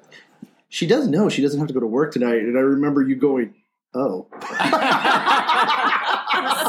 she 0.68 0.86
doesn't 0.86 1.10
know 1.12 1.30
she 1.30 1.42
doesn't 1.42 1.58
have 1.60 1.70
to 1.70 1.74
go 1.74 1.80
to 1.80 1.88
work 1.88 2.12
tonight, 2.14 2.42
and 2.44 2.58
I 2.58 2.62
remember 2.62 3.02
you 3.02 3.16
going, 3.16 3.56
"Oh, 3.96 4.28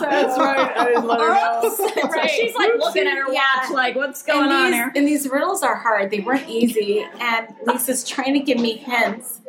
That's 0.00 0.38
right. 0.38 0.76
I 0.76 0.84
didn't 0.86 1.06
let 1.06 1.20
her 1.20 1.28
know. 1.34 1.74
So 1.74 2.26
she's 2.28 2.54
like 2.54 2.70
looking 2.78 3.06
at 3.06 3.16
her 3.16 3.32
Yeah. 3.32 3.40
watch, 3.56 3.70
like, 3.70 3.96
"What's 3.96 4.22
going 4.22 4.44
and 4.44 4.52
on 4.52 4.64
these, 4.66 4.74
here?" 4.74 4.92
And 4.94 5.06
these 5.08 5.28
riddles 5.28 5.62
are 5.62 5.74
hard. 5.76 6.10
They 6.10 6.20
weren't 6.20 6.48
easy. 6.48 7.06
And 7.20 7.48
Lisa's 7.66 8.06
trying 8.08 8.34
to 8.34 8.40
give 8.40 8.58
me 8.58 8.76
hints. 8.76 9.40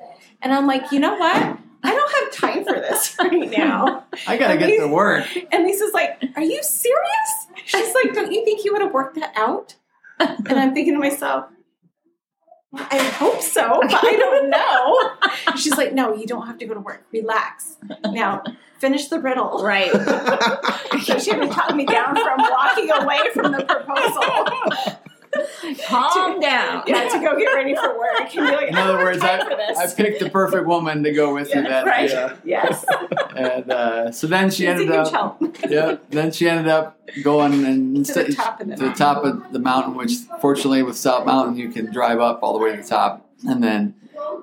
And 0.42 0.54
I'm 0.54 0.66
like, 0.68 0.92
you 0.92 1.00
know 1.00 1.16
what? 1.16 1.58
I 1.84 1.96
don't 1.96 2.12
have 2.14 2.32
time 2.32 2.64
for 2.64 2.74
this 2.74 3.16
right 3.20 3.50
now. 3.50 4.06
I 4.28 4.38
got 4.38 4.52
to 4.54 4.58
get 4.58 4.78
to 4.80 4.88
work. 4.88 5.26
And 5.52 5.64
Lisa's 5.64 5.94
like, 5.94 6.24
Are 6.36 6.42
you 6.44 6.62
serious? 6.64 7.48
She's 7.66 7.94
like, 7.96 8.14
Don't 8.14 8.32
you 8.32 8.44
think 8.46 8.64
you 8.66 8.72
would 8.74 8.82
have 8.82 8.94
worked 8.94 9.16
that 9.16 9.34
out? 9.36 9.76
And 10.20 10.52
I'm 10.60 10.74
thinking 10.74 10.94
to 10.94 11.00
myself, 11.00 11.46
I 12.74 12.98
hope 12.98 13.42
so, 13.42 13.80
but 13.82 14.04
I 14.04 14.16
don't 14.16 14.50
know. 14.50 15.56
She's 15.58 15.76
like, 15.78 15.94
No, 15.94 16.16
you 16.16 16.26
don't 16.26 16.48
have 16.48 16.58
to 16.60 16.66
go 16.66 16.74
to 16.74 16.80
work. 16.80 17.06
Relax. 17.12 17.78
Now, 18.06 18.44
finish 18.80 19.08
the 19.08 19.20
riddle. 19.20 19.64
Right. 19.64 19.92
So 19.92 21.20
she 21.20 21.32
had 21.32 21.42
to 21.52 21.76
me 21.76 21.86
down 21.86 22.16
from 22.16 22.38
walking 22.40 22.90
away 22.92 23.20
from 23.34 23.52
the 23.52 23.64
proposal. 23.64 24.98
Calm 25.88 26.40
down. 26.40 26.84
Yeah, 26.88 27.08
to 27.10 27.20
go 27.20 27.38
get 27.38 27.46
ready 27.54 27.76
for 27.76 27.98
work. 27.98 28.20
And 28.22 28.32
be 28.34 28.40
like, 28.56 28.68
In 28.70 28.76
other 28.76 28.98
words, 28.98 29.22
have 29.22 29.40
time 29.42 29.50
for 29.50 29.56
I. 29.56 29.74
I 29.78 29.88
picked 29.96 30.20
the 30.20 30.30
perfect 30.30 30.68
woman 30.68 31.04
to 31.04 31.12
go 31.12 31.34
with 31.34 31.50
you 31.54 31.62
Yeah, 31.62 31.70
that 31.70 31.86
right. 31.86 32.10
day. 32.10 32.34
Yes. 32.44 32.86
And 33.36 33.72
uh, 33.72 34.12
so 34.12 34.28
then 34.28 34.50
she 34.50 34.58
She's 34.64 34.68
ended 34.70 34.92
up. 34.92 35.12
help. 35.12 35.42
yeah. 35.70 35.98
Then 36.10 36.32
she 36.32 36.50
ended 36.50 36.68
up 36.68 36.98
going 37.24 37.54
and 37.66 37.94
To 37.96 38.00
instead 38.00 38.28
the 38.28 38.34
top 38.34 38.60
of 38.62 38.68
the 38.68 38.76
to 38.76 38.80
the 38.80 38.86
mountain. 38.88 38.98
top 38.98 39.24
of 39.24 39.54
the 39.54 39.60
mountain, 39.60 39.96
which 39.96 40.14
fortunately 40.42 40.84
with 40.84 40.98
South 40.98 41.26
Mountain 41.26 41.56
you 41.58 41.70
can 41.70 41.92
drive 41.92 42.20
up 42.20 42.40
all 42.44 42.54
the 42.54 42.60
way 42.60 42.76
to 42.76 42.82
the 42.82 42.88
top. 42.88 43.26
And 43.48 43.64
then 43.64 43.96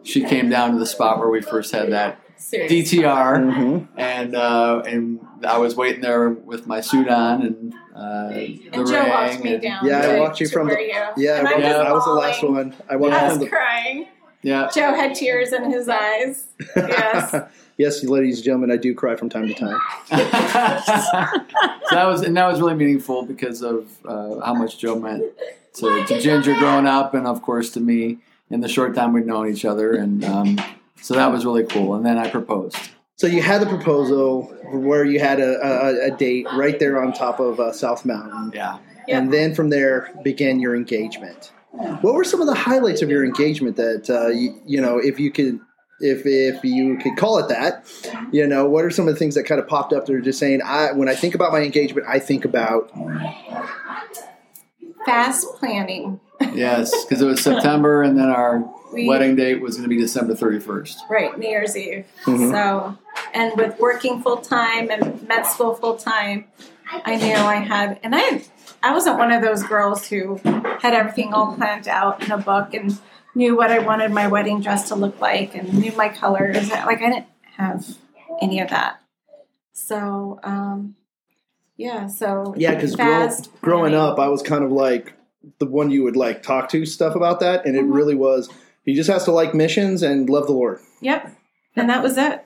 she 0.05 0.25
came 0.25 0.49
down 0.49 0.73
to 0.73 0.79
the 0.79 0.87
spot 0.87 1.19
where 1.19 1.29
we 1.29 1.41
first 1.41 1.73
had 1.73 1.93
that 1.93 2.19
Seriously. 2.37 2.83
DTR, 3.01 3.37
Mhm. 3.39 3.89
and 3.97 4.35
uh, 4.37 4.83
and 4.87 5.21
I 5.45 5.59
was 5.59 5.75
waiting 5.75 6.01
there 6.03 6.29
with 6.31 6.67
my 6.69 6.81
suit 6.81 7.09
on 7.09 7.43
and 7.43 7.75
uh, 7.99 8.29
the 8.29 8.69
And 8.73 8.87
Joe 8.87 9.09
walked 9.09 9.43
me 9.45 9.55
and- 9.55 9.63
down. 9.63 9.87
Yeah, 9.87 9.99
I 10.01 10.21
walked 10.21 10.41
you 10.41 10.49
from 10.49 10.69
the- 10.69 10.81
you. 10.81 10.89
yeah, 11.17 11.39
and 11.39 11.49
I'm 11.49 11.61
Yeah. 11.61 11.69
just 11.73 11.79
that 11.85 11.93
was 11.93 12.05
the 12.05 12.13
last 12.13 12.43
one. 12.43 12.75
I 12.89 12.97
walked 12.97 13.15
I 13.15 13.19
from 13.21 13.29
was 13.31 13.39
the 13.39 13.49
crying. 13.49 14.07
Yeah, 14.43 14.69
Joe 14.73 14.95
had 14.95 15.15
tears 15.17 15.53
in 15.53 15.69
his 15.71 15.89
eyes. 15.89 16.47
Yes. 16.77 17.35
yes, 17.77 18.05
ladies 18.05 18.37
and 18.37 18.45
gentlemen, 18.45 18.71
I 18.71 18.77
do 18.77 18.95
cry 18.95 19.17
from 19.17 19.29
time 19.29 19.49
to 19.49 19.55
time. 19.55 19.81
so 20.11 20.17
that 21.97 22.05
was 22.07 22.23
and 22.23 22.37
that 22.37 22.47
was 22.47 22.61
really 22.61 22.75
meaningful 22.75 23.25
because 23.25 23.63
of 23.63 23.89
uh, 24.07 24.39
how 24.45 24.55
much 24.55 24.79
Joe 24.79 24.99
meant 24.99 25.25
to, 25.75 26.05
to 26.07 26.21
Ginger 26.21 26.55
growing 26.55 26.87
up, 26.87 27.15
and 27.15 27.27
of 27.27 27.43
course 27.43 27.71
to 27.71 27.81
me 27.81 28.19
in 28.51 28.61
the 28.61 28.69
short 28.69 28.95
time 28.95 29.13
we'd 29.13 29.27
known 29.27 29.49
each 29.49 29.65
other, 29.65 29.93
and 29.93 30.25
um, 30.25 30.59
so 31.01 31.15
that 31.15 31.33
was 31.33 31.45
really 31.45 31.65
cool. 31.65 31.95
And 31.97 32.07
then 32.07 32.17
I 32.17 32.29
proposed. 32.31 32.77
So 33.19 33.27
you 33.27 33.43
had 33.43 33.61
the 33.61 33.67
proposal 33.67 34.45
where 34.71 35.05
you 35.05 35.19
had 35.19 35.41
a, 35.41 35.59
a, 35.61 36.07
a 36.07 36.17
date 36.17 36.47
right 36.55 36.79
there 36.79 37.03
on 37.03 37.13
top 37.13 37.41
of 37.41 37.59
uh, 37.59 37.73
South 37.73 38.05
Mountain, 38.05 38.53
Yeah, 38.55 38.79
and 39.09 39.33
then 39.33 39.57
from 39.57 39.71
there 39.71 40.15
began 40.23 40.61
your 40.61 40.77
engagement. 40.77 41.53
What 41.73 42.15
were 42.15 42.23
some 42.23 42.41
of 42.41 42.47
the 42.47 42.55
highlights 42.55 43.03
of 43.03 43.11
your 43.11 43.25
engagement 43.25 43.77
that 43.77 44.09
uh, 44.09 44.29
you, 44.29 44.61
you 44.65 44.81
know, 44.81 44.99
if 44.99 45.19
you 45.19 45.33
could, 45.33 45.59
if 46.01 46.23
if 46.27 46.63
you 46.63 46.97
could 46.99 47.17
call 47.17 47.39
it 47.39 47.49
that, 47.49 47.85
you 48.31 48.47
know, 48.47 48.69
what 48.69 48.85
are 48.85 48.91
some 48.91 49.09
of 49.09 49.15
the 49.15 49.19
things 49.19 49.35
that 49.35 49.43
kind 49.45 49.61
of 49.61 49.67
popped 49.67 49.93
up 49.93 50.07
that 50.07 50.15
are 50.15 50.21
just 50.21 50.39
saying, 50.39 50.63
I 50.65 50.93
when 50.93 51.09
I 51.09 51.17
think 51.17 51.35
about 51.35 51.51
my 51.51 51.63
engagement, 51.63 52.07
I 52.09 52.21
think 52.21 52.45
about 52.45 52.93
Fast 55.05 55.45
planning. 55.57 56.21
Yes, 56.55 57.05
because 57.05 57.21
it 57.23 57.27
was 57.27 57.41
September, 57.43 58.03
and 58.03 58.17
then 58.19 58.29
our 58.29 58.65
We- 58.93 59.07
wedding 59.07 59.37
date 59.37 59.61
was 59.61 59.77
going 59.77 59.83
to 59.83 59.95
be 59.95 60.01
December 60.01 60.35
31st. 60.35 61.11
Right, 61.11 61.39
New 61.39 61.49
Year's 61.49 61.77
Eve. 61.77 62.07
Mhm. 62.25 62.51
So, 62.51 62.97
and 63.35 63.55
with 63.57 63.79
working 63.79 64.23
full 64.23 64.39
time 64.39 64.91
and 64.91 65.27
med 65.29 65.45
school 65.47 65.75
full 65.75 65.97
time, 65.97 66.47
I 66.91 67.17
knew 67.17 67.35
I 67.35 67.57
had, 67.57 68.01
and 68.03 68.15
I, 68.17 68.43
I 68.83 68.93
wasn't 68.95 69.19
one 69.19 69.31
of 69.31 69.43
those 69.43 69.63
girls 69.63 70.07
who 70.09 70.37
had 70.81 70.95
everything 70.95 71.35
all 71.35 71.55
planned 71.55 71.87
out 71.87 72.25
in 72.25 72.31
a 72.33 72.39
book 72.39 72.73
and 72.73 72.99
knew 73.35 73.55
what 73.57 73.71
I 73.71 73.81
wanted 73.81 74.11
my 74.11 74.27
wedding 74.27 74.63
dress 74.63 74.89
to 74.89 74.95
look 74.95 75.21
like 75.21 75.55
and 75.55 75.73
knew 75.75 75.93
my 75.93 76.09
colors. 76.09 76.71
Like 76.71 77.03
I 77.03 77.11
didn't 77.11 77.27
have 77.59 77.87
any 78.41 78.61
of 78.61 78.71
that. 78.71 79.01
So, 79.73 80.41
um, 80.43 80.95
yeah. 81.77 82.07
So 82.07 82.55
yeah, 82.57 82.75
because 82.75 82.95
fast 82.95 83.51
growing 83.61 83.95
up, 83.95 84.19
I 84.19 84.29
was 84.29 84.43
kind 84.43 84.65
of 84.65 84.73
like 84.73 85.13
the 85.59 85.67
one 85.67 85.91
you 85.91 86.03
would 86.03 86.17
like 86.17 86.43
talk 86.43 86.69
to 86.71 86.85
stuff 86.87 87.15
about 87.15 87.41
that, 87.41 87.65
and 87.67 87.77
it 87.77 87.85
Mhm. 87.85 87.95
really 87.95 88.15
was. 88.15 88.49
He 88.85 88.95
just 88.95 89.11
has 89.11 89.25
to 89.25 89.33
like 89.33 89.55
missions 89.55 90.03
and 90.03 90.29
love 90.29 90.47
the 90.47 90.53
Lord. 90.53 90.81
Yep. 91.01 91.33
And 91.77 91.89
that 91.91 92.03
was 92.03 92.17
it. 92.19 92.45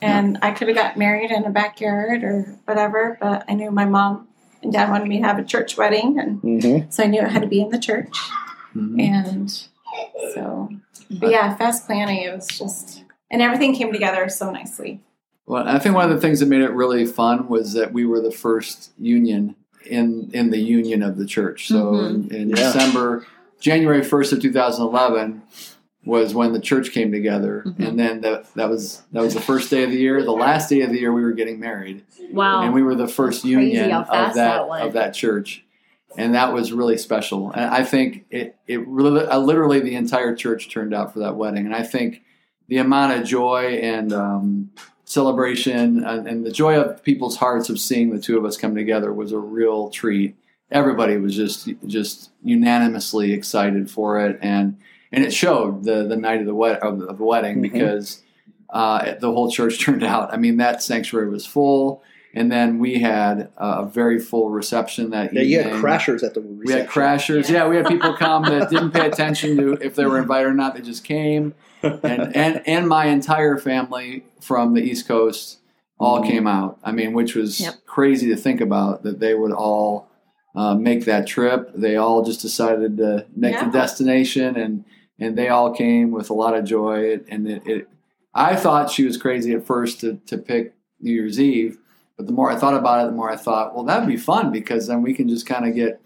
And 0.00 0.38
I 0.40 0.52
could 0.52 0.68
have 0.68 0.76
got 0.76 0.96
married 0.96 1.30
in 1.30 1.44
a 1.44 1.50
backyard 1.50 2.24
or 2.24 2.58
whatever, 2.64 3.18
but 3.20 3.44
I 3.48 3.54
knew 3.54 3.70
my 3.70 3.84
mom 3.84 4.28
and 4.62 4.72
dad 4.72 4.88
wanted 4.90 5.06
me 5.08 5.18
to 5.20 5.26
have 5.26 5.38
a 5.38 5.44
church 5.44 5.76
wedding, 5.76 6.18
and 6.18 6.40
Mm-hmm. 6.42 6.90
so 6.90 7.02
I 7.02 7.06
knew 7.06 7.20
it 7.20 7.28
had 7.30 7.42
to 7.42 7.48
be 7.48 7.60
in 7.60 7.68
the 7.68 7.78
church. 7.78 8.16
Mhm. 8.74 9.00
And 9.00 9.50
so, 10.34 10.70
but 11.10 11.30
yeah, 11.30 11.54
fast 11.56 11.86
planning, 11.86 12.22
it 12.22 12.34
was 12.34 12.46
just, 12.46 13.04
and 13.30 13.42
everything 13.42 13.74
came 13.74 13.92
together 13.92 14.28
so 14.30 14.50
nicely. 14.50 15.00
Well, 15.46 15.68
I 15.68 15.78
think 15.78 15.94
one 15.94 16.10
of 16.10 16.14
the 16.14 16.20
things 16.20 16.40
that 16.40 16.46
made 16.46 16.62
it 16.62 16.72
really 16.72 17.04
fun 17.06 17.48
was 17.48 17.74
that 17.74 17.92
we 17.92 18.04
were 18.06 18.20
the 18.20 18.32
first 18.32 18.90
union 18.98 19.54
in 19.86 20.30
in 20.32 20.50
the 20.50 20.58
union 20.58 21.02
of 21.02 21.16
the 21.16 21.26
church. 21.26 21.68
So 21.68 21.92
Mhm. 21.92 22.30
in, 22.30 22.34
in 22.36 22.48
Yeah. 22.50 22.56
December, 22.72 23.26
January 23.60 24.02
first 24.02 24.32
of 24.32 24.40
2011 24.40 25.42
was 26.04 26.34
when 26.34 26.52
the 26.52 26.60
church 26.60 26.92
came 26.92 27.10
together, 27.10 27.64
Mhm. 27.66 27.88
and 27.88 27.98
then 27.98 28.20
that 28.20 28.52
that 28.54 28.68
was 28.70 29.02
that 29.12 29.22
was 29.22 29.34
the 29.34 29.40
first 29.40 29.70
day 29.70 29.82
of 29.82 29.90
the 29.90 29.96
year. 29.98 30.22
The 30.22 30.30
last 30.32 30.70
day 30.70 30.82
of 30.82 30.90
the 30.90 30.98
year, 30.98 31.12
we 31.12 31.22
were 31.22 31.32
getting 31.32 31.58
married, 31.58 32.02
Wow. 32.32 32.62
and 32.62 32.72
we 32.74 32.82
were 32.82 32.94
the 32.94 33.08
first 33.08 33.42
Crazy 33.42 33.54
union 33.56 33.90
of 33.92 34.06
that, 34.08 34.34
that 34.34 34.60
of 34.62 34.92
that 34.92 35.14
church. 35.14 35.64
And 36.18 36.34
that 36.34 36.54
was 36.54 36.72
really 36.72 36.96
special. 36.96 37.50
And 37.50 37.66
I 37.66 37.82
think 37.84 38.24
it, 38.30 38.56
it 38.66 38.86
really, 38.88 39.26
uh, 39.26 39.38
literally 39.38 39.80
the 39.80 39.96
entire 39.96 40.34
church 40.34 40.70
turned 40.70 40.94
out 40.94 41.12
for 41.12 41.18
that 41.18 41.36
wedding. 41.36 41.66
And 41.66 41.74
I 41.74 41.82
think 41.82 42.22
the 42.68 42.78
amount 42.78 43.18
of 43.20 43.26
joy 43.26 43.78
and 43.82 44.14
um, 44.14 44.70
celebration 45.06 46.04
and, 46.04 46.26
and 46.26 46.44
the 46.44 46.50
joy 46.50 46.78
of 46.78 47.02
people's 47.02 47.36
hearts 47.36 47.70
of 47.70 47.78
seeing 47.80 48.10
the 48.10 48.20
two 48.20 48.36
of 48.36 48.44
us 48.44 48.56
come 48.56 48.74
together 48.74 49.12
was 49.12 49.32
a 49.32 49.38
real 49.38 49.88
treat. 49.88 50.36
Everybody 50.70 51.16
was 51.16 51.34
just 51.34 51.68
just 51.86 52.30
unanimously 52.42 53.32
excited 53.32 53.88
for 53.88 54.20
it, 54.26 54.36
and 54.42 54.76
and 55.12 55.24
it 55.24 55.32
showed 55.32 55.84
the 55.84 56.04
the 56.04 56.16
night 56.16 56.40
of 56.40 56.46
the 56.46 56.54
wed- 56.54 56.80
of 56.80 56.98
the, 56.98 57.06
of 57.06 57.18
the 57.18 57.24
wedding 57.24 57.58
Mhm. 57.58 57.62
because 57.62 58.22
uh, 58.68 59.14
the 59.20 59.30
whole 59.30 59.48
church 59.50 59.80
turned 59.84 60.02
out. 60.02 60.34
I 60.34 60.36
mean, 60.38 60.56
that 60.56 60.82
sanctuary 60.82 61.28
was 61.30 61.46
full, 61.46 62.02
and 62.34 62.50
then 62.50 62.80
we 62.80 62.98
had 62.98 63.48
a 63.56 63.86
very 63.86 64.18
full 64.18 64.50
reception 64.50 65.10
that 65.10 65.32
Yeah, 65.32 65.42
you 65.42 65.62
had 65.62 65.72
crashers 65.74 66.24
at 66.24 66.34
the 66.34 66.40
We 66.40 66.72
had 66.72 66.88
reception. 66.88 67.02
crashers. 67.02 67.48
Yeah, 67.48 67.68
we 67.68 67.76
had 67.76 67.86
people 67.86 68.12
come 68.14 68.42
that 68.42 68.68
didn't 68.68 68.90
pay 68.90 69.06
attention 69.12 69.56
to 69.58 69.74
if 69.80 69.94
they 69.94 70.04
were 70.04 70.18
invited 70.18 70.48
or 70.48 70.52
not. 70.54 70.74
They 70.74 70.82
just 70.82 71.04
came, 71.04 71.54
and 72.02 72.34
and 72.36 72.62
and 72.66 72.88
my 72.88 73.06
entire 73.06 73.56
family 73.58 74.24
from 74.40 74.74
the 74.74 74.82
East 74.82 75.06
Coast 75.08 75.58
all 75.98 76.20
Mhm. 76.20 76.26
came 76.28 76.46
out. 76.46 76.78
I 76.84 76.92
mean, 76.92 77.12
which 77.14 77.34
was 77.34 77.60
Yep. 77.60 77.74
crazy 77.86 78.28
to 78.28 78.36
think 78.36 78.60
about 78.60 79.02
that 79.04 79.18
they 79.20 79.34
would 79.34 79.52
all 79.52 80.08
uh, 80.54 80.74
make 80.74 81.04
that 81.04 81.26
trip. 81.26 81.70
They 81.74 81.96
all 81.96 82.22
just 82.22 82.40
decided 82.40 82.96
to 82.96 83.26
make 83.36 83.52
Yeah. 83.54 83.64
the 83.66 83.70
destination, 83.70 84.56
and 84.56 84.84
and 85.18 85.36
they 85.36 85.48
all 85.48 85.70
came 85.72 86.10
with 86.12 86.28
a 86.30 86.34
lot 86.34 86.54
of 86.56 86.64
joy. 86.64 87.20
And 87.30 87.46
it, 87.48 87.62
it 87.66 87.88
I 88.34 88.54
thought 88.56 88.90
she 88.90 89.04
was 89.04 89.16
crazy 89.16 89.52
at 89.54 89.64
first 89.64 90.00
to 90.00 90.18
to 90.26 90.38
pick 90.38 90.74
New 91.00 91.12
Year's 91.12 91.38
Eve. 91.40 91.78
But 92.16 92.26
the 92.26 92.32
more 92.32 92.50
I 92.50 92.56
thought 92.56 92.72
about 92.74 93.04
it, 93.04 93.10
the 93.10 93.16
more 93.16 93.30
I 93.30 93.36
thought, 93.36 93.74
well, 93.74 93.84
that'd 93.84 94.08
be 94.08 94.16
fun 94.16 94.50
because 94.50 94.86
then 94.86 95.02
we 95.02 95.12
can 95.12 95.28
just 95.28 95.46
kind 95.46 95.66
of 95.68 95.74
get 95.74 96.00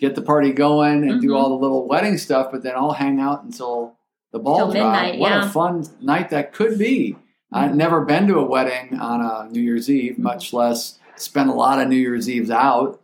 get 0.00 0.16
the 0.16 0.22
party 0.22 0.52
going 0.52 1.08
and 1.08 1.20
do 1.20 1.28
Mhm. 1.28 1.36
all 1.36 1.48
the 1.50 1.54
little 1.62 1.86
wedding 1.86 2.18
stuff, 2.18 2.48
but 2.50 2.62
then 2.64 2.74
all 2.74 2.92
hang 2.94 3.20
out 3.20 3.44
until 3.44 3.94
the 4.34 4.38
ball 4.40 4.56
Till 4.58 4.72
drop. 4.72 4.92
midnight, 4.92 5.18
what 5.20 5.30
yeah. 5.30 5.46
a 5.46 5.48
fun 5.48 5.86
night 6.02 6.28
that 6.30 6.52
could 6.52 6.78
be! 6.78 7.16
I've 7.52 7.74
never 7.76 8.04
been 8.04 8.26
to 8.26 8.38
a 8.40 8.44
wedding 8.44 8.98
on 8.98 9.20
a 9.20 9.48
New 9.50 9.60
Year's 9.62 9.88
Eve, 9.88 10.18
much 10.18 10.52
less 10.52 10.98
spent 11.16 11.48
a 11.48 11.54
lot 11.54 11.80
of 11.80 11.86
New 11.88 11.96
Year's 11.96 12.28
Eves 12.28 12.50
out. 12.50 13.00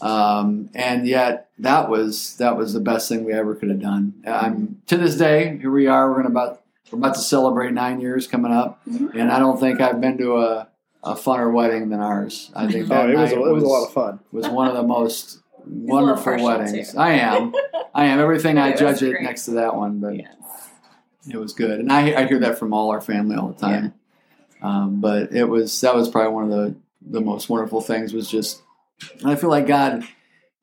Um, 0.00 0.70
and 0.74 1.06
yet, 1.06 1.48
that 1.58 1.88
was 1.90 2.36
that 2.36 2.56
was 2.56 2.72
the 2.72 2.80
best 2.80 3.08
thing 3.08 3.24
we 3.24 3.32
ever 3.32 3.54
could 3.56 3.68
have 3.70 3.80
done. 3.80 4.14
I'm 4.24 4.80
to 4.86 4.96
this 4.96 5.16
day. 5.16 5.58
Here 5.58 5.70
we 5.70 5.88
are. 5.88 6.08
We're 6.08 6.18
gonna 6.22 6.28
about 6.28 6.62
we're 6.92 6.98
about 6.98 7.14
to 7.16 7.20
celebrate 7.20 7.72
nine 7.72 8.00
years 8.00 8.26
coming 8.28 8.52
up, 8.52 8.80
Mhm. 8.88 9.14
and 9.14 9.32
I 9.32 9.38
don't 9.40 9.58
think 9.58 9.80
I've 9.80 10.00
been 10.00 10.16
to 10.18 10.36
a 10.38 10.68
a 11.02 11.14
funner 11.14 11.52
wedding 11.52 11.88
than 11.90 11.98
ours. 12.00 12.50
I 12.54 12.70
think 12.70 12.86
that 12.88 13.06
Oh, 13.06 13.10
it 13.10 13.16
was, 13.16 13.30
night 13.32 13.38
a, 13.38 13.44
it 13.44 13.52
was 13.52 13.62
a 13.64 13.66
lot 13.66 13.84
of 13.86 13.92
fun. 13.92 14.20
was 14.32 14.48
one 14.48 14.68
of 14.68 14.74
the 14.74 14.82
most 14.82 15.40
wonderful 15.66 16.42
weddings. 16.44 16.92
too. 16.92 16.98
I 16.98 17.10
am. 17.12 17.52
I 17.94 18.04
am. 18.06 18.20
Everything 18.20 18.58
I 18.58 18.68
It 18.70 18.80
was 18.82 19.00
judge 19.00 19.02
it 19.02 19.22
next 19.22 19.44
to 19.46 19.52
that 19.52 19.74
one, 19.76 19.98
but 20.00 20.16
Yes. 20.16 20.28
It 21.30 21.36
was 21.38 21.52
good. 21.52 21.78
And 21.80 21.92
I, 21.92 22.22
I 22.22 22.26
hear 22.26 22.38
that 22.40 22.58
from 22.58 22.72
all 22.72 22.90
our 22.90 23.00
family 23.00 23.36
all 23.36 23.48
the 23.48 23.58
time. 23.60 23.94
Um, 24.62 25.00
but 25.00 25.32
it 25.32 25.44
was 25.44 25.80
that 25.82 25.94
was 25.94 26.08
probably 26.08 26.32
one 26.32 26.44
of 26.44 26.50
the 26.50 26.74
the 27.10 27.20
most 27.20 27.48
wonderful 27.48 27.80
things 27.80 28.12
was 28.12 28.28
just 28.28 28.62
I 29.24 29.36
feel 29.36 29.50
like 29.50 29.66
God 29.68 30.04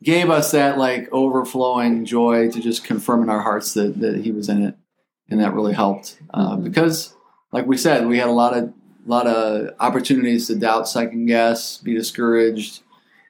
gave 0.04 0.30
us 0.30 0.52
that 0.52 0.78
like 0.78 1.08
overflowing 1.14 2.04
joy 2.06 2.52
to 2.52 2.60
just 2.62 2.84
confirm 2.84 3.24
in 3.24 3.30
our 3.30 3.40
hearts 3.42 3.74
that, 3.76 4.00
that 4.02 4.18
he 4.18 4.32
was 4.32 4.50
in 4.50 4.64
it 4.64 4.76
and 5.30 5.40
that 5.40 5.54
really 5.54 5.74
helped 5.74 6.20
uh, 6.34 6.56
because 6.58 7.16
like 7.54 7.66
we 7.66 7.78
said 7.78 8.06
we 8.06 8.18
had 8.18 8.28
a 8.28 8.32
lot 8.34 8.56
of 8.56 8.74
lot 9.06 9.28
of 9.28 9.70
opportunities 9.80 10.48
to 10.48 10.56
doubt 10.56 10.88
second 10.90 11.26
guess 11.28 11.78
be 11.78 11.94
discouraged 11.96 12.82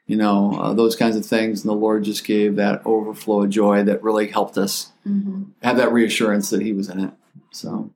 you 0.08 0.18
know 0.18 0.58
uh, 0.60 0.74
those 0.74 0.96
kinds 0.96 1.16
of 1.16 1.26
things 1.26 1.62
and 1.62 1.70
the 1.70 1.76
lord 1.76 2.04
just 2.04 2.26
gave 2.26 2.56
that 2.56 2.82
overflow 2.86 3.44
of 3.44 3.50
joy 3.52 3.84
that 3.84 4.02
really 4.02 4.28
helped 4.28 4.58
us 4.58 4.92
Mhm. 5.08 5.52
have 5.62 5.78
that 5.78 5.94
reassurance 5.94 6.50
that 6.50 6.62
he 6.64 6.74
was 6.74 6.90
in 6.90 7.00
it 7.00 7.12
so 7.52 7.92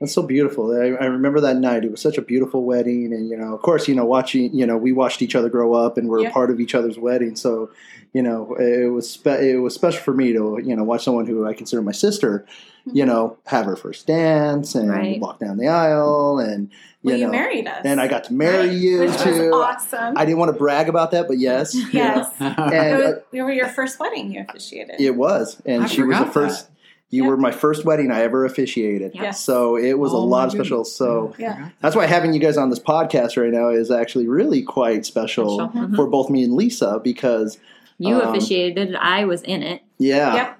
That's 0.00 0.14
so 0.14 0.22
beautiful. 0.22 0.72
I, 0.72 0.86
I 1.02 1.06
remember 1.06 1.40
that 1.42 1.56
night. 1.56 1.84
It 1.84 1.90
was 1.90 2.00
such 2.00 2.16
a 2.16 2.22
beautiful 2.22 2.64
wedding, 2.64 3.12
and 3.12 3.28
you 3.28 3.36
know, 3.36 3.54
of 3.54 3.60
course, 3.60 3.86
you 3.86 3.94
know, 3.94 4.06
watching, 4.06 4.54
you 4.54 4.64
know, 4.66 4.76
we 4.78 4.92
watched 4.92 5.20
each 5.20 5.34
other 5.34 5.50
grow 5.50 5.74
up, 5.74 5.98
and 5.98 6.08
we're 6.08 6.20
Yeah. 6.22 6.30
a 6.30 6.32
part 6.32 6.50
of 6.50 6.58
each 6.58 6.74
other's 6.74 6.98
wedding. 6.98 7.36
So, 7.36 7.70
you 8.14 8.22
know, 8.22 8.54
it 8.58 8.90
was 8.92 9.10
spe- 9.10 9.26
it 9.42 9.58
was 9.60 9.74
special 9.74 10.00
for 10.00 10.14
me 10.14 10.32
to 10.32 10.58
you 10.64 10.74
know 10.74 10.84
watch 10.84 11.04
someone 11.04 11.26
who 11.26 11.46
I 11.46 11.52
consider 11.52 11.82
my 11.82 11.92
sister, 11.92 12.46
you 12.90 13.04
know, 13.04 13.36
have 13.46 13.66
her 13.66 13.76
first 13.76 14.06
dance 14.06 14.74
and 14.74 14.88
Right. 14.88 15.20
walk 15.20 15.38
down 15.38 15.58
the 15.58 15.68
aisle, 15.68 16.38
and 16.38 16.70
you 17.02 17.10
Well, 17.10 17.16
you 17.18 17.26
know, 17.26 17.32
married 17.32 17.66
us. 17.66 17.82
and 17.84 18.00
I 18.00 18.08
got 18.08 18.24
to 18.24 18.32
marry 18.32 18.68
Right, 18.68 18.72
you 18.78 19.00
which 19.00 19.16
too. 19.18 19.50
was 19.50 19.52
awesome. 19.92 20.14
I 20.16 20.24
didn't 20.24 20.38
want 20.38 20.50
to 20.52 20.58
brag 20.58 20.88
about 20.88 21.10
that, 21.10 21.28
but 21.28 21.38
yes, 21.38 21.74
yes. 21.92 22.26
and 22.40 22.72
it, 22.74 22.92
uh, 22.94 22.96
was, 23.06 23.14
we 23.32 23.42
were 23.42 23.52
your 23.52 23.68
first 23.68 24.00
wedding 24.00 24.32
you 24.32 24.46
officiated. 24.48 24.98
it 24.98 25.14
was, 25.14 25.60
and 25.66 25.82
I 25.84 25.86
she 25.88 26.02
was 26.02 26.16
the 26.16 26.24
forgot 26.24 26.32
first. 26.34 26.66
You 27.10 27.22
Yep. 27.24 27.30
were 27.30 27.36
my 27.36 27.50
first 27.50 27.84
wedding 27.84 28.10
I 28.12 28.22
ever 28.22 28.44
officiated. 28.44 29.12
Yes. 29.14 29.42
So 29.42 29.76
it 29.76 29.98
was 29.98 30.12
a 30.12 30.16
Oh, 30.16 30.24
lot 30.24 30.46
of 30.46 30.52
special. 30.52 30.84
So 30.84 31.34
Yeah. 31.38 31.70
that's 31.82 31.96
why 31.96 32.06
having 32.06 32.32
you 32.32 32.38
guys 32.40 32.56
on 32.56 32.70
this 32.70 32.78
podcast 32.78 33.36
right 33.40 33.52
now 33.52 33.68
is 33.68 33.90
actually 33.90 34.28
really 34.28 34.62
quite 34.62 35.04
special, 35.04 35.54
Special. 35.68 35.88
Mhm. 35.88 35.96
for 35.96 36.06
both 36.06 36.30
me 36.30 36.44
and 36.44 36.54
Lisa 36.54 37.00
because 37.02 37.58
You 38.02 38.14
Um, 38.14 38.28
officiated. 38.34 38.94
I 38.96 39.26
was 39.26 39.42
in 39.42 39.62
it. 39.62 39.82
yeah, 39.98 40.34
Yep. 40.34 40.56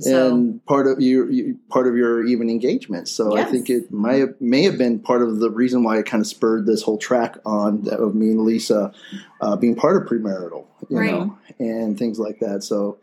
So 0.00 0.34
and 0.34 0.66
part 0.66 0.86
of 0.86 1.00
your 1.00 1.30
you, 1.30 1.56
part 1.70 1.86
of 1.86 1.96
your 1.96 2.24
even 2.26 2.50
engagement. 2.50 3.08
So 3.08 3.36
I 3.38 3.44
think 3.44 3.70
it 3.70 3.90
might 3.90 4.16
have, 4.16 4.34
may 4.40 4.64
have 4.64 4.76
been 4.76 4.98
part 4.98 5.22
of 5.22 5.38
the 5.38 5.48
reason 5.50 5.82
why 5.82 5.96
it 5.98 6.04
kind 6.04 6.20
of 6.20 6.26
spurred 6.26 6.66
this 6.66 6.82
whole 6.82 6.98
track 6.98 7.38
on 7.46 7.82
that 7.84 8.00
of 8.00 8.14
me 8.14 8.32
and 8.32 8.40
Lisa 8.44 8.92
uh, 9.40 9.56
being 9.56 9.76
part 9.76 9.96
of 9.96 10.06
premarital, 10.08 10.64
you 10.90 10.98
Right. 10.98 11.10
know, 11.12 11.38
and 11.58 11.96
things 11.98 12.18
like 12.18 12.40
that. 12.40 12.64
So. 12.64 12.98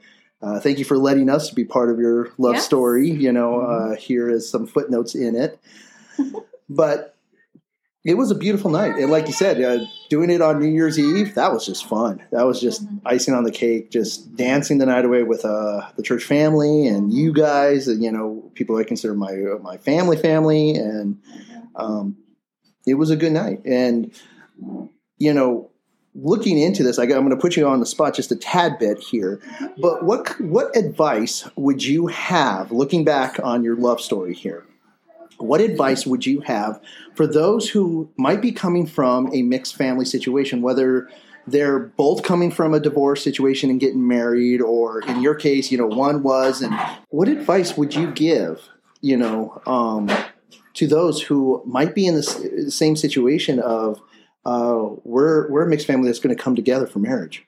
Uh, 0.45 0.59
thank 0.59 0.77
you 0.77 0.85
for 0.85 0.95
letting 0.97 1.27
us 1.27 1.49
be 1.49 1.65
part 1.65 1.89
of 1.89 1.97
your 1.97 2.29
love 2.37 2.55
Yes. 2.55 2.65
story. 2.65 3.09
You 3.09 3.31
know, 3.31 3.61
uh, 3.61 3.95
here 3.95 4.29
is 4.29 4.47
some 4.47 4.67
footnotes 4.67 5.15
in 5.15 5.35
it. 5.35 5.59
but 6.69 7.15
it 8.03 8.13
was 8.13 8.29
a 8.29 8.35
beautiful 8.35 8.69
night. 8.69 8.95
And 8.99 9.09
like 9.09 9.25
you 9.25 9.33
said, 9.33 9.59
uh, 9.59 9.83
doing 10.11 10.29
it 10.29 10.39
on 10.39 10.59
New 10.59 10.67
Year's 10.67 10.99
Eve, 10.99 11.33
that 11.33 11.51
was 11.51 11.65
just 11.65 11.85
fun. 11.87 12.21
That 12.31 12.43
was 12.45 12.61
just 12.61 12.85
Mhm. 12.85 13.01
icing 13.03 13.33
on 13.33 13.43
the 13.43 13.51
cake, 13.51 13.89
just 13.89 14.35
dancing 14.35 14.77
the 14.77 14.85
night 14.85 15.05
away 15.05 15.23
with 15.23 15.43
uh, 15.43 15.81
the 15.95 16.03
church 16.03 16.23
family 16.23 16.85
and 16.85 17.11
you 17.11 17.33
guys, 17.33 17.87
and, 17.87 18.03
you 18.03 18.11
know, 18.11 18.51
people 18.53 18.75
I 18.77 18.83
consider 18.83 19.15
my, 19.15 19.33
my 19.63 19.77
family 19.77 20.17
family. 20.17 20.75
And 20.75 21.17
um, 21.75 22.17
it 22.85 22.93
was 22.93 23.09
a 23.09 23.15
good 23.15 23.31
night. 23.31 23.61
And, 23.65 24.11
you 25.17 25.33
know, 25.33 25.71
looking 26.15 26.57
into 26.57 26.81
this, 26.81 26.97
I, 26.97 27.03
am 27.03 27.09
going 27.09 27.29
to 27.29 27.35
put 27.35 27.55
you 27.55 27.67
on 27.67 27.79
the 27.79 27.85
spot 27.85 28.15
just 28.15 28.31
a 28.31 28.35
tad 28.35 28.79
bit 28.79 28.99
here. 28.99 29.39
But 29.77 30.03
what 30.03 30.39
what 30.39 30.75
advice 30.75 31.47
would 31.55 31.83
you 31.83 32.07
have 32.07 32.71
looking 32.71 33.03
back 33.03 33.39
on 33.43 33.63
your 33.63 33.75
love 33.75 34.01
story 34.01 34.33
here? 34.33 34.65
What 35.37 35.59
advice 35.59 36.05
would 36.05 36.25
you 36.25 36.39
have 36.41 36.81
for 37.13 37.27
those 37.27 37.69
who 37.69 38.09
might 38.17 38.41
be 38.41 38.53
coming 38.53 38.87
from 38.87 39.29
a 39.33 39.41
mixed 39.41 39.75
family 39.75 40.05
situation, 40.05 40.61
whether 40.61 41.09
they're 41.45 41.79
both 41.79 42.23
coming 42.23 42.51
from 42.51 42.73
a 42.73 42.79
divorce 42.79 43.23
situation 43.23 43.69
and 43.69 43.79
getting 43.79 44.07
married, 44.07 44.61
or 44.61 45.01
in 45.01 45.21
your 45.21 45.35
case, 45.35 45.71
you 45.71 45.77
know, 45.77 45.85
one 45.85 46.23
was, 46.23 46.61
and 46.61 46.73
what 47.09 47.27
advice 47.27 47.77
would 47.77 47.93
you 47.93 48.11
give, 48.11 48.69
you 49.01 49.15
know, 49.17 49.61
um, 49.67 50.09
to 50.73 50.87
those 50.87 51.21
who 51.21 51.61
might 51.65 51.93
be 51.93 52.07
in 52.07 52.15
the 52.15 52.71
same 52.71 52.95
situation 52.95 53.59
of 53.59 54.01
uh, 54.45 54.89
we're 55.03 55.49
we're 55.49 55.63
a 55.63 55.67
mixed 55.67 55.87
family 55.87 56.07
that's 56.07 56.19
going 56.19 56.35
to 56.35 56.41
come 56.41 56.55
together 56.55 56.87
for 56.87 56.99
marriage. 56.99 57.45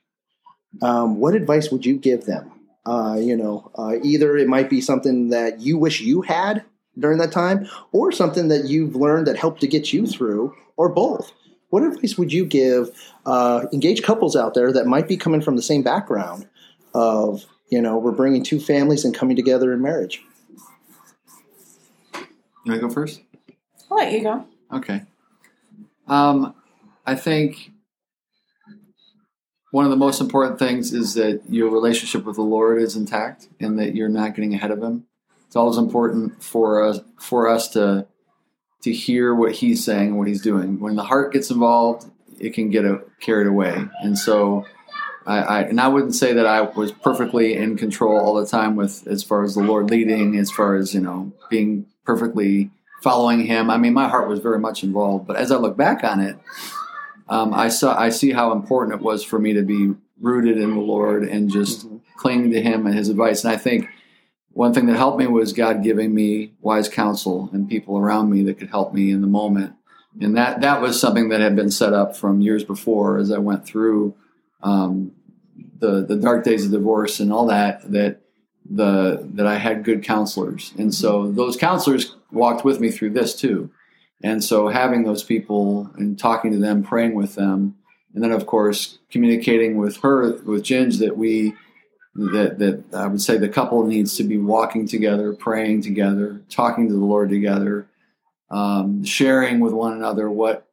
Um, 0.81 1.19
what 1.19 1.35
advice 1.35 1.71
would 1.71 1.85
you 1.85 1.97
give 1.97 2.25
them? 2.25 2.51
Uh, 2.85 3.17
you 3.19 3.35
know, 3.35 3.71
uh, 3.75 3.95
either 4.03 4.37
it 4.37 4.47
might 4.47 4.69
be 4.69 4.81
something 4.81 5.29
that 5.29 5.59
you 5.59 5.77
wish 5.77 6.01
you 6.01 6.21
had 6.21 6.63
during 6.97 7.19
that 7.19 7.31
time, 7.31 7.67
or 7.91 8.11
something 8.11 8.47
that 8.47 8.65
you've 8.65 8.95
learned 8.95 9.27
that 9.27 9.37
helped 9.37 9.61
to 9.61 9.67
get 9.67 9.93
you 9.93 10.07
through, 10.07 10.55
or 10.77 10.89
both. 10.89 11.31
What 11.69 11.83
advice 11.83 12.17
would 12.17 12.31
you 12.31 12.45
give 12.45 12.89
uh, 13.25 13.65
engaged 13.73 14.03
couples 14.03 14.35
out 14.35 14.53
there 14.53 14.71
that 14.71 14.87
might 14.87 15.07
be 15.07 15.17
coming 15.17 15.41
from 15.41 15.57
the 15.57 15.61
same 15.61 15.83
background 15.83 16.47
of 16.93 17.45
you 17.69 17.81
know 17.81 17.97
we're 17.97 18.11
bringing 18.11 18.43
two 18.43 18.59
families 18.59 19.05
and 19.05 19.13
coming 19.13 19.35
together 19.35 19.73
in 19.73 19.81
marriage? 19.81 20.23
You 22.13 22.71
want 22.71 22.81
to 22.81 22.87
go 22.87 22.93
first? 22.93 23.21
I'll 23.91 23.97
let 23.97 24.11
you 24.11 24.23
go. 24.23 24.45
Okay. 24.73 25.03
Um, 26.07 26.53
I 27.07 27.15
think 27.15 27.71
one 29.71 29.85
of 29.85 29.91
the 29.91 29.97
most 29.97 30.19
important 30.19 30.59
things 30.59 30.93
is 30.93 31.13
that 31.13 31.41
your 31.49 31.69
relationship 31.69 32.25
with 32.25 32.35
the 32.35 32.41
Lord 32.41 32.81
is 32.81 32.97
intact 32.97 33.47
and 33.61 33.79
that 33.79 33.95
you're 33.95 34.09
not 34.09 34.35
getting 34.35 34.53
ahead 34.53 34.71
of 34.71 34.83
Him. 34.83 35.05
It's 35.47 35.55
always 35.55 35.77
important 35.77 36.43
for 36.43 36.83
us 36.83 36.99
for 37.17 37.47
us 37.47 37.69
to 37.69 38.07
to 38.83 38.91
hear 38.91 39.33
what 39.33 39.53
He's 39.53 39.83
saying 39.85 40.09
and 40.09 40.17
what 40.17 40.27
He's 40.27 40.41
doing. 40.41 40.81
When 40.81 40.97
the 40.97 41.03
heart 41.03 41.31
gets 41.31 41.49
involved, 41.49 42.11
it 42.39 42.53
can 42.53 42.69
get 42.69 42.83
a, 42.83 43.01
carried 43.21 43.47
away, 43.47 43.85
and 44.01 44.17
so. 44.17 44.65
I, 45.25 45.39
I, 45.39 45.61
and 45.63 45.81
I 45.81 45.89
wouldn't 45.89 46.15
say 46.15 46.31
that 46.31 46.45
I 46.45 46.61
was 46.61 46.93
perfectly 46.93 47.53
in 47.53 47.75
control 47.75 48.17
all 48.17 48.35
the 48.35 48.47
time 48.47 48.77
with 48.77 49.05
as 49.07 49.23
far 49.23 49.43
as 49.43 49.55
the 49.55 49.61
Lord 49.61 49.89
leading, 49.89 50.37
as 50.37 50.49
far 50.49 50.77
as 50.77 50.93
you 50.93 51.01
know 51.01 51.33
being 51.49 51.85
perfectly 52.05 52.71
following 53.01 53.45
Him. 53.45 53.69
I 53.69 53.77
mean, 53.77 53.93
my 53.93 54.07
heart 54.07 54.29
was 54.29 54.39
very 54.39 54.59
much 54.59 54.83
involved. 54.83 55.27
But 55.27 55.35
as 55.35 55.51
I 55.51 55.57
look 55.57 55.75
back 55.75 56.05
on 56.05 56.21
it, 56.21 56.37
um, 57.29 57.53
I 57.53 57.69
saw 57.69 57.97
I 57.97 58.09
see 58.09 58.31
how 58.31 58.51
important 58.51 58.99
it 58.99 59.03
was 59.03 59.23
for 59.23 59.39
me 59.39 59.53
to 59.53 59.61
be 59.61 59.93
rooted 60.19 60.57
in 60.57 60.73
the 60.73 60.81
Lord 60.81 61.23
and 61.23 61.49
just 61.49 61.85
mm-hmm. 61.85 61.97
clinging 62.17 62.51
to 62.51 62.61
Him 62.61 62.85
and 62.85 62.95
His 62.95 63.09
advice. 63.09 63.43
And 63.43 63.53
I 63.53 63.57
think 63.57 63.89
one 64.51 64.73
thing 64.73 64.87
that 64.87 64.95
helped 64.95 65.19
me 65.19 65.27
was 65.27 65.53
God 65.53 65.83
giving 65.83 66.13
me 66.15 66.53
wise 66.61 66.89
counsel 66.89 67.49
and 67.53 67.69
people 67.69 67.97
around 67.97 68.31
me 68.31 68.43
that 68.43 68.57
could 68.57 68.69
help 68.69 68.93
me 68.93 69.11
in 69.11 69.21
the 69.21 69.27
moment. 69.27 69.73
And 70.19 70.35
that 70.35 70.61
that 70.61 70.81
was 70.81 70.99
something 70.99 71.29
that 71.29 71.41
had 71.41 71.55
been 71.55 71.69
set 71.69 71.93
up 71.93 72.15
from 72.15 72.41
years 72.41 72.63
before 72.63 73.19
as 73.19 73.31
I 73.31 73.37
went 73.37 73.65
through 73.65 74.15
um, 74.63 75.11
the 75.79 76.03
the 76.05 76.15
dark 76.15 76.43
days 76.43 76.65
of 76.65 76.71
divorce 76.71 77.19
and 77.19 77.31
all 77.31 77.45
that. 77.47 77.91
That 77.91 78.21
the 78.67 79.29
that 79.35 79.45
I 79.45 79.57
had 79.57 79.83
good 79.83 80.03
counselors, 80.03 80.73
and 80.77 80.93
so 80.93 81.31
those 81.31 81.55
counselors 81.55 82.15
walked 82.31 82.65
with 82.65 82.79
me 82.79 82.89
through 82.89 83.11
this 83.11 83.39
too. 83.39 83.69
And 84.23 84.43
so 84.43 84.67
having 84.67 85.03
those 85.03 85.23
people 85.23 85.91
and 85.95 86.17
talking 86.17 86.51
to 86.51 86.57
them, 86.57 86.83
praying 86.83 87.13
with 87.13 87.35
them, 87.35 87.75
and 88.13 88.23
then 88.23 88.31
of 88.31 88.47
course 88.47 88.97
communicating 89.11 89.77
with 89.77 89.97
her, 89.97 90.37
with 90.43 90.63
Ginge, 90.63 90.99
that 90.99 91.17
we 91.17 91.53
that 92.15 92.57
that 92.57 92.83
I 92.93 93.05
would 93.07 93.21
say 93.21 93.37
the 93.37 93.47
couple 93.47 93.85
needs 93.85 94.17
to 94.17 94.23
be 94.23 94.37
walking 94.37 94.87
together, 94.87 95.33
praying 95.33 95.83
together, 95.83 96.41
talking 96.49 96.87
to 96.87 96.93
the 96.93 97.05
Lord 97.05 97.29
together, 97.29 97.87
um, 98.49 99.03
sharing 99.03 99.59
with 99.59 99.73
one 99.73 99.93
another 99.93 100.29
what 100.31 100.67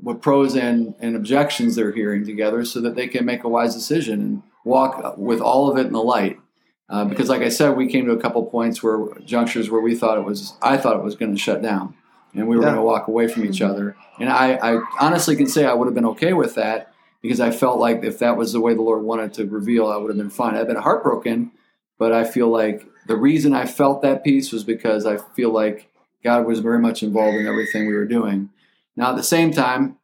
what 0.00 0.22
pros 0.22 0.54
and, 0.54 0.94
and 0.98 1.16
objections 1.16 1.76
they're 1.76 1.92
hearing 1.92 2.24
together, 2.24 2.64
so 2.64 2.80
that 2.80 2.94
they 2.94 3.06
can 3.06 3.26
make 3.26 3.44
a 3.44 3.48
wise 3.48 3.74
decision 3.74 4.20
and 4.20 4.42
walk 4.64 5.16
with 5.18 5.40
all 5.40 5.70
of 5.70 5.76
it 5.76 5.86
in 5.86 5.92
the 5.92 6.02
light. 6.02 6.38
Uh, 6.90 7.04
because, 7.04 7.28
like 7.28 7.42
I 7.42 7.50
said, 7.50 7.76
we 7.76 7.86
came 7.86 8.06
to 8.06 8.12
a 8.12 8.20
couple 8.20 8.42
points 8.46 8.82
where 8.82 9.08
junctures 9.22 9.70
where 9.70 9.82
we 9.82 9.94
thought 9.94 10.16
it 10.16 10.24
was, 10.24 10.54
I 10.62 10.78
thought 10.78 10.96
it 10.96 11.02
was 11.02 11.16
going 11.16 11.34
to 11.34 11.38
shut 11.38 11.60
down 11.60 11.94
and 12.38 12.48
we 12.48 12.56
were 12.56 12.62
yeah. 12.62 12.68
going 12.68 12.76
to 12.76 12.82
walk 12.82 13.08
away 13.08 13.28
from 13.28 13.44
each 13.44 13.60
other. 13.60 13.96
And 14.18 14.28
I, 14.28 14.54
I 14.54 14.80
honestly 15.00 15.36
can 15.36 15.46
say 15.46 15.64
I 15.64 15.74
would 15.74 15.86
have 15.86 15.94
been 15.94 16.06
okay 16.06 16.32
with 16.32 16.54
that 16.54 16.92
because 17.22 17.40
I 17.40 17.50
felt 17.50 17.78
like 17.78 18.04
if 18.04 18.18
that 18.20 18.36
was 18.36 18.52
the 18.52 18.60
way 18.60 18.74
the 18.74 18.82
Lord 18.82 19.02
wanted 19.02 19.34
to 19.34 19.46
reveal, 19.46 19.86
I 19.86 19.96
would 19.96 20.08
have 20.08 20.16
been 20.16 20.30
fine. 20.30 20.54
I've 20.54 20.66
been 20.66 20.76
heartbroken, 20.76 21.50
but 21.98 22.12
I 22.12 22.24
feel 22.24 22.48
like 22.48 22.86
the 23.06 23.16
reason 23.16 23.54
I 23.54 23.66
felt 23.66 24.02
that 24.02 24.22
peace 24.22 24.52
was 24.52 24.64
because 24.64 25.06
I 25.06 25.16
feel 25.16 25.50
like 25.50 25.90
God 26.22 26.46
was 26.46 26.60
very 26.60 26.78
much 26.78 27.02
involved 27.02 27.36
in 27.36 27.46
everything 27.46 27.86
we 27.86 27.94
were 27.94 28.06
doing. 28.06 28.50
Now, 28.96 29.10
at 29.10 29.16
the 29.16 29.22
same 29.22 29.52
time, 29.52 29.96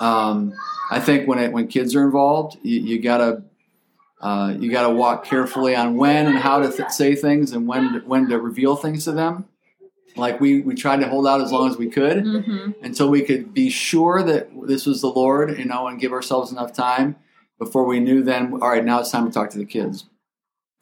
um, 0.00 0.54
I 0.90 1.00
think 1.00 1.28
when 1.28 1.38
it, 1.38 1.52
when 1.52 1.68
kids 1.68 1.94
are 1.94 2.04
involved, 2.04 2.58
you, 2.62 2.80
you 2.80 3.02
gotta 3.02 3.44
uh, 4.20 4.54
you 4.58 4.70
gotta 4.70 4.92
walk 4.92 5.24
carefully 5.24 5.74
on 5.74 5.96
when 5.96 6.26
and 6.26 6.38
how 6.38 6.60
to 6.60 6.70
th- 6.70 6.90
say 6.90 7.14
things 7.14 7.52
and 7.52 7.66
when 7.66 7.92
to, 7.92 7.98
when 8.00 8.28
to 8.28 8.38
reveal 8.38 8.76
things 8.76 9.04
to 9.04 9.12
them. 9.12 9.46
Like 10.16 10.40
we 10.40 10.60
we 10.60 10.74
tried 10.74 11.00
to 11.00 11.08
hold 11.08 11.26
out 11.26 11.40
as 11.40 11.52
long 11.52 11.70
as 11.70 11.76
we 11.76 11.88
could 11.88 12.24
mm-hmm. 12.24 12.70
until 12.82 13.08
we 13.08 13.22
could 13.22 13.54
be 13.54 13.70
sure 13.70 14.22
that 14.22 14.50
this 14.66 14.86
was 14.86 15.00
the 15.00 15.08
Lord, 15.08 15.58
you 15.58 15.64
know, 15.64 15.86
and 15.86 16.00
give 16.00 16.12
ourselves 16.12 16.52
enough 16.52 16.72
time 16.72 17.16
before 17.58 17.84
we 17.84 18.00
knew. 18.00 18.22
Then, 18.22 18.52
all 18.54 18.70
right, 18.70 18.84
now 18.84 19.00
it's 19.00 19.10
time 19.10 19.26
to 19.26 19.32
talk 19.32 19.50
to 19.50 19.58
the 19.58 19.64
kids, 19.64 20.06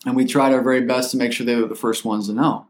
and 0.04 0.16
we 0.16 0.24
tried 0.24 0.52
our 0.52 0.62
very 0.62 0.80
best 0.80 1.12
to 1.12 1.16
make 1.16 1.32
sure 1.32 1.46
they 1.46 1.56
were 1.56 1.66
the 1.66 1.74
first 1.74 2.04
ones 2.04 2.26
to 2.26 2.34
know. 2.34 2.66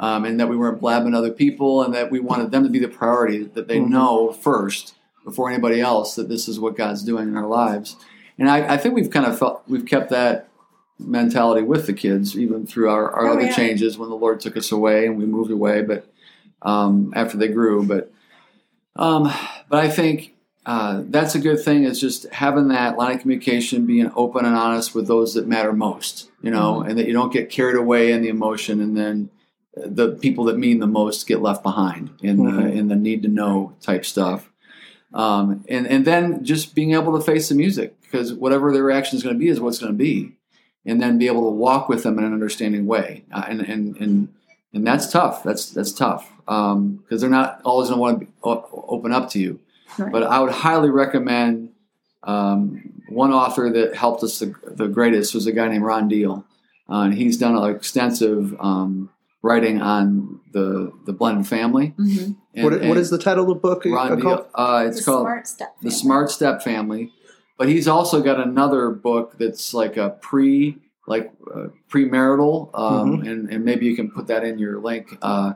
Um, 0.00 0.24
and 0.24 0.38
that 0.38 0.48
we 0.48 0.56
weren't 0.56 0.80
blabbing 0.80 1.14
other 1.14 1.32
people, 1.32 1.82
and 1.82 1.92
that 1.92 2.12
we 2.12 2.20
wanted 2.20 2.52
them 2.52 2.62
to 2.62 2.70
be 2.70 2.78
the 2.78 2.86
priority, 2.86 3.42
that 3.42 3.66
they 3.66 3.78
mm-hmm. 3.78 3.92
know 3.92 4.32
first 4.32 4.94
before 5.24 5.50
anybody 5.50 5.80
else 5.80 6.14
that 6.14 6.28
this 6.28 6.48
is 6.48 6.60
what 6.60 6.76
God's 6.76 7.02
doing 7.02 7.28
in 7.28 7.36
our 7.36 7.46
lives. 7.46 7.96
And 8.38 8.48
I, 8.48 8.74
I, 8.74 8.76
think 8.76 8.94
we've 8.94 9.10
kind 9.10 9.26
of 9.26 9.38
felt 9.38 9.62
we've 9.66 9.84
kept 9.84 10.10
that 10.10 10.47
mentality 10.98 11.62
with 11.62 11.86
the 11.86 11.92
kids, 11.92 12.36
even 12.38 12.66
through 12.66 12.90
our, 12.90 13.10
our 13.10 13.28
oh, 13.28 13.32
other 13.34 13.46
yeah. 13.46 13.54
changes 13.54 13.98
when 13.98 14.08
the 14.08 14.16
Lord 14.16 14.40
took 14.40 14.56
us 14.56 14.72
away 14.72 15.06
and 15.06 15.16
we 15.16 15.26
moved 15.26 15.50
away, 15.50 15.82
but 15.82 16.06
um, 16.62 17.12
after 17.14 17.36
they 17.36 17.48
grew. 17.48 17.84
But 17.84 18.12
um, 18.96 19.32
but 19.68 19.84
I 19.84 19.88
think 19.88 20.34
uh, 20.66 21.02
that's 21.06 21.34
a 21.34 21.38
good 21.38 21.62
thing 21.62 21.84
is 21.84 22.00
just 22.00 22.28
having 22.30 22.68
that 22.68 22.96
line 22.96 23.14
of 23.14 23.20
communication, 23.20 23.86
being 23.86 24.10
open 24.16 24.44
and 24.44 24.56
honest 24.56 24.94
with 24.94 25.06
those 25.06 25.34
that 25.34 25.46
matter 25.46 25.72
most, 25.72 26.30
you 26.42 26.50
know, 26.50 26.74
mm-hmm. 26.74 26.90
and 26.90 26.98
that 26.98 27.06
you 27.06 27.12
don't 27.12 27.32
get 27.32 27.48
carried 27.48 27.76
away 27.76 28.12
in 28.12 28.22
the 28.22 28.28
emotion 28.28 28.80
and 28.80 28.96
then 28.96 29.30
the 29.76 30.10
people 30.16 30.44
that 30.44 30.58
mean 30.58 30.80
the 30.80 30.86
most 30.86 31.26
get 31.28 31.40
left 31.40 31.62
behind 31.62 32.10
in 32.20 32.38
mm-hmm. 32.38 32.56
the 32.56 32.72
in 32.72 32.88
the 32.88 32.96
need 32.96 33.22
to 33.22 33.28
know 33.28 33.74
type 33.80 34.04
stuff. 34.04 34.50
Um, 35.14 35.64
and 35.68 35.86
and 35.86 36.04
then 36.04 36.44
just 36.44 36.74
being 36.74 36.92
able 36.92 37.16
to 37.16 37.24
face 37.24 37.48
the 37.48 37.54
music 37.54 37.98
because 38.02 38.34
whatever 38.34 38.72
their 38.72 38.82
reaction 38.82 39.16
is 39.16 39.22
going 39.22 39.36
to 39.36 39.38
be 39.38 39.48
is 39.48 39.60
what's 39.60 39.78
going 39.78 39.92
to 39.92 39.96
be 39.96 40.37
and 40.88 41.00
then 41.02 41.18
be 41.18 41.26
able 41.26 41.42
to 41.42 41.54
walk 41.54 41.88
with 41.88 42.02
them 42.02 42.18
in 42.18 42.24
an 42.24 42.32
understanding 42.32 42.86
way. 42.86 43.24
Uh, 43.30 43.44
and, 43.46 43.60
and, 43.60 43.96
and, 43.98 44.28
and 44.72 44.86
that's 44.86 45.12
tough. 45.12 45.42
That's, 45.42 45.70
that's 45.70 45.92
tough 45.92 46.32
because 46.40 46.72
um, 46.72 47.04
they're 47.08 47.28
not 47.28 47.60
always 47.62 47.90
going 47.90 48.20
to 48.20 48.26
want 48.42 48.70
to 48.72 48.84
open 48.88 49.12
up 49.12 49.28
to 49.30 49.38
you. 49.38 49.60
Right. 49.98 50.10
But 50.10 50.22
I 50.22 50.40
would 50.40 50.52
highly 50.52 50.88
recommend 50.88 51.72
um, 52.22 53.02
one 53.08 53.32
author 53.32 53.70
that 53.70 53.94
helped 53.94 54.22
us 54.22 54.38
the, 54.38 54.54
the, 54.64 54.88
greatest 54.88 55.34
was 55.34 55.46
a 55.46 55.52
guy 55.52 55.68
named 55.68 55.84
Ron 55.84 56.08
Deal. 56.08 56.44
Uh, 56.88 57.02
and 57.02 57.14
he's 57.14 57.36
done 57.36 57.54
an 57.54 57.74
extensive 57.74 58.58
um, 58.58 59.10
writing 59.42 59.80
on 59.82 60.40
the 60.52 60.92
the 61.04 61.12
blended 61.12 61.46
family. 61.46 61.94
Mm-hmm. 61.98 62.32
And, 62.54 62.64
what, 62.64 62.80
what 62.82 62.96
is 62.96 63.10
the 63.10 63.18
title 63.18 63.44
of 63.44 63.48
the 63.48 63.54
book? 63.54 63.84
Ron 63.84 64.18
Deal, 64.18 64.48
uh, 64.54 64.84
it's 64.86 64.98
the 64.98 65.04
called 65.04 65.22
Smart 65.22 65.46
Step 65.46 65.76
The 65.82 65.90
Smart 65.90 66.30
Step 66.30 66.62
Family. 66.62 67.12
But 67.58 67.68
he's 67.68 67.88
also 67.88 68.22
got 68.22 68.40
another 68.40 68.90
book 68.90 69.36
that's 69.36 69.74
like 69.74 69.96
a 69.96 70.10
pre 70.10 70.78
like 71.06 71.32
uh, 71.52 71.68
premarital, 71.90 72.70
um, 72.74 73.18
mm-hmm. 73.18 73.28
and, 73.28 73.50
and 73.50 73.64
maybe 73.64 73.86
you 73.86 73.96
can 73.96 74.10
put 74.10 74.28
that 74.28 74.44
in 74.44 74.58
your 74.58 74.78
link. 74.78 75.16
Uh, 75.22 75.54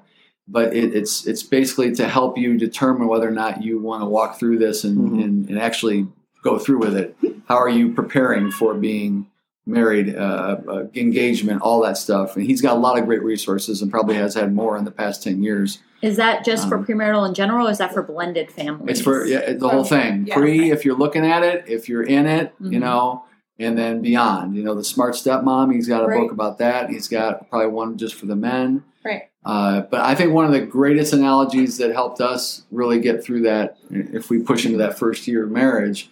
but 0.49 0.75
it, 0.75 0.95
it's 0.95 1.27
it's 1.27 1.43
basically 1.43 1.95
to 1.95 2.09
help 2.09 2.37
you 2.37 2.59
determine 2.59 3.07
whether 3.07 3.29
or 3.29 3.33
not 3.33 3.63
you 3.63 3.79
want 3.79 4.03
to 4.03 4.07
walk 4.07 4.39
through 4.39 4.59
this 4.59 4.83
and, 4.85 4.99
mm-hmm. 4.99 5.21
and, 5.21 5.49
and, 5.51 5.59
actually 5.59 6.09
go 6.43 6.59
through 6.59 6.79
with 6.79 6.97
it. 6.97 7.17
How 7.47 7.57
are 7.57 7.69
you 7.69 7.93
preparing 7.93 8.51
for 8.51 8.75
being 8.75 9.29
married, 9.67 10.17
uh, 10.17 10.57
uh, 10.69 10.85
engagement, 10.95 11.63
all 11.63 11.83
that 11.83 11.97
stuff? 11.97 12.37
And 12.37 12.45
he's 12.45 12.61
got 12.61 12.77
a 12.77 12.81
lot 12.81 12.99
of 12.99 13.05
great 13.07 13.23
resources 13.23 13.83
and 13.83 13.91
probably 13.91 14.17
has 14.17 14.35
had 14.35 14.55
more 14.55 14.77
in 14.77 14.85
the 14.85 14.91
past 14.91 15.23
ten 15.23 15.43
years. 15.43 15.79
Is 16.03 16.17
that 16.17 16.45
just 16.45 16.65
um, 16.65 16.71
for 16.71 16.79
premarital 16.79 17.29
in 17.29 17.35
general, 17.35 17.69
or 17.69 17.71
is 17.71 17.79
that 17.79 17.95
for 17.95 18.03
blended 18.03 18.51
families? 18.51 18.99
It's 18.99 19.01
for 19.01 19.25
yeah, 19.25 19.53
the 19.53 19.69
whole 19.69 19.85
thing. 19.85 20.27
Yeah. 20.27 20.35
Pre, 20.35 20.71
if 20.71 20.85
you're 20.85 20.99
looking 20.99 21.25
at 21.25 21.45
it, 21.45 21.65
if 21.69 21.89
you're 21.89 22.03
in 22.03 22.27
it, 22.27 22.53
mm-hmm. 22.55 22.73
you 22.73 22.81
know, 22.81 23.25
and 23.59 23.79
then 23.79 24.03
beyond. 24.03 24.57
You 24.57 24.65
know, 24.65 24.75
the 24.75 24.85
smart 24.85 25.15
stepmom. 25.15 25.73
He's 25.73 25.87
got 25.87 26.03
a 26.03 26.07
Right. 26.07 26.21
book 26.21 26.33
about 26.33 26.59
that. 26.59 26.91
He's 26.91 27.07
got 27.07 27.49
probably 27.49 27.69
one 27.69 27.97
just 27.99 28.17
for 28.17 28.27
the 28.27 28.37
men. 28.37 28.83
Right. 29.05 29.23
Uh, 29.45 29.83
but 29.83 30.01
I 30.01 30.15
think 30.15 30.33
one 30.33 30.45
of 30.45 30.53
the 30.53 30.61
greatest 30.61 31.13
analogies 31.13 31.79
that 31.79 31.93
helped 31.93 32.21
us 32.21 32.63
really 32.71 33.01
get 33.01 33.25
through 33.25 33.43
that, 33.43 33.77
if 33.91 34.31
we 34.31 34.41
push 34.41 34.65
into 34.65 34.79
that 34.79 34.99
first 34.99 35.27
year 35.27 35.45
of 35.45 35.51
marriage, 35.51 36.11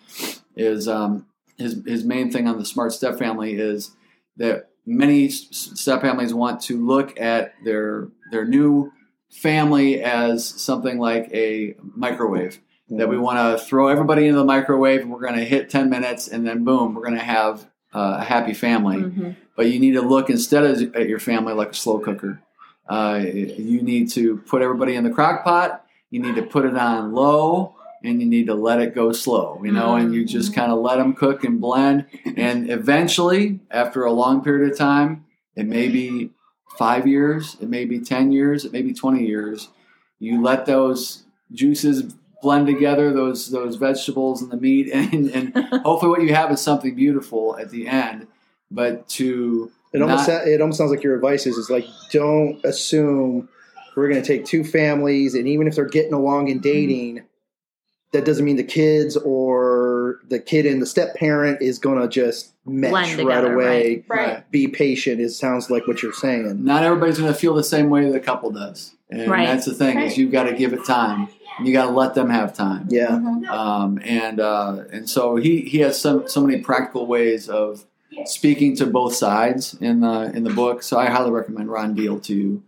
is 0.57 0.89
um, 0.89 1.27
his 1.61 1.81
his 1.87 2.03
main 2.05 2.33
thing 2.33 2.49
on 2.49 2.59
the 2.59 2.65
smart 2.65 2.93
step 2.93 3.17
family 3.19 3.53
is 3.55 3.93
that 4.39 4.71
many 4.87 5.29
step 5.29 6.01
families 6.01 6.35
want 6.35 6.61
to 6.63 6.85
look 6.85 7.21
at 7.21 7.55
their 7.65 8.09
their 8.33 8.45
new 8.45 8.91
family 9.31 10.03
as 10.03 10.45
something 10.45 10.99
like 10.99 11.31
a 11.33 11.77
microwave 11.95 12.59
that 12.89 13.09
we 13.09 13.17
want 13.17 13.39
to 13.39 13.65
throw 13.65 13.87
everybody 13.87 14.27
into 14.27 14.39
the 14.39 14.45
microwave 14.45 15.03
and 15.03 15.11
we're 15.13 15.21
going 15.21 15.37
to 15.39 15.45
hit 15.45 15.71
10 15.71 15.89
minutes 15.89 16.27
and 16.27 16.45
then 16.45 16.65
boom 16.65 16.95
we're 16.95 17.03
going 17.05 17.15
to 17.15 17.21
have 17.23 17.65
uh, 17.95 18.17
a 18.21 18.25
happy 18.25 18.53
family 18.55 18.97
Mhm. 18.97 19.37
but 19.57 19.67
you 19.71 19.79
need 19.79 19.93
to 19.93 20.03
look 20.03 20.29
instead 20.31 20.65
of 20.65 20.95
at 20.97 21.09
your 21.09 21.21
family 21.21 21.53
like 21.55 21.71
a 21.71 21.75
slow 21.75 21.99
cooker. 22.01 22.41
Uh, 22.89 23.21
you 23.23 23.83
need 23.83 24.11
to 24.11 24.39
put 24.39 24.63
everybody 24.63 24.97
in 24.97 25.05
the 25.05 25.11
crock 25.11 25.45
pot. 25.45 25.85
You 26.11 26.19
need 26.21 26.35
to 26.35 26.43
put 26.43 26.65
it 26.65 26.77
on 26.77 27.13
low, 27.13 27.77
and 28.03 28.21
you 28.21 28.27
need 28.27 28.47
to 28.47 28.55
let 28.55 28.81
it 28.81 28.95
go 28.95 29.13
slow. 29.13 29.61
You 29.63 29.73
know, 29.73 29.97
and 29.97 30.15
you 30.15 30.25
just 30.25 30.53
mm-hmm. 30.53 30.61
kind 30.61 30.73
of 30.73 30.79
let 30.81 30.97
them 30.97 31.15
cook 31.15 31.45
and 31.45 31.61
blend. 31.61 32.07
And 32.37 32.71
eventually, 32.71 33.61
after 33.71 34.05
a 34.05 34.13
long 34.13 34.43
period 34.43 34.71
of 34.71 34.79
time, 34.79 35.25
it 35.57 35.67
may 35.67 35.89
be 35.89 36.31
five 36.79 37.07
years, 37.07 37.57
it 37.61 37.69
may 37.69 37.85
be 37.85 38.01
ten 38.01 38.33
years, 38.33 38.65
it 38.65 38.73
may 38.73 38.83
be 38.83 38.93
twenty 38.93 39.27
years. 39.27 39.69
You 40.19 40.43
let 40.43 40.67
those 40.67 41.25
juices 41.53 42.15
blend 42.43 42.67
together, 42.67 43.13
those 43.13 43.51
those 43.51 43.77
vegetables 43.77 44.43
and 44.43 44.51
the 44.51 44.57
meat, 44.57 44.91
and, 44.93 45.31
and 45.31 45.55
hopefully, 45.85 46.11
what 46.11 46.23
you 46.23 46.35
have 46.35 46.51
is 46.51 46.61
something 46.61 46.95
beautiful 46.95 47.57
at 47.59 47.71
the 47.71 47.87
end. 47.87 48.27
But 48.71 49.09
to 49.11 49.71
It 49.93 50.01
almost 50.01 50.29
Not- 50.29 50.47
it 50.47 50.61
almost 50.61 50.79
sounds 50.79 50.91
like 50.91 51.03
your 51.03 51.15
advice 51.15 51.47
is, 51.47 51.57
is 51.57 51.71
like 51.71 51.87
don't 52.11 52.65
assume 52.65 53.49
we're 53.97 54.09
going 54.09 54.23
to 54.23 54.27
take 54.27 54.45
two 54.45 54.65
families, 54.65 55.35
and 55.35 55.49
even 55.49 55.67
if 55.67 55.75
they're 55.75 55.85
getting 55.85 56.13
along 56.13 56.51
and 56.51 56.61
mm-hmm. 56.61 56.73
dating, 56.73 57.23
that 58.13 58.25
doesn't 58.25 58.45
mean 58.45 58.57
the 58.57 58.65
kids 58.65 59.17
or 59.17 60.21
the 60.29 60.39
kid 60.41 60.67
and 60.67 60.83
the 60.83 60.87
step 60.87 61.15
parent 61.15 61.63
is 61.63 61.79
going 61.79 62.01
to 62.01 62.09
just 62.09 62.53
mesh 62.67 63.15
Blend 63.15 63.29
right 63.29 63.45
away. 63.45 64.05
Right. 64.09 64.51
Be 64.51 64.67
patient. 64.69 65.21
It 65.21 65.31
sounds 65.31 65.71
like 65.71 65.87
what 65.87 66.03
you're 66.03 66.13
saying. 66.13 66.65
not 66.65 66.83
everybody's 66.83 67.19
going 67.19 67.33
to 67.33 67.39
feel 67.39 67.55
the 67.55 67.63
same 67.65 67.89
way 67.91 68.11
the 68.11 68.19
couple 68.21 68.51
does, 68.51 68.95
and 69.11 69.31
Right. 69.31 69.47
that's 69.47 69.65
the 69.67 69.75
thing 69.75 69.99
is 70.01 70.19
you've 70.19 70.33
got 70.33 70.45
to 70.45 70.55
give 70.55 70.73
it 70.73 70.85
time. 70.85 71.29
You 71.63 71.73
got 71.73 71.87
to 71.87 71.91
let 71.93 72.15
them 72.15 72.31
have 72.31 72.55
time. 72.55 72.87
Yeah. 72.91 73.11
Mhm. 73.11 73.47
Um, 73.49 74.01
and 74.03 74.41
uh, 74.41 74.85
and 74.93 75.09
so 75.11 75.37
he 75.37 75.61
he 75.63 75.79
has 75.81 76.01
so 76.01 76.27
so 76.27 76.41
many 76.45 76.61
practical 76.63 77.07
ways 77.07 77.49
of 77.49 77.85
speaking 78.25 78.75
to 78.77 78.87
both 78.87 79.15
sides 79.15 79.77
in 79.81 80.01
the 80.01 80.33
in 80.35 80.43
the 80.45 80.51
book. 80.51 80.83
So 80.83 80.99
I 80.99 81.07
highly 81.11 81.31
recommend 81.31 81.69
Ron 81.71 81.95
Deal 81.95 82.19
to 82.21 82.35
you. 82.35 82.63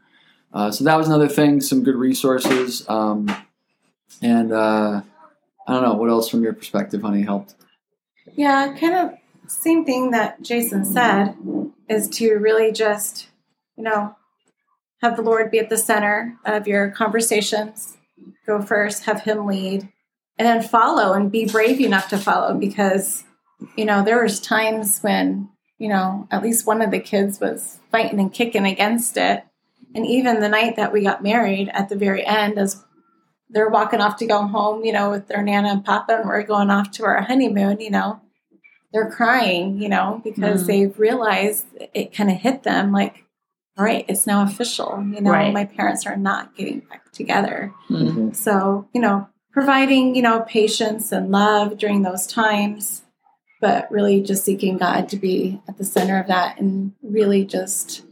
Uh, 0.53 0.71
so 0.71 0.85
that 0.85 0.97
was 0.97 1.07
another 1.09 1.29
thing. 1.29 1.61
Some 1.63 1.83
good 1.83 1.97
resources. 1.97 2.85
Um, 2.89 3.35
and 4.21 4.53
uh, 4.53 5.01
I 5.67 5.75
don't 5.75 5.83
know 5.83 5.95
what 5.95 6.11
else 6.11 6.29
from 6.29 6.43
your 6.43 6.53
perspective, 6.53 7.03
honey, 7.03 7.23
helped. 7.23 7.55
Yeah, 8.35 8.75
kind 8.79 8.95
of 8.95 9.19
same 9.49 9.85
thing 9.85 10.11
that 10.11 10.43
Jason 10.43 10.85
said 10.85 11.37
is 11.89 12.09
to 12.09 12.35
really 12.35 12.73
just, 12.73 13.29
you 13.77 13.85
know, 13.85 14.17
have 15.03 15.17
the 15.17 15.23
Lord 15.23 15.51
be 15.51 15.59
at 15.59 15.69
the 15.69 15.77
center 15.77 16.37
of 16.45 16.67
your 16.67 16.91
conversations. 16.91 17.97
Go 18.47 18.63
first, 18.63 19.05
have 19.05 19.23
Him 19.23 19.47
lead, 19.47 19.89
and 20.39 20.47
then 20.47 20.63
follow 20.63 21.13
and 21.13 21.31
be 21.31 21.47
brave 21.47 21.81
enough 21.81 22.09
to 22.09 22.19
follow 22.19 22.55
because, 22.55 23.25
you 23.77 23.85
know, 23.85 24.03
there 24.03 24.23
was 24.23 24.41
times 24.41 25.01
when, 25.01 25.49
you 25.79 25.89
know, 25.89 26.27
at 26.31 26.43
least 26.43 26.67
one 26.67 26.83
of 26.83 26.91
the 26.91 27.01
kids 27.01 27.41
was 27.41 27.81
fighting 27.91 28.21
and 28.21 28.33
kicking 28.33 28.67
against 28.67 29.17
it. 29.17 29.45
And 29.95 30.07
even 30.07 30.41
the 30.41 30.49
night 30.49 30.77
that 30.77 30.93
we 30.93 31.03
got 31.03 31.23
married 31.23 31.69
at 31.73 31.89
the 31.89 31.97
very 31.97 32.25
end, 32.25 32.59
as 32.59 32.83
they're 33.53 33.69
walking 33.69 34.01
off 34.01 34.17
to 34.19 34.27
go 34.27 34.47
home, 34.47 34.85
you 34.85 34.93
know, 34.93 35.11
with 35.11 35.29
their 35.29 35.43
nana 35.43 35.69
and 35.69 35.85
papa, 35.85 36.17
and 36.17 36.27
we're 36.27 36.43
going 36.43 36.71
off 36.71 36.91
to 36.93 37.05
our 37.05 37.21
honeymoon, 37.23 37.81
you 37.81 37.91
know, 37.91 38.21
they're 38.93 39.11
crying, 39.11 39.81
you 39.81 39.89
know, 39.89 40.21
because 40.25 40.65
Mm. 40.65 40.67
they've 40.67 40.99
realized 40.99 41.67
it 41.95 42.15
kind 42.15 42.31
of 42.31 42.37
hit 42.37 42.63
them 42.63 42.93
like, 42.93 43.25
all 43.79 43.85
right, 43.85 44.05
it's 44.09 44.27
now 44.27 44.43
official. 44.43 45.03
You 45.15 45.21
know, 45.23 45.31
Right. 45.31 45.53
my 45.53 45.65
parents 45.65 46.07
are 46.07 46.17
not 46.17 46.55
getting 46.57 46.81
back 46.81 47.11
together. 47.13 47.73
Mhm. 47.89 48.13
Mhm. 48.15 48.37
So, 48.37 48.87
you 48.93 49.01
know, 49.01 49.29
providing, 49.51 50.15
you 50.15 50.23
know, 50.23 50.41
patience 50.41 51.11
and 51.13 51.31
love 51.31 51.79
during 51.79 52.03
those 52.03 52.27
times, 52.27 53.03
but 53.61 53.91
really 53.91 54.21
just 54.23 54.45
seeking 54.45 54.77
God 54.77 55.09
to 55.11 55.17
be 55.17 55.61
at 55.69 55.77
the 55.79 55.85
center 55.85 56.19
of 56.19 56.27
that 56.27 56.59
and 56.59 56.93
really 57.03 57.45
just 57.45 58.05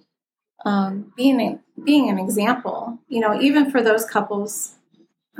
um, 0.67 1.11
being, 1.17 1.41
a, 1.41 1.59
being 1.85 2.11
an 2.11 2.19
example, 2.19 2.99
you 3.09 3.19
know, 3.21 3.41
even 3.41 3.71
for 3.71 3.81
those 3.83 4.05
couples 4.05 4.75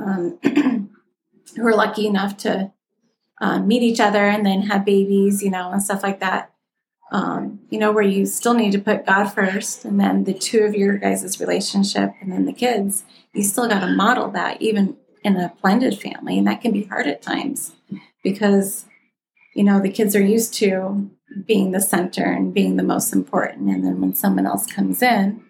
um, 0.01 0.39
who 1.55 1.65
are 1.65 1.75
lucky 1.75 2.07
enough 2.07 2.37
to 2.37 2.71
uh, 3.39 3.59
meet 3.59 3.81
each 3.81 3.99
other 3.99 4.25
and 4.25 4.45
then 4.45 4.63
have 4.63 4.85
babies, 4.85 5.41
you 5.41 5.49
know, 5.49 5.71
and 5.71 5.81
stuff 5.81 6.03
like 6.03 6.19
that. 6.19 6.53
Um, 7.11 7.59
you 7.69 7.77
know, 7.77 7.91
where 7.91 8.03
you 8.03 8.25
still 8.25 8.53
need 8.53 8.71
to 8.71 8.79
put 8.79 9.05
God 9.05 9.25
first, 9.25 9.83
and 9.83 9.99
then 9.99 10.23
the 10.23 10.33
two 10.33 10.59
of 10.59 10.73
your 10.73 10.97
guys' 10.97 11.41
relationship, 11.41 12.13
and 12.21 12.31
then 12.31 12.45
the 12.45 12.53
kids. 12.53 13.03
You 13.33 13.43
still 13.43 13.67
got 13.67 13.81
to 13.81 13.87
model 13.87 14.29
that, 14.31 14.61
even 14.61 14.95
in 15.21 15.35
a 15.35 15.51
blended 15.61 15.99
family, 15.99 16.37
and 16.37 16.47
that 16.47 16.61
can 16.61 16.71
be 16.71 16.83
hard 16.83 17.07
at 17.07 17.21
times 17.21 17.73
because 18.23 18.85
you 19.53 19.65
know 19.65 19.81
the 19.81 19.91
kids 19.91 20.15
are 20.15 20.23
used 20.23 20.53
to 20.55 21.11
being 21.45 21.71
the 21.71 21.81
center 21.81 22.23
and 22.23 22.53
being 22.53 22.77
the 22.77 22.83
most 22.83 23.11
important, 23.11 23.69
and 23.69 23.83
then 23.83 23.99
when 23.99 24.13
someone 24.13 24.45
else 24.45 24.65
comes 24.65 25.01
in, 25.01 25.43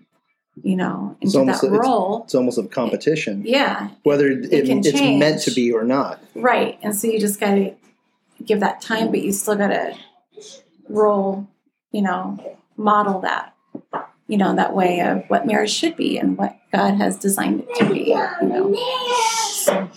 you 0.64 0.76
know, 0.76 1.16
It's 1.22 1.34
into 1.34 1.40
almost- 1.40 1.62
that 1.62 1.68
it's- 1.68 1.88
role, 1.88 2.22
It's 2.26 2.36
almost 2.36 2.58
a 2.58 2.64
competition, 2.64 3.44
yeah, 3.46 3.90
whether 4.04 4.28
it, 4.28 4.50
can 4.66 4.80
it's 4.80 4.94
meant 5.02 5.42
to 5.44 5.52
be 5.52 5.72
or 5.72 5.84
not. 5.84 6.20
Right. 6.36 6.78
And 6.82 6.96
so 6.96 7.08
you 7.08 7.20
just 7.20 7.40
got 7.40 7.56
to 7.56 7.74
give 8.46 8.60
that 8.60 8.82
time, 8.82 9.12
but 9.12 9.22
you 9.22 9.32
still 9.32 9.56
got 9.56 9.68
to 9.70 9.96
roll, 10.90 11.48
you 11.92 12.02
know, 12.02 12.58
model 12.78 13.22
that, 13.22 13.54
you 14.28 14.38
know, 14.38 14.56
that 14.56 14.76
way 14.76 15.00
of 15.02 15.24
what 15.30 15.46
marriage 15.48 15.72
should 15.72 15.96
be 15.96 16.18
and 16.18 16.38
what 16.38 16.56
God 16.72 16.96
has 16.96 17.18
designed 17.18 17.62
it 17.62 17.76
to 17.76 17.86
be, 17.94 18.10
you 18.10 18.48
know. 18.48 18.76
So, 19.54 19.90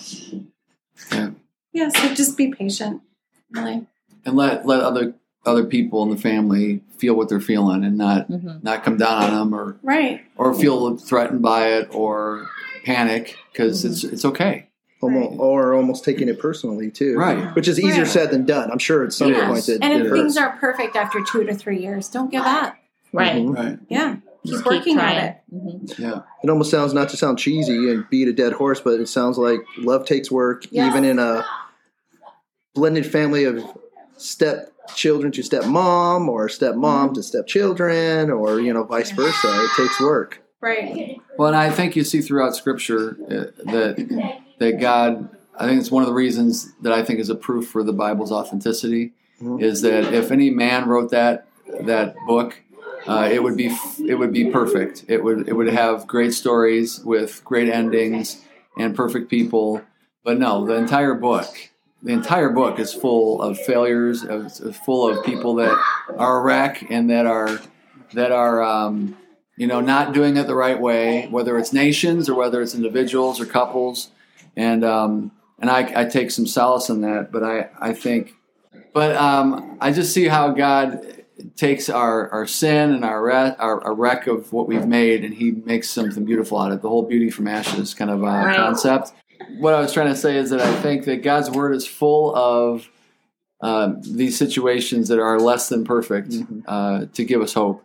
Yeah. 1.13 1.31
yeah, 1.73 1.89
so 1.89 2.15
just 2.15 2.37
be 2.37 2.49
patient. 2.53 3.03
Really. 3.51 3.87
And 4.25 4.37
let 4.37 4.67
let 4.67 4.81
other 4.81 5.15
other 5.47 5.65
people 5.65 6.03
in 6.03 6.11
the 6.11 6.17
family 6.17 6.81
feel 6.97 7.15
what 7.15 7.29
they're 7.29 7.41
feeling, 7.41 7.85
and 7.85 7.99
not 7.99 8.29
Mhm. 8.31 8.63
not 8.65 8.83
come 8.85 8.97
down 8.97 9.25
on 9.25 9.51
them 9.51 9.55
or 9.55 9.77
Right. 9.83 10.23
or 10.37 10.55
feel 10.55 10.97
threatened 10.97 11.43
by 11.43 11.69
it 11.69 11.89
or 11.93 12.47
panic 12.85 13.37
because 13.53 13.85
it's 13.85 14.05
it's 14.05 14.25
okay. 14.25 14.69
Almost, 15.01 15.31
Right. 15.33 15.39
or 15.39 15.75
almost 15.75 16.03
taking 16.05 16.29
it 16.29 16.39
personally 16.39 16.91
too, 16.91 17.17
Right. 17.19 17.55
Which 17.55 17.69
is 17.69 17.79
easier 17.79 18.05
Right. 18.05 18.07
said 18.11 18.31
than 18.31 18.47
done. 18.47 18.71
I'm 18.71 18.79
sure 18.79 19.05
at 19.05 19.13
some 19.13 19.33
It 19.35 19.45
point 19.45 19.59
is. 19.59 19.69
it, 19.69 19.83
And 19.83 19.93
it 19.93 20.01
if 20.01 20.07
hurts. 20.09 20.21
things 20.23 20.37
aren't 20.39 20.61
perfect 20.61 20.97
after 20.97 21.21
two 21.31 21.45
to 21.45 21.55
three 21.55 21.79
years, 21.79 22.09
don't 22.09 22.31
give 22.31 22.43
up. 22.43 22.75
Right. 23.13 23.37
Mhm. 23.45 23.55
Right. 23.55 23.79
Yeah. 23.91 24.17
Keep 24.45 24.53
Just 24.53 24.65
working 24.67 24.97
trying. 24.97 25.17
at 25.19 25.43
it. 25.53 25.55
Mhm. 25.55 25.99
Yeah. 25.99 26.21
It 26.43 26.49
almost 26.51 26.71
sounds 26.71 26.95
not 26.95 27.11
to 27.11 27.17
sound 27.19 27.39
cheesy 27.39 27.91
and 27.91 28.05
beat 28.11 28.29
a 28.29 28.33
dead 28.33 28.55
horse, 28.55 28.81
but 28.81 28.99
it 29.01 29.09
sounds 29.09 29.37
like 29.37 29.61
love 29.79 30.07
takes 30.07 30.31
work, 30.31 30.65
Yes. 30.71 30.91
even 30.91 31.05
in 31.05 31.19
a 31.19 31.45
blended 32.75 33.07
family 33.07 33.45
of 33.45 33.63
step 34.17 34.73
children 34.95 35.33
to 35.33 35.43
step 35.43 35.67
mom 35.67 36.29
or 36.29 36.49
step 36.49 36.75
mom 36.75 37.07
Mm-hmm. 37.07 37.15
to 37.15 37.23
step 37.23 37.47
children 37.47 38.31
or 38.31 38.61
you 38.61 38.73
know 38.73 38.85
vice 38.85 39.11
versa. 39.13 39.65
It 39.65 39.71
takes 39.77 40.01
work. 40.01 40.41
Right. 40.61 41.21
Well, 41.39 41.49
and 41.49 41.57
I 41.57 41.71
think 41.71 41.97
you 41.97 42.05
see 42.05 42.21
throughout 42.21 42.57
Scripture 42.57 43.17
uh, 43.27 43.63
that 43.73 44.35
that 44.59 44.81
God. 44.81 45.31
I 45.57 45.67
think 45.69 45.81
it's 45.81 45.91
one 45.91 46.03
of 46.03 46.09
the 46.09 46.15
reasons 46.15 46.73
that 46.83 46.93
I 46.93 47.05
think 47.05 47.21
is 47.21 47.31
a 47.31 47.35
proof 47.37 47.69
for 47.69 47.85
the 47.85 47.93
Bible's 47.93 48.33
authenticity 48.33 49.13
Mhm. 49.41 49.63
is 49.63 49.83
that 49.83 50.13
if 50.13 50.33
any 50.33 50.51
man 50.51 50.89
wrote 50.89 51.11
that 51.13 51.47
that 51.83 52.17
book, 52.27 52.61
uh, 53.07 53.29
it 53.31 53.43
would 53.43 53.57
be 53.57 53.71
it 54.07 54.17
would 54.19 54.33
be 54.33 54.51
perfect. 54.51 55.05
It 55.09 55.23
would 55.23 55.49
it 55.49 55.53
would 55.55 55.69
have 55.69 56.07
great 56.09 56.35
stories 56.35 57.01
with 57.05 57.43
great 57.45 57.69
endings 57.69 58.43
and 58.79 58.97
perfect 58.97 59.29
people. 59.31 59.83
But 60.25 60.39
no, 60.39 60.65
the 60.65 60.75
entire 60.75 61.15
book, 61.15 61.47
the 62.05 62.13
entire 62.13 62.51
book 62.51 62.79
is 62.79 62.93
full 62.93 63.41
of 63.43 63.59
failures, 63.59 64.23
is 64.23 64.77
full 64.85 65.09
of 65.09 65.25
people 65.25 65.55
that 65.57 65.77
are 66.17 66.39
a 66.39 66.43
wreck 66.43 66.85
and 66.91 67.09
that 67.11 67.27
are 67.27 67.59
that 68.13 68.31
are 68.31 68.63
um, 68.63 69.17
you 69.57 69.67
know 69.67 69.81
not 69.81 70.13
doing 70.13 70.37
it 70.37 70.47
the 70.47 70.55
right 70.55 70.79
way, 70.81 71.27
whether 71.29 71.59
it's 71.59 71.73
nations 71.73 72.29
or 72.29 72.35
whether 72.35 72.61
it's 72.63 72.75
individuals 72.75 73.41
or 73.41 73.47
couples, 73.47 74.11
and 74.55 74.85
um, 74.85 75.33
and 75.59 75.71
I, 75.71 76.03
I 76.03 76.05
take 76.05 76.31
some 76.31 76.47
solace 76.47 76.91
in 76.91 77.01
that. 77.01 77.33
But 77.33 77.43
I 77.43 77.71
I 77.81 77.95
think, 77.95 78.35
but 78.93 79.17
um, 79.17 79.79
I 79.81 79.91
just 79.91 80.13
see 80.13 80.29
how 80.29 80.51
God 80.51 81.11
takes 81.57 81.89
our, 81.89 82.31
our 82.31 82.47
sin 82.47 82.93
and 82.93 83.05
our, 83.05 83.21
re- 83.23 83.57
our 83.59 83.83
our 83.83 83.95
wreck 83.95 84.27
of 84.29 84.53
what 84.53 84.69
we've 84.69 84.87
made, 84.87 85.25
and 85.25 85.33
He 85.35 85.51
makes 85.53 85.89
something 85.91 86.25
beautiful 86.25 86.59
out 86.61 86.71
of 86.71 86.79
it. 86.79 86.83
The 86.83 86.89
whole 86.89 87.03
beauty 87.07 87.31
from 87.31 87.49
ashes 87.49 87.95
kind 87.95 88.11
of 88.11 88.23
uh, 88.23 88.27
Right. 88.27 88.55
concept. 88.57 89.13
What 89.59 89.75
I 89.75 89.81
was 89.81 89.93
trying 89.93 90.09
to 90.09 90.17
say 90.17 90.37
is 90.37 90.51
that 90.51 90.61
I 90.61 90.75
think 90.83 91.05
that 91.05 91.23
God's 91.23 91.51
word 91.51 91.75
is 91.75 91.87
full 91.87 92.35
of 92.35 92.89
um, 93.61 94.01
these 94.03 94.37
situations 94.37 95.09
that 95.09 95.19
are 95.19 95.39
less 95.41 95.69
than 95.69 95.85
perfect 95.85 96.31
Mhm. 96.31 96.63
uh, 96.67 97.07
to 97.15 97.25
give 97.25 97.41
us 97.41 97.55
hope. 97.55 97.83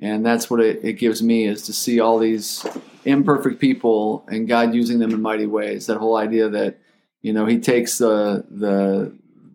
And 0.00 0.26
that's 0.26 0.50
what 0.50 0.60
it, 0.60 0.80
it 0.82 0.94
gives 0.94 1.22
me 1.22 1.46
is 1.46 1.62
to 1.62 1.72
see 1.72 2.00
all 2.00 2.18
these 2.18 2.66
imperfect 3.06 3.58
people 3.60 4.24
and 4.28 4.46
God 4.46 4.74
using 4.74 4.98
them 4.98 5.12
in 5.12 5.22
mighty 5.22 5.46
ways. 5.46 5.86
That 5.86 5.96
whole 5.96 6.16
idea 6.16 6.48
that 6.50 6.76
you 7.22 7.32
know 7.32 7.46
He 7.46 7.58
takes 7.58 7.96
the 7.98 8.44
the 8.50 9.12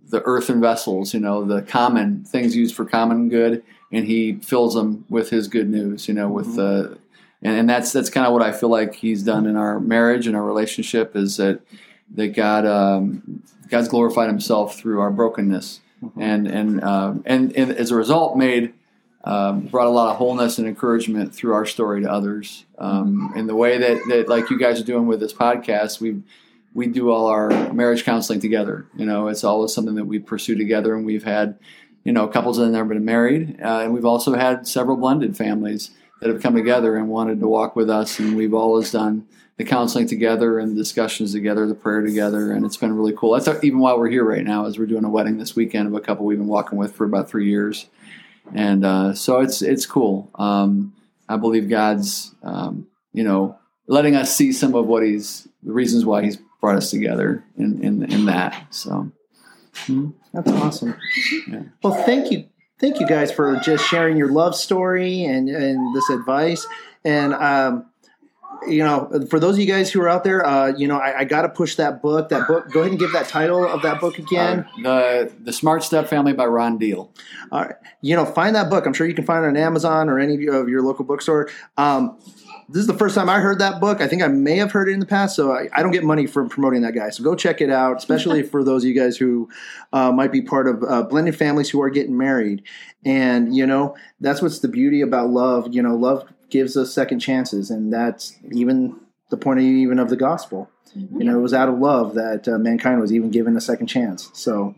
the 0.09 0.21
earthen 0.25 0.59
vessels, 0.59 1.13
you 1.13 1.19
know, 1.19 1.45
the 1.45 1.61
common 1.61 2.23
things 2.25 2.55
used 2.55 2.73
for 2.75 2.83
common 2.85 3.29
good, 3.29 3.63
and 3.91 4.05
He 4.05 4.33
fills 4.41 4.73
them 4.73 5.05
with 5.09 5.29
His 5.29 5.47
good 5.47 5.69
news. 5.69 6.07
You 6.07 6.15
know, 6.15 6.27
with 6.27 6.55
the 6.55 6.97
and, 7.41 7.57
and 7.57 7.69
that's 7.69 7.91
that's 7.91 8.09
kind 8.09 8.25
of 8.25 8.33
what 8.33 8.41
I 8.41 8.51
feel 8.51 8.69
like 8.69 8.95
He's 8.95 9.23
done 9.23 9.45
in 9.45 9.55
our 9.55 9.79
marriage 9.79 10.27
and 10.27 10.35
our 10.35 10.43
relationship 10.43 11.15
is 11.15 11.37
that 11.37 11.61
that 12.15 12.29
God 12.29 12.65
um, 12.65 13.43
God's 13.69 13.87
glorified 13.87 14.29
Himself 14.29 14.77
through 14.77 14.99
our 14.99 15.11
brokenness, 15.11 15.81
and 16.19 16.47
and 16.47 16.83
um, 16.83 17.23
and 17.25 17.55
and 17.55 17.71
as 17.71 17.91
a 17.91 17.95
result 17.95 18.37
made 18.37 18.73
um, 19.23 19.61
brought 19.61 19.87
a 19.87 19.91
lot 19.91 20.11
of 20.11 20.17
wholeness 20.17 20.57
and 20.57 20.67
encouragement 20.67 21.33
through 21.33 21.53
our 21.53 21.65
story 21.65 22.01
to 22.01 22.11
others. 22.11 22.65
Um, 22.77 23.31
in 23.35 23.47
the 23.47 23.55
way 23.55 23.77
that, 23.77 24.01
that, 24.09 24.27
like 24.27 24.49
you 24.49 24.57
guys 24.57 24.81
are 24.81 24.85
doing 24.85 25.05
with 25.05 25.19
this 25.19 25.33
podcast, 25.33 25.99
we 25.99 26.21
we 26.73 26.87
do 26.87 27.11
all 27.11 27.27
our 27.27 27.49
marriage 27.73 28.05
counseling 28.05 28.39
together. 28.39 28.85
You 28.95 29.05
know, 29.05 29.27
it's 29.27 29.43
always 29.43 29.73
something 29.73 29.95
that 29.95 30.05
we 30.05 30.19
pursue 30.19 30.55
together, 30.55 30.95
and 30.95 31.05
we've 31.05 31.23
had, 31.23 31.59
you 32.03 32.13
know, 32.13 32.27
couples 32.27 32.57
that 32.57 32.63
have 32.63 32.71
never 32.71 32.89
been 32.93 33.05
married, 33.05 33.59
uh, 33.61 33.79
and 33.79 33.93
we've 33.93 34.05
also 34.05 34.33
had 34.35 34.67
several 34.67 34.97
blended 34.97 35.35
families 35.35 35.91
that 36.21 36.29
have 36.29 36.41
come 36.41 36.55
together 36.55 36.95
and 36.95 37.09
wanted 37.09 37.41
to 37.41 37.47
walk 37.47 37.75
with 37.75 37.89
us, 37.89 38.17
and 38.19 38.37
we've 38.37 38.53
always 38.53 38.91
done 38.91 39.27
the 39.57 39.65
counseling 39.65 40.07
together 40.07 40.57
and 40.57 40.71
the 40.71 40.75
discussions 40.75 41.33
together, 41.33 41.67
the 41.67 41.75
prayer 41.75 42.01
together, 42.01 42.53
and 42.53 42.65
it's 42.65 42.77
been 42.77 42.95
really 42.95 43.13
cool. 43.15 43.37
That's 43.37 43.63
even 43.63 43.79
while 43.79 43.99
we're 43.99 44.09
here 44.09 44.23
right 44.23 44.45
now, 44.45 44.65
as 44.65 44.79
we're 44.79 44.85
doing 44.85 45.03
a 45.03 45.09
wedding 45.09 45.37
this 45.37 45.55
weekend 45.55 45.87
of 45.87 45.93
a 45.93 45.99
couple 45.99 46.25
we've 46.25 46.37
been 46.37 46.47
walking 46.47 46.77
with 46.77 46.95
for 46.95 47.03
about 47.03 47.29
three 47.29 47.49
years 47.49 47.87
and 48.53 48.85
uh, 48.85 49.13
so 49.13 49.39
it's 49.39 49.61
it's 49.61 49.85
cool. 49.85 50.29
Um, 50.35 50.93
I 51.29 51.37
believe 51.37 51.69
God's 51.69 52.33
um, 52.43 52.87
you 53.13 53.23
know 53.23 53.57
letting 53.87 54.15
us 54.15 54.35
see 54.35 54.51
some 54.51 54.75
of 54.75 54.87
what 54.87 55.03
He's 55.03 55.47
the 55.63 55.71
reasons 55.71 56.05
why 56.05 56.23
He's 56.23 56.37
brought 56.59 56.75
us 56.75 56.89
together 56.89 57.43
in 57.57 57.83
in, 57.83 58.11
in 58.11 58.25
that. 58.25 58.73
So 58.73 59.11
That's 60.33 60.51
awesome. 60.51 60.97
Yeah. 61.47 61.63
Well, 61.83 61.93
thank 62.05 62.31
you, 62.31 62.45
thank 62.81 62.99
you 62.99 63.07
guys 63.07 63.31
for 63.31 63.55
just 63.57 63.87
sharing 63.87 64.17
your 64.17 64.29
love 64.29 64.55
story 64.55 65.23
and 65.23 65.47
and 65.47 65.95
this 65.95 66.09
advice. 66.09 66.67
And 67.05 67.33
um, 67.33 67.85
you 68.67 68.83
know, 68.83 69.09
for 69.29 69.39
those 69.39 69.55
of 69.55 69.59
you 69.59 69.65
guys 69.65 69.91
who 69.91 70.01
are 70.01 70.09
out 70.09 70.23
there, 70.23 70.45
uh, 70.45 70.67
you 70.75 70.87
know, 70.87 70.97
I, 70.97 71.19
I 71.19 71.23
got 71.23 71.43
to 71.43 71.49
push 71.49 71.75
that 71.75 72.01
book. 72.01 72.29
That 72.29 72.47
book. 72.47 72.71
Go 72.71 72.81
ahead 72.81 72.91
and 72.91 72.99
give 72.99 73.11
that 73.13 73.27
title 73.27 73.65
of 73.65 73.81
that 73.83 73.99
book 73.99 74.19
again. 74.19 74.65
uh, 74.79 74.83
the 74.83 75.33
the 75.45 75.53
Smart 75.53 75.83
Step 75.83 76.07
Family 76.07 76.33
by 76.33 76.45
Ron 76.45 76.77
Deal. 76.77 77.11
All 77.51 77.61
right. 77.61 77.75
You 78.01 78.15
know, 78.15 78.25
find 78.25 78.55
that 78.55 78.69
book. 78.69 78.85
I'm 78.85 78.93
sure 78.93 79.07
you 79.07 79.15
can 79.15 79.25
find 79.25 79.45
it 79.45 79.47
on 79.47 79.57
Amazon 79.57 80.09
or 80.09 80.19
any 80.19 80.35
of 80.35 80.41
your, 80.41 80.61
of 80.61 80.69
your 80.69 80.81
local 80.81 81.05
bookstore. 81.05 81.49
Um, 81.77 82.19
this 82.71 82.81
is 82.81 82.87
the 82.87 82.97
first 82.97 83.15
time 83.15 83.29
I 83.29 83.39
heard 83.39 83.59
that 83.59 83.81
book. 83.81 84.01
I 84.01 84.07
think 84.07 84.21
I 84.21 84.27
may 84.27 84.55
have 84.57 84.71
heard 84.71 84.87
it 84.87 84.93
in 84.93 84.99
the 84.99 85.05
past, 85.05 85.35
so 85.35 85.51
I, 85.51 85.67
I 85.73 85.83
don't 85.83 85.91
get 85.91 86.03
money 86.03 86.25
from 86.25 86.49
promoting 86.49 86.81
that 86.81 86.93
guy. 86.93 87.09
So 87.09 87.23
go 87.23 87.35
check 87.35 87.59
it 87.61 87.69
out, 87.69 87.97
especially 87.97 88.43
for 88.51 88.63
those 88.63 88.83
of 88.83 88.89
you 88.89 88.95
guys 88.95 89.17
who 89.17 89.49
uh, 89.91 90.11
might 90.11 90.31
be 90.31 90.41
part 90.41 90.67
of 90.67 90.83
uh, 90.83 91.03
blended 91.03 91.35
families 91.35 91.69
who 91.69 91.81
are 91.81 91.89
getting 91.89 92.17
married. 92.17 92.63
And, 93.03 93.55
you 93.55 93.65
know, 93.65 93.95
that's 94.19 94.41
what's 94.41 94.59
the 94.59 94.67
beauty 94.67 95.01
about 95.01 95.29
love. 95.29 95.73
You 95.73 95.81
know, 95.81 95.95
love 95.95 96.27
gives 96.49 96.77
us 96.77 96.93
second 96.93 97.19
chances, 97.19 97.69
and 97.69 97.91
that's 97.91 98.37
even 98.51 98.95
the 99.29 99.37
point 99.37 99.59
of, 99.59 99.65
even 99.65 99.99
of 99.99 100.09
the 100.09 100.17
gospel. 100.17 100.69
You 100.93 101.23
know, 101.23 101.37
it 101.37 101.41
was 101.41 101.53
out 101.53 101.69
of 101.69 101.79
love 101.79 102.15
that 102.15 102.49
uh, 102.49 102.57
mankind 102.57 102.99
was 102.99 103.13
even 103.13 103.31
given 103.31 103.55
a 103.55 103.61
second 103.61 103.87
chance. 103.87 104.29
So, 104.33 104.75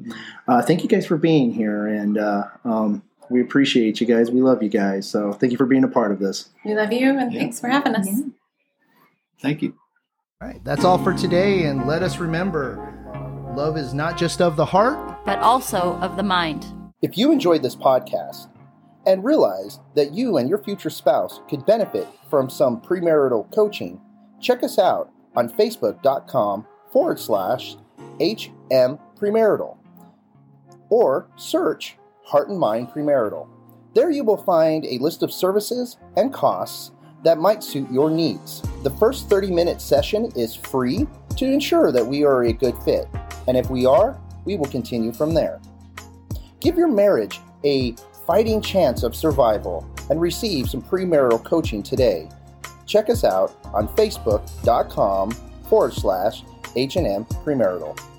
uh, 0.48 0.62
thank 0.62 0.84
you 0.84 0.88
guys 0.88 1.08
for 1.08 1.18
being 1.18 1.52
here, 1.52 1.88
and 1.88 2.20
uh, 2.20 2.44
um, 2.64 3.02
we 3.34 3.42
appreciate 3.42 4.00
you 4.00 4.08
guys. 4.08 4.32
We 4.32 4.42
love 4.42 4.64
you 4.64 4.70
guys. 4.70 5.10
So, 5.10 5.34
thank 5.34 5.52
you 5.52 5.58
for 5.58 5.66
being 5.66 5.84
a 5.84 5.88
part 5.90 6.12
of 6.12 6.20
this. 6.20 6.50
We 6.64 6.74
love 6.76 6.94
you 6.94 7.10
and 7.18 7.34
Yeah. 7.34 7.40
thanks 7.42 7.60
for 7.60 7.68
having 7.68 7.96
us. 7.96 8.08
Yeah. 8.08 8.26
Thank 9.42 9.62
you. 9.62 9.74
All 10.42 10.48
right, 10.48 10.64
that's 10.64 10.84
all 10.86 10.98
for 10.98 11.14
today, 11.14 11.64
and 11.66 11.86
let 11.88 12.04
us 12.04 12.20
remember 12.20 12.90
love 13.56 13.78
is 13.78 13.94
not 13.94 14.18
just 14.18 14.42
of 14.42 14.56
the 14.56 14.66
heart. 14.66 14.98
but 15.26 15.40
also 15.40 15.94
of 16.02 16.16
the 16.18 16.24
mind. 16.24 16.66
If 17.02 17.18
you 17.18 17.32
enjoyed 17.32 17.62
this 17.64 17.76
podcast 17.76 18.48
and 19.06 19.24
realize 19.24 19.80
that 19.96 20.14
you 20.14 20.38
and 20.38 20.50
your 20.50 20.58
future 20.58 20.90
spouse 20.90 21.40
could 21.50 21.66
benefit 21.66 22.08
from 22.30 22.50
some 22.50 22.82
premarital 22.82 23.54
coaching, 23.54 24.02
check 24.42 24.64
us 24.64 24.78
out 24.80 25.12
on 25.36 25.50
facebook.com 25.50 26.66
forward 26.92 27.20
slash 27.20 27.76
HM 28.20 29.00
Premarital 29.18 29.78
or 30.90 31.28
search 31.38 31.98
Heart 32.34 32.50
and 32.50 32.58
Mind 32.58 32.90
Premarital. 32.90 33.48
There 33.94 34.10
you 34.10 34.24
will 34.24 34.42
find 34.42 34.86
a 34.86 34.98
list 34.98 35.22
of 35.22 35.32
services 35.32 35.98
and 36.18 36.34
costs 36.34 36.90
that 37.24 37.38
might 37.38 37.64
suit 37.64 37.92
your 37.92 38.10
needs. 38.10 38.64
The 38.82 38.90
first 38.90 39.30
30 39.30 39.52
minute 39.52 39.80
session 39.80 40.32
is 40.36 40.56
free 40.56 41.06
to 41.38 41.46
ensure 41.46 41.92
that 41.92 42.04
we 42.04 42.26
are 42.26 42.46
a 42.46 42.52
good 42.52 42.76
fit, 42.84 43.08
and 43.48 43.56
if 43.56 43.70
we 43.70 43.86
are, 43.86 44.20
we 44.46 44.56
will 44.56 44.66
continue 44.66 45.14
from 45.14 45.36
there. 45.36 45.62
Give 46.60 46.76
your 46.76 46.88
marriage 46.88 47.40
a 47.64 47.94
fighting 48.26 48.64
chance 48.64 49.04
of 49.04 49.16
survival 49.16 49.88
and 50.10 50.20
receive 50.20 50.72
some 50.72 50.82
premarital 50.82 51.46
coaching 51.46 51.84
today. 51.84 52.30
Check 52.88 53.12
us 53.12 53.24
out 53.24 53.56
on 53.76 53.88
facebook.com 53.90 55.30
forward 55.70 55.94
slash 55.94 56.44
H&M 56.76 57.26
Premarital. 57.26 58.13